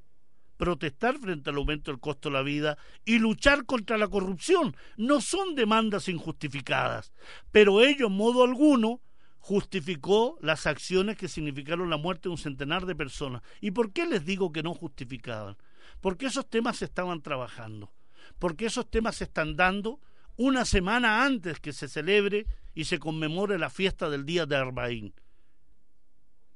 protestar 0.57 1.19
frente 1.19 1.51
al 1.51 1.57
aumento 1.57 1.91
del 1.91 2.01
costo 2.01 2.29
de 2.29 2.35
la 2.35 2.43
vida 2.43 2.79
y 3.05 3.19
luchar 3.19 3.65
contra 3.65 3.99
la 3.99 4.09
corrupción. 4.09 4.77
No 4.97 5.21
son 5.21 5.55
demandas 5.55 6.09
injustificadas, 6.09 7.13
pero 7.53 7.81
ello 7.81 8.09
en 8.09 8.17
modo 8.17 8.45
alguno 8.45 9.01
justificó 9.39 10.39
las 10.41 10.67
acciones 10.67 11.17
que 11.17 11.29
significaron 11.29 11.91
la 11.91 11.97
muerte 11.97 12.29
de 12.29 12.31
un 12.31 12.39
centenar 12.39 12.87
de 12.87 12.97
personas. 12.97 13.43
¿Y 13.61 13.71
por 13.71 13.93
qué 13.93 14.07
les 14.07 14.25
digo 14.25 14.53
que 14.53 14.63
no 14.63 14.75
justificaban? 14.75 15.57
Porque 16.01 16.27
esos 16.27 16.49
temas 16.49 16.79
se 16.79 16.85
estaban 16.85 17.23
trabajando, 17.23 17.93
porque 18.39 18.67
esos 18.67 18.91
temas 18.91 19.17
se 19.17 19.25
están 19.25 19.57
dando 19.57 20.01
una 20.37 20.65
semana 20.65 21.25
antes 21.25 21.61
que 21.61 21.73
se 21.73 21.89
celebre 21.89 22.47
y 22.75 22.85
se 22.85 22.99
conmemore 22.99 23.59
la 23.59 23.71
fiesta 23.71 24.09
del 24.09 24.25
Día 24.25 24.47
de 24.47 24.57
Arbaín, 24.57 25.15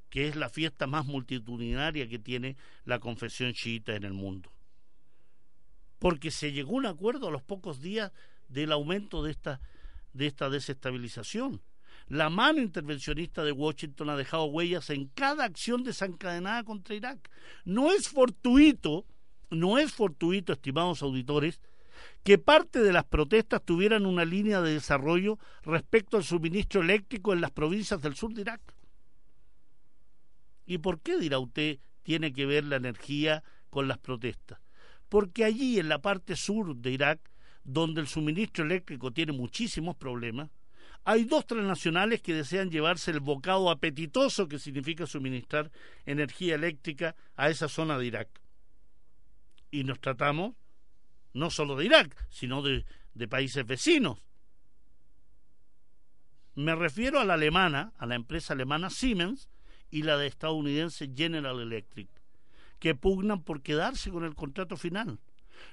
que 0.09 0.29
es 0.29 0.37
la 0.37 0.49
fiesta 0.49 0.87
más 0.87 1.07
multitudinaria 1.07 2.09
que 2.09 2.19
tiene 2.19 2.57
la 2.85 3.01
confesión 3.01 3.53
chiita 3.55 3.97
en 3.97 4.05
el 4.05 4.13
mundo. 4.13 4.53
Porque 5.99 6.31
se 6.31 6.53
llegó 6.53 6.73
a 6.73 6.79
un 6.79 6.87
acuerdo 6.87 7.29
a 7.29 7.31
los 7.33 7.43
pocos 7.43 7.81
días 7.81 8.13
del 8.49 8.71
aumento 8.71 9.23
de 9.23 9.33
esta, 9.33 9.61
de 10.13 10.27
esta 10.27 10.49
desestabilización. 10.49 11.61
La 12.13 12.29
mano 12.29 12.61
intervencionista 12.61 13.43
de 13.43 13.53
Washington 13.53 14.11
ha 14.11 14.17
dejado 14.19 14.45
huellas 14.45 14.91
en 14.91 15.07
cada 15.07 15.45
acción 15.45 15.83
desencadenada 15.83 16.63
contra 16.63 16.95
Irak. 16.95 17.31
No 17.65 17.91
es 17.91 18.11
fortuito, 18.11 19.07
no 19.49 19.79
es 19.79 19.95
fortuito, 19.95 20.53
estimados 20.53 21.01
auditores, 21.01 21.63
que 22.23 22.37
parte 22.37 22.81
de 22.81 22.93
las 22.93 23.05
protestas 23.05 23.65
tuvieran 23.65 24.05
una 24.05 24.27
línea 24.27 24.61
de 24.61 24.75
desarrollo 24.75 25.39
respecto 25.63 26.19
al 26.19 26.25
suministro 26.25 26.83
eléctrico 26.83 27.33
en 27.33 27.41
las 27.41 27.51
provincias 27.51 28.03
del 28.03 28.15
sur 28.15 28.35
de 28.35 28.43
Irak. 28.43 28.61
¿Y 30.67 30.77
por 30.77 31.01
qué, 31.01 31.17
dirá 31.17 31.39
usted, 31.39 31.79
tiene 32.03 32.35
que 32.35 32.45
ver 32.45 32.65
la 32.65 32.77
energía 32.77 33.43
con 33.71 33.89
las 33.89 33.97
protestas? 33.97 34.61
Porque 35.09 35.47
allí, 35.47 35.79
en 35.79 35.89
la 35.89 36.03
parte 36.03 36.37
sur 36.37 36.77
de 36.77 36.91
Irak, 36.91 37.31
donde 37.65 38.03
el 38.03 38.07
suministro 38.07 38.67
eléctrico 38.67 39.13
tiene 39.13 39.33
muchísimos 39.33 39.97
problemas, 39.97 40.51
hay 41.05 41.25
dos 41.25 41.47
transnacionales 41.47 42.23
que 42.23 42.35
desean 42.35 42.71
llevarse 42.71 43.11
el 43.11 43.21
bocado 43.21 43.71
apetitoso 43.71 44.49
que 44.49 44.59
significa 44.59 45.07
suministrar 45.07 45.71
energía 46.07 46.55
eléctrica 46.55 47.17
a 47.37 47.51
esa 47.51 47.69
zona 47.69 47.99
de 47.99 48.07
Irak. 48.07 48.29
Y 49.71 49.85
nos 49.85 50.01
tratamos 50.01 50.55
no 51.33 51.51
solo 51.51 51.77
de 51.77 51.87
Irak, 51.87 52.15
sino 52.29 52.63
de, 52.63 52.85
países 53.29 53.67
vecinos. 53.67 54.19
Me 56.55 56.75
refiero 56.75 57.19
a 57.19 57.25
la 57.25 57.35
alemana, 57.35 57.93
a 57.97 58.07
la 58.07 58.15
empresa 58.15 58.53
alemana 58.53 58.91
Siemens 58.91 59.49
y 59.91 60.03
la 60.03 60.17
de 60.19 60.27
estadounidense 60.27 61.11
General 61.15 61.59
Electric, 61.59 62.09
que 62.79 62.95
pugnan 62.95 63.43
por 63.43 63.63
quedarse 63.63 64.11
con 64.11 64.25
el 64.25 64.35
contrato 64.35 64.77
final 64.77 65.19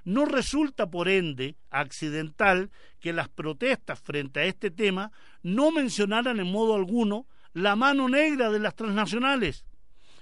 No 0.04 0.26
resulta, 0.26 0.90
por 0.90 1.10
ende, 1.10 1.56
accidental 1.70 2.72
que 3.00 3.14
las 3.14 3.30
protestas 3.30 4.00
frente 4.00 4.42
a 4.42 4.46
este 4.46 4.72
tema 4.72 5.12
no 5.44 5.72
mencionaran 5.72 6.40
en 6.40 6.52
modo 6.52 6.76
alguno 6.76 7.28
la 7.54 7.76
mano 7.76 8.10
negra 8.10 8.50
de 8.50 8.60
las 8.60 8.76
transnacionales 8.76 9.66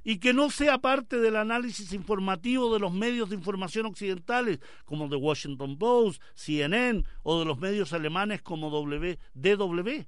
y 0.03 0.19
que 0.19 0.33
no 0.33 0.49
sea 0.49 0.77
parte 0.77 1.17
del 1.17 1.35
análisis 1.35 1.91
informativo 1.91 2.73
de 2.73 2.79
los 2.79 2.93
medios 2.93 3.29
de 3.29 3.35
información 3.35 3.85
occidentales 3.87 4.59
como 4.85 5.09
The 5.09 5.17
Washington 5.17 5.77
Post, 5.77 6.21
CNN 6.33 7.03
o 7.23 7.39
de 7.39 7.45
los 7.45 7.59
medios 7.59 7.91
alemanes 7.91 8.41
como 8.41 8.69
DW. 8.69 10.05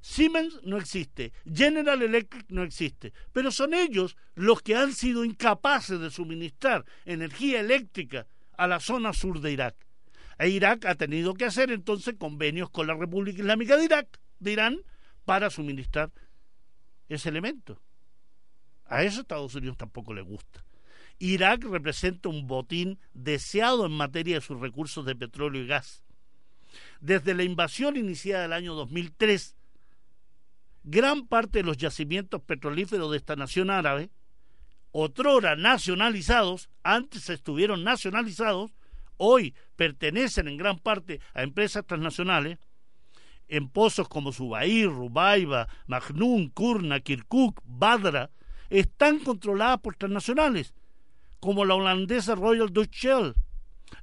Siemens 0.00 0.60
no 0.62 0.78
existe, 0.78 1.32
General 1.44 2.00
Electric 2.00 2.46
no 2.48 2.62
existe, 2.62 3.12
pero 3.32 3.50
son 3.50 3.74
ellos 3.74 4.16
los 4.34 4.62
que 4.62 4.74
han 4.74 4.94
sido 4.94 5.24
incapaces 5.24 6.00
de 6.00 6.10
suministrar 6.10 6.86
energía 7.04 7.60
eléctrica 7.60 8.26
a 8.56 8.66
la 8.66 8.80
zona 8.80 9.12
sur 9.12 9.40
de 9.40 9.52
Irak. 9.52 9.76
E 10.38 10.48
Irak 10.48 10.86
ha 10.86 10.94
tenido 10.94 11.34
que 11.34 11.44
hacer 11.44 11.70
entonces 11.70 12.14
convenios 12.18 12.70
con 12.70 12.86
la 12.86 12.94
República 12.94 13.40
Islámica 13.40 13.76
de 13.76 13.84
Irak, 13.84 14.20
de 14.38 14.52
Irán, 14.52 14.78
para 15.26 15.50
suministrar 15.50 16.10
ese 17.10 17.28
elemento. 17.28 17.78
A 18.86 19.04
eso 19.04 19.20
Estados 19.20 19.54
Unidos 19.54 19.76
tampoco 19.76 20.14
le 20.14 20.22
gusta. 20.22 20.64
Irak 21.18 21.64
representa 21.64 22.30
un 22.30 22.46
botín 22.46 22.98
deseado 23.12 23.84
en 23.84 23.92
materia 23.92 24.36
de 24.36 24.40
sus 24.40 24.58
recursos 24.58 25.04
de 25.04 25.14
petróleo 25.14 25.62
y 25.62 25.66
gas. 25.66 26.02
Desde 27.00 27.34
la 27.34 27.44
invasión 27.44 27.98
iniciada 27.98 28.46
el 28.46 28.54
año 28.54 28.74
2003, 28.74 29.56
gran 30.82 31.26
parte 31.26 31.58
de 31.58 31.64
los 31.64 31.76
yacimientos 31.76 32.42
petrolíferos 32.42 33.10
de 33.10 33.16
esta 33.16 33.36
nación 33.36 33.70
árabe, 33.70 34.10
otrora 34.92 35.56
nacionalizados, 35.56 36.68
antes 36.82 37.28
estuvieron 37.30 37.84
nacionalizados, 37.84 38.72
hoy 39.16 39.54
pertenecen 39.76 40.48
en 40.48 40.56
gran 40.56 40.78
parte 40.78 41.20
a 41.34 41.42
empresas 41.42 41.84
transnacionales, 41.86 42.58
en 43.48 43.68
pozos 43.68 44.08
como 44.08 44.32
Subair, 44.32 44.88
Rubaiba, 44.88 45.68
Majnun, 45.86 46.50
Kurna, 46.50 47.00
Kirkuk, 47.00 47.60
Badra, 47.64 48.30
están 48.70 49.18
controladas 49.18 49.80
por 49.80 49.96
transnacionales, 49.96 50.72
como 51.40 51.64
la 51.64 51.74
holandesa 51.74 52.34
Royal 52.36 52.72
Dutch 52.72 52.92
Shell, 52.92 53.34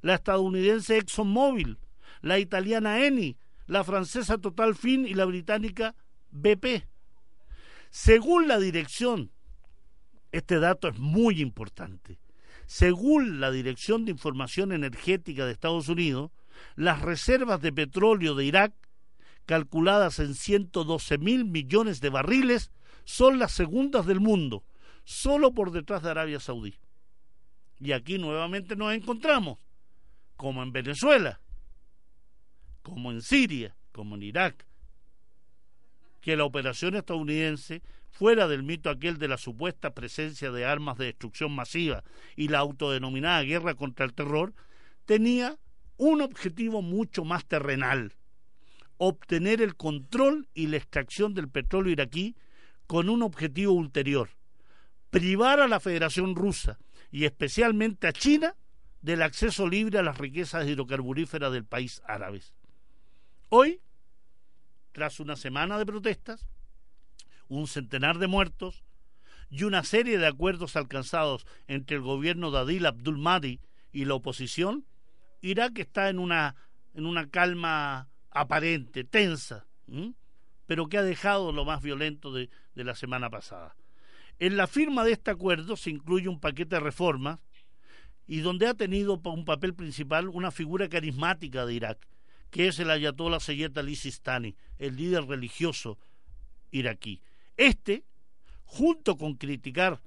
la 0.02 0.14
estadounidense 0.14 0.98
ExxonMobil, 0.98 1.78
la 2.20 2.38
italiana 2.38 3.06
Eni, 3.06 3.36
la 3.66 3.84
francesa 3.84 4.38
Total 4.38 4.74
Fin 4.74 5.06
y 5.06 5.14
la 5.14 5.24
británica 5.24 5.94
BP. 6.30 6.84
Según 7.90 8.48
la 8.48 8.58
dirección, 8.58 9.30
este 10.32 10.58
dato 10.58 10.88
es 10.88 10.98
muy 10.98 11.40
importante, 11.40 12.18
según 12.68 13.40
la 13.40 13.50
Dirección 13.50 14.04
de 14.04 14.10
Información 14.10 14.72
Energética 14.72 15.46
de 15.46 15.52
Estados 15.52 15.88
Unidos, 15.88 16.30
las 16.76 17.00
reservas 17.00 17.62
de 17.62 17.72
petróleo 17.72 18.34
de 18.34 18.44
Irak, 18.44 18.74
calculadas 19.46 20.18
en 20.18 20.34
112 20.34 21.16
mil 21.16 21.46
millones 21.46 22.02
de 22.02 22.10
barriles, 22.10 22.70
son 23.04 23.38
las 23.38 23.52
segundas 23.52 24.04
del 24.04 24.20
mundo, 24.20 24.64
solo 25.04 25.54
por 25.54 25.70
detrás 25.72 26.02
de 26.02 26.10
Arabia 26.10 26.40
Saudí. 26.40 26.78
Y 27.80 27.92
aquí 27.92 28.18
nuevamente 28.18 28.76
nos 28.76 28.92
encontramos, 28.92 29.58
como 30.36 30.62
en 30.62 30.70
Venezuela, 30.70 31.40
como 32.82 33.12
en 33.12 33.22
Siria, 33.22 33.74
como 33.92 34.16
en 34.16 34.24
Irak, 34.24 34.67
que 36.28 36.36
la 36.36 36.44
operación 36.44 36.94
estadounidense, 36.94 37.80
fuera 38.10 38.48
del 38.48 38.62
mito 38.62 38.90
aquel 38.90 39.16
de 39.16 39.28
la 39.28 39.38
supuesta 39.38 39.94
presencia 39.94 40.50
de 40.50 40.66
armas 40.66 40.98
de 40.98 41.06
destrucción 41.06 41.54
masiva 41.54 42.04
y 42.36 42.48
la 42.48 42.58
autodenominada 42.58 43.42
guerra 43.44 43.72
contra 43.72 44.04
el 44.04 44.12
terror, 44.12 44.52
tenía 45.06 45.56
un 45.96 46.20
objetivo 46.20 46.82
mucho 46.82 47.24
más 47.24 47.46
terrenal, 47.46 48.12
obtener 48.98 49.62
el 49.62 49.74
control 49.74 50.50
y 50.52 50.66
la 50.66 50.76
extracción 50.76 51.32
del 51.32 51.48
petróleo 51.48 51.92
iraquí 51.92 52.36
con 52.86 53.08
un 53.08 53.22
objetivo 53.22 53.72
ulterior, 53.72 54.28
privar 55.08 55.60
a 55.60 55.66
la 55.66 55.80
Federación 55.80 56.36
Rusa 56.36 56.78
y 57.10 57.24
especialmente 57.24 58.06
a 58.06 58.12
China 58.12 58.54
del 59.00 59.22
acceso 59.22 59.66
libre 59.66 59.98
a 59.98 60.02
las 60.02 60.18
riquezas 60.18 60.68
hidrocarburíferas 60.68 61.50
del 61.54 61.64
país 61.64 62.02
árabe. 62.04 62.42
Hoy 63.48 63.80
tras 64.98 65.20
una 65.20 65.36
semana 65.36 65.78
de 65.78 65.86
protestas, 65.86 66.48
un 67.46 67.68
centenar 67.68 68.18
de 68.18 68.26
muertos 68.26 68.82
y 69.48 69.62
una 69.62 69.84
serie 69.84 70.18
de 70.18 70.26
acuerdos 70.26 70.74
alcanzados 70.74 71.46
entre 71.68 71.98
el 71.98 72.02
gobierno 72.02 72.50
de 72.50 72.58
Adil 72.58 72.84
Abdul 72.84 73.16
Mahdi 73.16 73.60
y 73.92 74.06
la 74.06 74.14
oposición, 74.14 74.86
Irak 75.40 75.78
está 75.78 76.08
en 76.08 76.18
una, 76.18 76.56
en 76.94 77.06
una 77.06 77.30
calma 77.30 78.08
aparente, 78.32 79.04
tensa, 79.04 79.68
pero 80.66 80.88
que 80.88 80.98
ha 80.98 81.02
dejado 81.04 81.52
lo 81.52 81.64
más 81.64 81.80
violento 81.80 82.32
de, 82.32 82.50
de 82.74 82.82
la 82.82 82.96
semana 82.96 83.30
pasada. 83.30 83.76
En 84.40 84.56
la 84.56 84.66
firma 84.66 85.04
de 85.04 85.12
este 85.12 85.30
acuerdo 85.30 85.76
se 85.76 85.90
incluye 85.90 86.26
un 86.26 86.40
paquete 86.40 86.74
de 86.74 86.80
reformas 86.80 87.38
y 88.26 88.40
donde 88.40 88.66
ha 88.66 88.74
tenido 88.74 89.20
un 89.24 89.44
papel 89.44 89.74
principal 89.74 90.28
una 90.28 90.50
figura 90.50 90.88
carismática 90.88 91.66
de 91.66 91.74
Irak, 91.74 92.08
que 92.50 92.68
es 92.68 92.78
el 92.78 92.90
ayatollah 92.90 93.40
Sayyid 93.40 93.76
Ali 93.76 93.96
Sistani, 93.96 94.56
el 94.78 94.96
líder 94.96 95.26
religioso 95.26 95.98
iraquí. 96.70 97.20
Este, 97.56 98.04
junto 98.64 99.16
con 99.16 99.34
criticar 99.34 100.00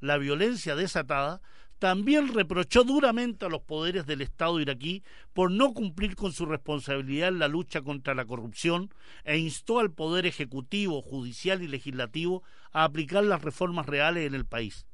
la 0.00 0.18
violencia 0.18 0.74
desatada, 0.74 1.40
también 1.78 2.32
reprochó 2.32 2.84
duramente 2.84 3.44
a 3.44 3.48
los 3.48 3.62
poderes 3.62 4.06
del 4.06 4.20
Estado 4.20 4.60
iraquí 4.60 5.02
por 5.32 5.50
no 5.50 5.74
cumplir 5.74 6.14
con 6.14 6.32
su 6.32 6.46
responsabilidad 6.46 7.28
en 7.28 7.40
la 7.40 7.48
lucha 7.48 7.82
contra 7.82 8.14
la 8.14 8.24
corrupción 8.24 8.94
e 9.24 9.38
instó 9.38 9.80
al 9.80 9.90
poder 9.90 10.24
ejecutivo, 10.24 11.02
judicial 11.02 11.60
y 11.60 11.66
legislativo 11.66 12.44
a 12.70 12.84
aplicar 12.84 13.24
las 13.24 13.42
reformas 13.42 13.86
reales 13.86 14.28
en 14.28 14.34
el 14.34 14.44
país. 14.44 14.86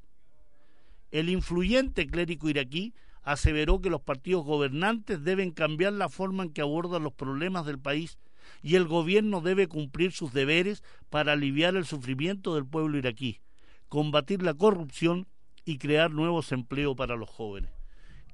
El 1.10 1.28
influyente 1.28 2.06
clérigo 2.06 2.48
iraquí 2.48 2.94
aseveró 3.22 3.80
que 3.80 3.90
los 3.90 4.00
partidos 4.00 4.44
gobernantes 4.44 5.22
deben 5.22 5.50
cambiar 5.50 5.92
la 5.92 6.08
forma 6.08 6.44
en 6.44 6.52
que 6.52 6.60
abordan 6.60 7.02
los 7.02 7.12
problemas 7.12 7.66
del 7.66 7.78
país 7.78 8.18
y 8.62 8.76
el 8.76 8.86
gobierno 8.86 9.40
debe 9.40 9.68
cumplir 9.68 10.12
sus 10.12 10.32
deberes 10.32 10.82
para 11.10 11.32
aliviar 11.32 11.76
el 11.76 11.84
sufrimiento 11.84 12.54
del 12.54 12.66
pueblo 12.66 12.98
iraquí, 12.98 13.40
combatir 13.88 14.42
la 14.42 14.54
corrupción 14.54 15.26
y 15.64 15.78
crear 15.78 16.10
nuevos 16.10 16.52
empleos 16.52 16.96
para 16.96 17.16
los 17.16 17.28
jóvenes. 17.28 17.70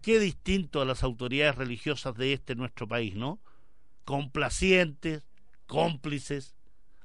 Qué 0.02 0.18
distinto 0.18 0.80
a 0.80 0.84
las 0.84 1.02
autoridades 1.02 1.56
religiosas 1.56 2.14
de 2.14 2.32
este 2.32 2.54
nuestro 2.54 2.86
país, 2.86 3.16
¿no? 3.16 3.40
Complacientes, 4.04 5.26
cómplices, 5.66 6.54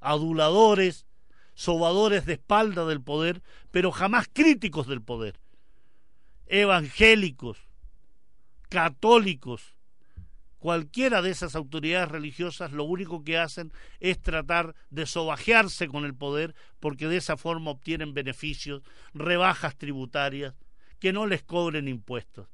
aduladores, 0.02 1.08
sobadores 1.54 2.26
de 2.26 2.34
espalda 2.34 2.86
del 2.86 3.02
poder, 3.02 3.42
pero 3.72 3.92
jamás 3.92 4.28
críticos 4.32 4.88
del 4.88 5.02
poder, 5.02 5.40
evangélicos, 6.46 7.69
católicos, 8.70 9.76
cualquiera 10.60 11.22
de 11.24 11.32
esas 11.32 11.56
autoridades 11.56 12.10
religiosas 12.10 12.72
lo 12.72 12.84
único 12.84 13.24
que 13.24 13.38
hacen 13.38 13.74
es 14.00 14.22
tratar 14.22 14.76
de 14.92 15.08
sobajearse 15.08 15.88
con 15.88 16.06
el 16.06 16.14
poder 16.14 16.54
porque 16.80 17.08
de 17.08 17.18
esa 17.18 17.36
forma 17.36 17.72
obtienen 17.72 18.14
beneficios, 18.14 18.84
rebajas 19.14 19.76
tributarias, 19.76 20.54
que 21.00 21.12
no 21.12 21.26
les 21.26 21.44
cobren 21.44 21.88
impuestos. 21.88 22.48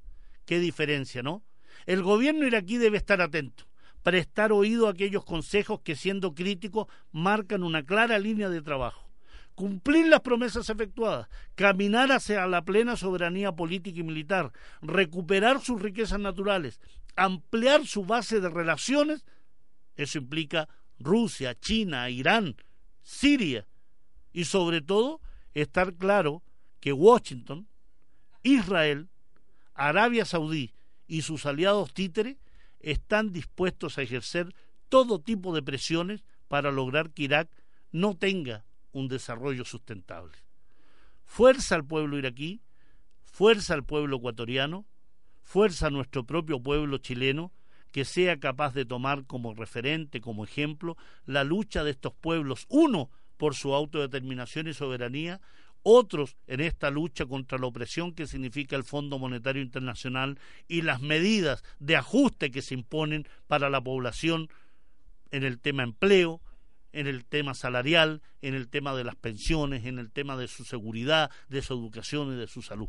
Qué 0.46 0.60
diferencia, 0.60 1.22
¿no? 1.22 1.44
El 1.86 2.02
gobierno 2.02 2.48
iraquí 2.48 2.78
debe 2.78 2.98
estar 2.98 3.22
atento, 3.22 3.66
prestar 4.02 4.54
oído 4.54 4.88
a 4.88 4.92
aquellos 4.92 5.26
consejos 5.26 5.82
que 5.82 5.96
siendo 5.96 6.34
críticos 6.34 6.88
marcan 7.12 7.64
una 7.64 7.84
clara 7.84 8.20
línea 8.20 8.50
de 8.50 8.62
trabajo 8.62 9.05
cumplir 9.56 10.08
las 10.08 10.20
promesas 10.22 10.70
efectuadas, 10.70 11.28
caminar 11.56 12.12
hacia 12.12 12.46
la 12.46 12.64
plena 12.64 12.98
soberanía 12.98 13.54
política 13.54 14.00
y 14.00 14.04
militar, 14.04 14.52
recuperar 14.82 15.62
sus 15.62 15.82
riquezas 15.82 16.20
naturales, 16.20 16.80
ampliar 17.16 17.88
su 17.88 18.06
base 18.06 18.42
de 18.42 18.50
relaciones, 18.50 19.26
eso 19.96 20.18
implica 20.18 20.68
Rusia, 21.00 21.56
China, 21.56 22.10
Irán, 22.10 22.56
Siria, 23.02 23.66
y 24.34 24.46
sobre 24.46 24.82
todo 24.82 25.22
estar 25.54 25.96
claro 25.96 26.44
que 26.82 26.92
Washington, 26.92 27.68
Israel, 28.44 29.10
Arabia 29.74 30.26
Saudí 30.26 30.74
y 31.08 31.22
sus 31.22 31.46
aliados 31.46 31.94
títeres 31.94 32.38
están 32.80 33.32
dispuestos 33.32 33.98
a 33.98 34.02
ejercer 34.02 34.54
todo 34.90 35.20
tipo 35.20 35.56
de 35.56 35.64
presiones 35.64 36.24
para 36.48 36.72
lograr 36.72 37.12
que 37.12 37.24
Irak 37.24 37.50
no 37.92 38.16
tenga 38.16 38.66
un 38.96 39.10
desarrollo 39.10 39.66
sustentable. 39.66 40.38
Fuerza 41.26 41.76
al 41.76 41.86
pueblo 41.86 42.18
iraquí, 42.18 42.62
fuerza 43.24 43.74
al 43.74 43.84
pueblo 43.84 44.18
ecuatoriano, 44.18 44.86
fuerza 45.42 45.88
a 45.88 45.90
nuestro 45.90 46.26
propio 46.26 46.62
pueblo 46.62 46.98
chileno, 46.98 47.52
que 47.92 48.06
sea 48.06 48.40
capaz 48.40 48.74
de 48.74 48.86
tomar 48.86 49.26
como 49.26 49.54
referente, 49.54 50.22
como 50.22 50.46
ejemplo, 50.46 50.96
la 51.26 51.44
lucha 51.44 51.84
de 51.84 51.92
estos 51.92 52.14
pueblos, 52.14 52.66
uno 52.70 53.10
por 53.38 53.54
su 53.56 53.74
autodeterminación 53.74 54.68
y 54.68 54.74
soberanía, 54.74 55.42
otros 55.84 56.38
en 56.48 56.62
esta 56.62 56.90
lucha 56.90 57.26
contra 57.26 57.58
la 57.58 57.68
opresión 57.68 58.14
que 58.14 58.28
significa 58.28 58.78
el 58.78 58.86
Fondo 58.86 59.20
Monetario 59.20 59.62
Internacional 59.62 60.40
y 60.68 60.82
las 60.82 61.02
medidas 61.02 61.64
de 61.80 61.98
ajuste 61.98 62.50
que 62.50 62.62
se 62.62 62.74
imponen 62.74 63.28
para 63.48 63.70
la 63.70 63.82
población 63.82 64.50
en 65.32 65.44
el 65.44 65.60
tema 65.60 65.84
empleo, 65.84 66.42
en 66.96 67.08
el 67.08 67.26
tema 67.26 67.54
salarial, 67.54 68.22
en 68.42 68.56
el 68.56 68.70
tema 68.70 68.96
de 68.96 69.04
las 69.04 69.18
pensiones, 69.18 69.86
en 69.86 70.00
el 70.00 70.12
tema 70.12 70.38
de 70.38 70.48
su 70.48 70.64
seguridad, 70.64 71.30
de 71.50 71.62
su 71.62 71.74
educación 71.74 72.34
y 72.34 72.38
de 72.38 72.48
su 72.48 72.62
salud. 72.62 72.88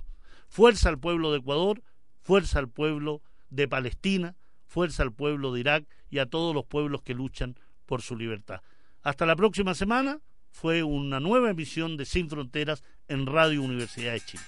Fuerza 0.49 0.89
al 0.89 0.99
pueblo 1.01 1.33
de 1.33 1.39
Ecuador, 1.39 1.83
fuerza 2.23 2.61
al 2.61 2.69
pueblo 2.69 3.21
de 3.51 3.67
Palestina, 3.67 4.37
fuerza 4.65 5.03
al 5.03 5.13
pueblo 5.13 5.53
de 5.53 5.61
Irak 5.61 5.85
y 6.09 6.21
a 6.21 6.27
todos 6.27 6.55
los 6.55 6.65
pueblos 6.65 7.03
que 7.03 7.15
luchan 7.15 7.59
por 7.85 8.01
su 8.01 8.17
libertad. 8.17 8.61
Hasta 9.03 9.27
la 9.27 9.35
próxima 9.35 9.75
semana 9.75 10.21
fue 10.53 10.85
una 10.85 11.19
nueva 11.19 11.51
emisión 11.51 11.97
de 11.97 12.05
Sin 12.05 12.31
Fronteras 12.31 12.85
en 13.09 13.27
Radio 13.27 13.61
Universidad 13.61 14.13
de 14.13 14.21
Chile. 14.21 14.45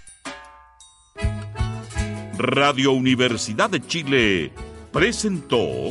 Radio 2.38 2.92
Universidad 2.92 3.70
de 3.70 3.80
Chile 3.80 4.52
presentó 4.92 5.90